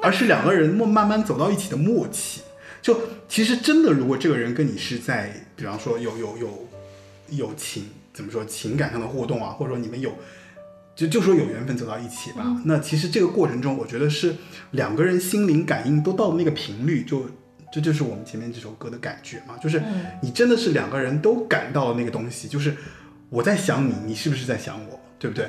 [0.00, 2.42] 而是两个人慢慢慢走到一起的默契。
[2.80, 6.68] 就其实真的，如果这个人跟你是在，比方说有有有
[7.30, 10.12] 有情，怎么说情感上的互动啊，或者说你们有
[10.94, 12.62] 就就说有缘分走到一起吧。
[12.64, 14.36] 那其实这个过程中，我觉得是
[14.70, 17.28] 两个人心灵感应都到了那个频率，就
[17.72, 19.82] 这就是我们前面这首歌的感觉嘛，就是
[20.22, 22.74] 你真的是两个人都感到了那个东西，就是
[23.28, 25.48] 我在想你，你是不是在想我，对不对？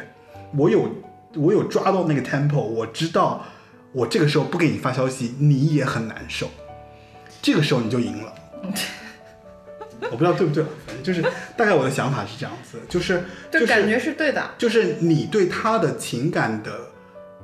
[0.56, 0.90] 我有
[1.36, 3.46] 我有抓到那个 tempo，我知道
[3.92, 6.50] 我这个时候不给你发消息，你也很难受，
[7.42, 8.34] 这个时候你就赢了。
[10.10, 11.22] 我不知道对不对，反正就是
[11.58, 14.52] 大概我的想法是这样子，就是就感觉是对的。
[14.58, 16.72] 就是你对他的情感的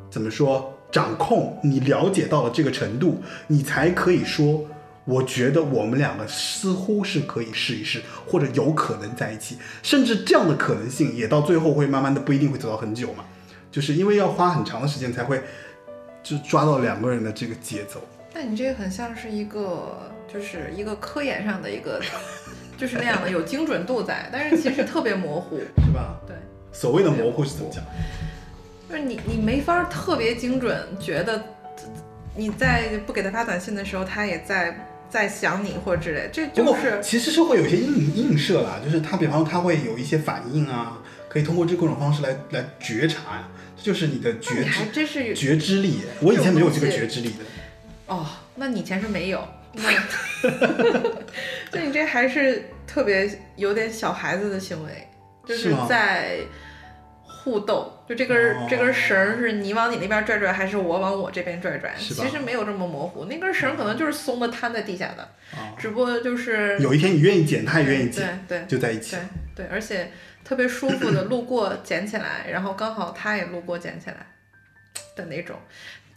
[0.10, 4.64] 怎么说掌控，你了解到了这个程度，你才可以说，
[5.06, 13.26] 我觉得我们两个似乎是可以试一试，或者有可能在一起，甚至这样的可能性也到最后会慢慢的不一定会走到很久嘛，
[13.72, 15.42] 就是因为要花很长的时间才会
[16.22, 18.00] 就抓到两个人的这个节奏。
[18.32, 22.00] 那你这个很像是一个，就是一个科研上的一个，
[22.78, 25.58] 就是那样的有精准度在，但是其实特别模糊。
[25.84, 26.20] 是吧？
[26.28, 26.36] 对，
[26.72, 27.84] 所谓的模糊是怎么讲？
[28.94, 31.44] 就是你你没法特别精准，觉得
[32.36, 46.02] 你在不给他发短信的时候，他也在在想你或者之类，这就是其实是会有一些映映射啦，就是他比方说他会有一些反应啊，可以通过这各种方式来来觉察呀，这就是你的那觉你还知真是觉知力。
[46.22, 47.46] 我以前没有这个觉知力的。
[48.06, 49.90] 哦，那你以前是没有，那
[51.74, 55.08] 那你这还是特别有点小孩子的行为，
[55.48, 56.38] 就是在
[57.24, 61.94] 互斗，就这根这根绳儿是你往你那边拽拽，还是我往我这边拽拽？
[61.98, 65.24] 其实没有这么模糊，那根绳儿可能就是松的摊在地下的，
[65.58, 69.66] 啊，只不过就是有一天你愿意捡，他也愿意捡，对对就在一起对。
[69.66, 70.12] 对，而且
[70.44, 74.18] 特别舒服的路过捡起来，然后刚好他也路过捡起来
[75.16, 75.58] 的那种。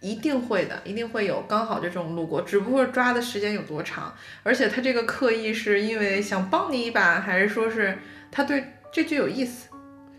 [0.00, 7.98] 一定会的，一定会有刚好这种路过，只不过抓的时间有多长，而且他这个刻意是因为想帮你一把，还是说是
[8.30, 9.68] 他对这句有意思？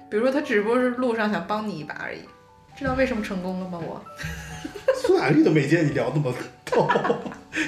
[0.09, 2.19] 比如说他只不过是路上想帮你一把而已。
[2.77, 3.79] 知道为什么成功了吗？
[3.81, 3.99] 我
[4.95, 6.31] 苏打绿都没见你聊那么
[6.63, 6.88] 透，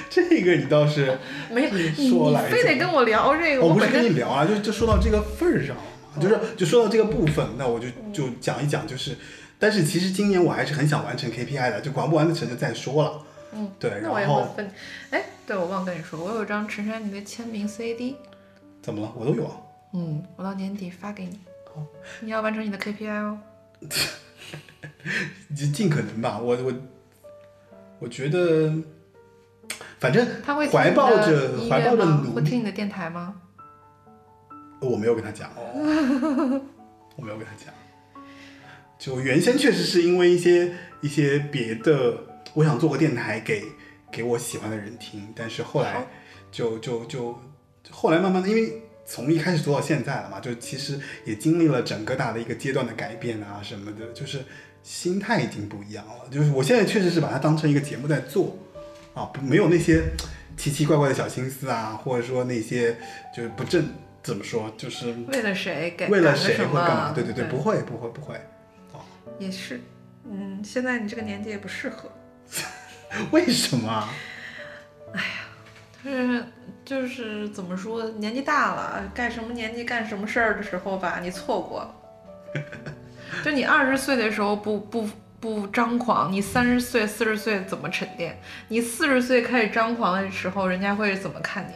[0.08, 1.18] 这个你倒是
[1.50, 5.82] 没说来你非得跟我聊这个，我不是跟你聊啊，就就说到这个份儿上了
[6.14, 9.16] 嘛，就是就说到这个部分，那我就就讲一讲，就是，
[9.58, 13.22] 但是其实今年我还是很想完成 KPI 的，就完不完得成就再说了。
[13.52, 14.72] 嗯，对，那我也然后会分。
[15.10, 18.14] 哎，对，我忘跟你说，我有张陈珊妮的签名 CD，
[18.80, 19.12] 怎么了？
[19.16, 19.56] 我都有啊。
[19.92, 21.40] 嗯，我到年底发给你
[21.74, 21.86] 好。
[22.20, 23.38] 你要完成你的 KPI 哦。
[25.56, 26.38] 就尽可能吧。
[26.38, 26.72] 我我
[28.00, 28.72] 我觉得，
[29.98, 32.04] 反正他会怀抱着怀抱着？
[32.04, 33.34] 努力，会听你的电台吗？
[34.80, 35.62] 我没有跟他讲哦，
[37.16, 37.72] 我没有跟他讲。
[38.98, 42.18] 就原先确实是因为一些一些别的，
[42.54, 43.64] 我想做个电台给
[44.10, 46.06] 给我喜欢的人听，但是后来好
[46.50, 47.38] 就就就
[47.90, 54.44] 后来慢慢的，因为从一开始做到现在了嘛，就其实也经历了整个大的一个阶段的改变啊什么的，就是
[54.84, 56.28] 心态已经不一样了。
[56.30, 58.56] 就是我现在确实是把它当成一个节目在做
[59.12, 60.04] 啊，不没有那些
[60.56, 62.96] 奇奇怪怪的小心思啊，或者说那些
[63.36, 63.84] 就是不正
[64.22, 66.06] 怎么说，就是为了谁给？
[66.06, 67.12] 为了谁会干嘛？
[67.12, 68.36] 对对对，对，不会不会不会。
[68.92, 69.00] 哦
[69.40, 69.80] 也是。
[70.30, 72.08] 嗯，现在你这个年纪也不适合。
[73.32, 74.08] 为什么啊？
[75.12, 75.18] 就
[76.02, 76.44] 是
[76.84, 81.94] 就是怎么说，年纪大了，干什么年纪干什么事儿的时候吧，你错过了。
[83.44, 85.08] 就你二十岁的时候不不
[85.38, 88.40] 不张狂，你三十岁、四十岁怎么沉淀？
[88.68, 91.72] 你四十岁开始张狂的时候，人家会怎么看你？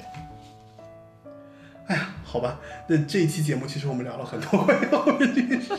[1.86, 5.76] 哎呀，好吧，那这一期节目其实我们聊了很多关于后面这件事情。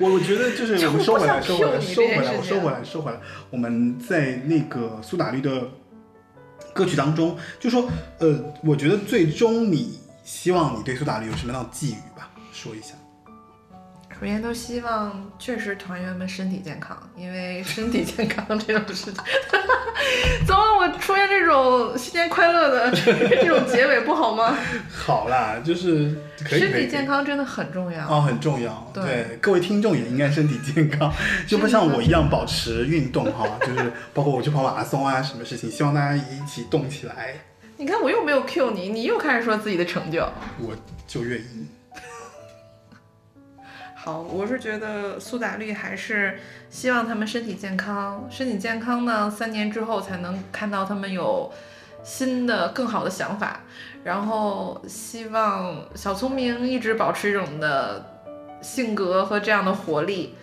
[0.00, 3.18] 我我觉得就是我们收回来，收回来，收回来，我收回来，收回来。
[3.50, 5.68] 我们在那个苏打绿的
[6.78, 7.90] 歌曲当中，就说
[8.20, 12.30] 呃，我觉得最终你希望你对苏打绿有什么样的寄语吧？
[12.52, 12.94] 说一下。
[14.20, 19.22] 首先都希望确实团员们身体健康，因为身体健康这种事情，
[20.44, 24.58] 怎么我出现这种新年快乐的这种结尾不好吗？
[24.90, 26.16] 好啦，就是
[26.46, 28.08] 身体健康真的很重要。
[28.08, 28.90] 哦，很重要。
[28.92, 31.12] 对各位听众也应该身体健康，
[31.46, 37.34] 就不像我一样保持运动哈，就是包括我去跑马拉松啊，什么事情，希望大家一起动起来，
[37.76, 40.28] 你看我又没有 Q 你，你又开始说自己的成就。
[40.58, 40.74] 我
[41.06, 41.68] 就愿意。
[44.00, 46.38] 好，我是觉得苏打绿还是
[46.70, 51.52] 希望他们身体健康，身体健康呢，三年之后才能看到他们有
[52.04, 53.60] 新的更好的想法。
[54.04, 58.22] 然后希望小聪明一直保持这种的
[58.62, 60.36] 性格和这样的活力。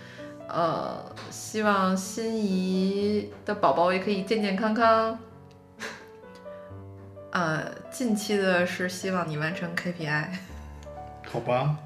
[0.50, 5.18] 呃，希望心仪的宝宝也可以健健康康。
[7.32, 10.26] 呃，近期的是希望你完成 KPI。
[11.32, 11.78] 好吧。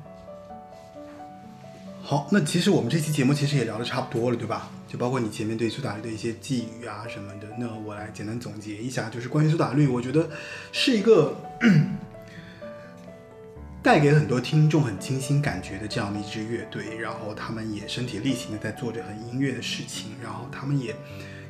[2.02, 4.72] 好，那其实我们这期节目其实也聊的差不多了，对吧？
[4.88, 10.28] 就包括你前面对苏打绿的一些寄语啊什么的，那我来简单总结一下，就是关于苏打绿，我觉得
[10.72, 11.36] 是一个
[13.84, 20.96] 带给很多听众很清新感觉的这样的一支乐队，然后他们也身体力行的在做着很音乐的事情，然后他们也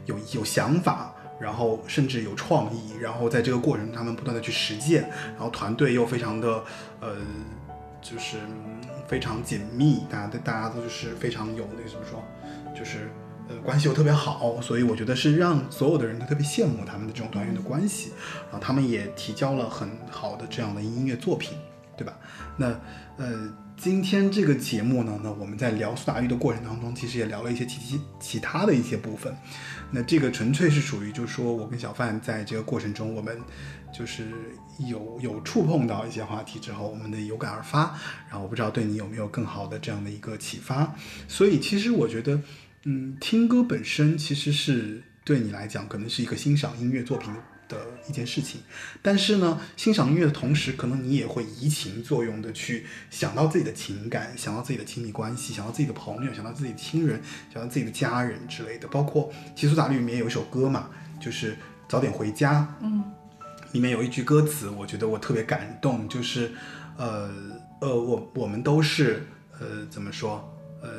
[0.06, 5.04] 有有想法，然后甚至有创意，然后在这个过程他们不断的去实践，
[5.36, 6.62] 然后团队又非常的
[7.00, 7.16] 呃，
[8.02, 8.38] 就是
[9.08, 12.24] 非常紧密，大家对大家都就是非常有那个怎么说，
[12.78, 13.10] 就是
[13.48, 18.12] 呃关系又特别好，所以我觉得是让所有的人都特别羡慕他们的这种团员的关系，
[18.50, 21.58] 然后他们也提交了很好的这样的音乐作品，
[21.98, 22.18] 对吧？
[22.58, 22.68] 那
[23.18, 23.54] 呃。
[23.82, 29.34] 今天这个节目呢，那我们在聊苏打绿的过程当中，其实也聊了一些其其其他的一些部分。
[29.90, 33.40] 那这个纯粹是属于，就是说我跟小范在这个过程中，我们
[33.92, 34.28] 就是
[34.88, 37.98] 有有触碰到一些话题之后，我们的有感而发。
[38.30, 40.96] 然后我不知道对你有没有更好的这样的一个启发。
[41.28, 42.40] 所以其实我觉得，
[42.84, 47.34] 嗯，听歌本身其实是对你来讲，可能是一个欣赏音乐作品
[47.68, 48.62] 的一件事情。
[49.02, 57.22] 但是呢，欣赏音乐的同时，可能你也会移情作用的去想到自己的情感，想到自己的亲密关系，想到自己的朋友，想到自己的亲人，
[57.54, 58.88] 想到自己的家人之类的。
[58.88, 60.90] 包括其实苏打绿里面有一首歌嘛，
[61.20, 61.56] 就是
[61.88, 63.04] 早点回家，嗯，
[63.72, 66.52] 里面有一句歌词，我觉得我特别感动，就是
[66.98, 67.30] 呃
[67.82, 69.28] 呃，我我们都是
[69.60, 70.90] 呃怎么说呃。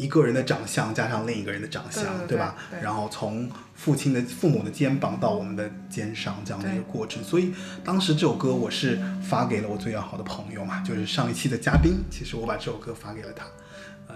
[0.00, 2.54] 一个人的长相加上另一个人的长相，对对对吧？
[2.80, 7.20] 然后从父亲的父母的肩膀到我们的肩上这样的一个过程。
[7.24, 7.52] 所以
[7.82, 11.96] 当时这首歌我是发给了我最要好的朋友嘛，就是上一期的嘉宾。
[12.08, 13.46] 其实我把这首歌发给了他，
[14.06, 14.14] 呃，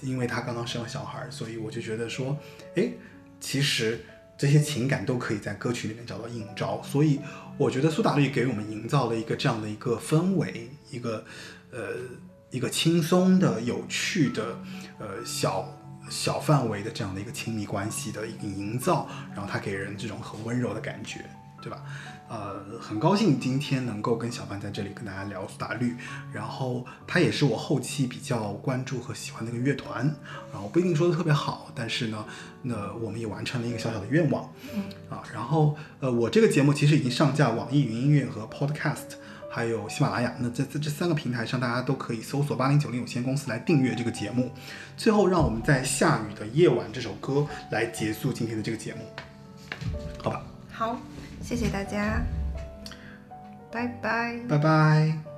[0.00, 2.34] 因为他刚刚生了小孩儿，所以我就觉得说，
[2.76, 2.88] 哎，
[3.38, 4.02] 其实
[4.36, 6.82] 这些情感都可以在歌曲里面找到映照。
[6.82, 7.20] 所以
[7.56, 11.24] 我觉得苏打绿给我们营造了一个这样的一个氛围，一个
[11.70, 11.80] 呃
[12.50, 14.58] 一个轻松的、有趣的，
[14.98, 15.66] 呃小
[16.10, 21.24] 小范围的这样的一个亲密关系的一个营造，然后它给人这种很温柔的感觉，
[21.62, 21.82] 对吧？
[22.26, 25.94] 呃，很高兴今天能够跟小范在这里跟大家聊苏打绿，
[26.32, 30.04] 然后它也是我后期比较关注和喜欢的一个乐团，
[30.50, 32.24] 然后不一定说的特别好，但是呢，
[32.64, 39.18] 那我们也完成了一个小小的愿望，嗯啊，然后呃，我这个节目其实已经上架网易云音乐和 Podcast。
[39.54, 40.34] 还有喜马拉雅。
[40.40, 44.50] 那在在这三个平台上，大家都可以搜索八零九零有限公司来订阅这个节目。
[44.96, 49.02] 最后，让我们在下雨的夜晚这首歌来结束今天的这个节目，
[50.20, 50.42] 好吧？
[50.72, 50.98] 好，
[51.40, 52.20] 谢谢大家，
[53.70, 54.40] 拜拜。
[54.48, 55.33] 拜拜。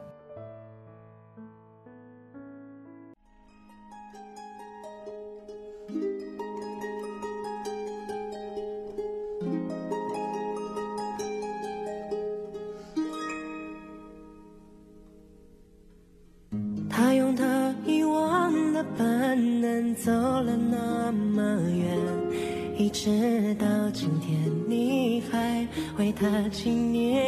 [18.77, 21.41] 的本能走了那么
[21.71, 21.97] 远，
[22.77, 24.39] 一直到今天
[24.69, 25.67] 你还
[25.97, 27.25] 为他纪念。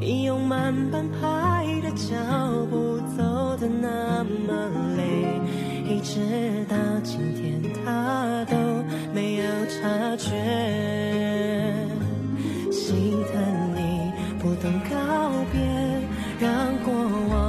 [0.00, 2.16] 你用慢半拍的脚
[2.68, 3.22] 步走
[3.58, 4.52] 的那么
[4.96, 5.38] 累，
[5.88, 6.18] 一直
[6.68, 8.56] 到今天他都
[9.14, 10.34] 没有察觉。
[12.72, 13.40] 心疼
[13.76, 14.10] 你
[14.40, 14.96] 不懂告
[15.52, 15.60] 别，
[16.40, 16.50] 让
[16.82, 16.92] 过
[17.30, 17.47] 往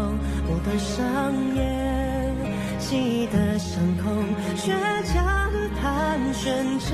[0.72, 1.66] 而上演，
[2.78, 4.12] 记忆的伤口
[4.56, 4.70] 倔
[5.04, 6.94] 强的盘旋着。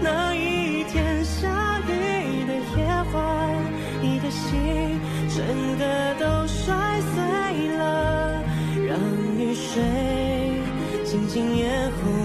[0.00, 3.18] 那一天下雨的夜晚，
[4.00, 5.00] 你的心
[5.34, 5.42] 整
[5.78, 7.18] 个都摔碎
[7.76, 8.40] 了，
[8.86, 8.96] 让
[9.36, 9.82] 雨水
[11.04, 12.21] 静静掩护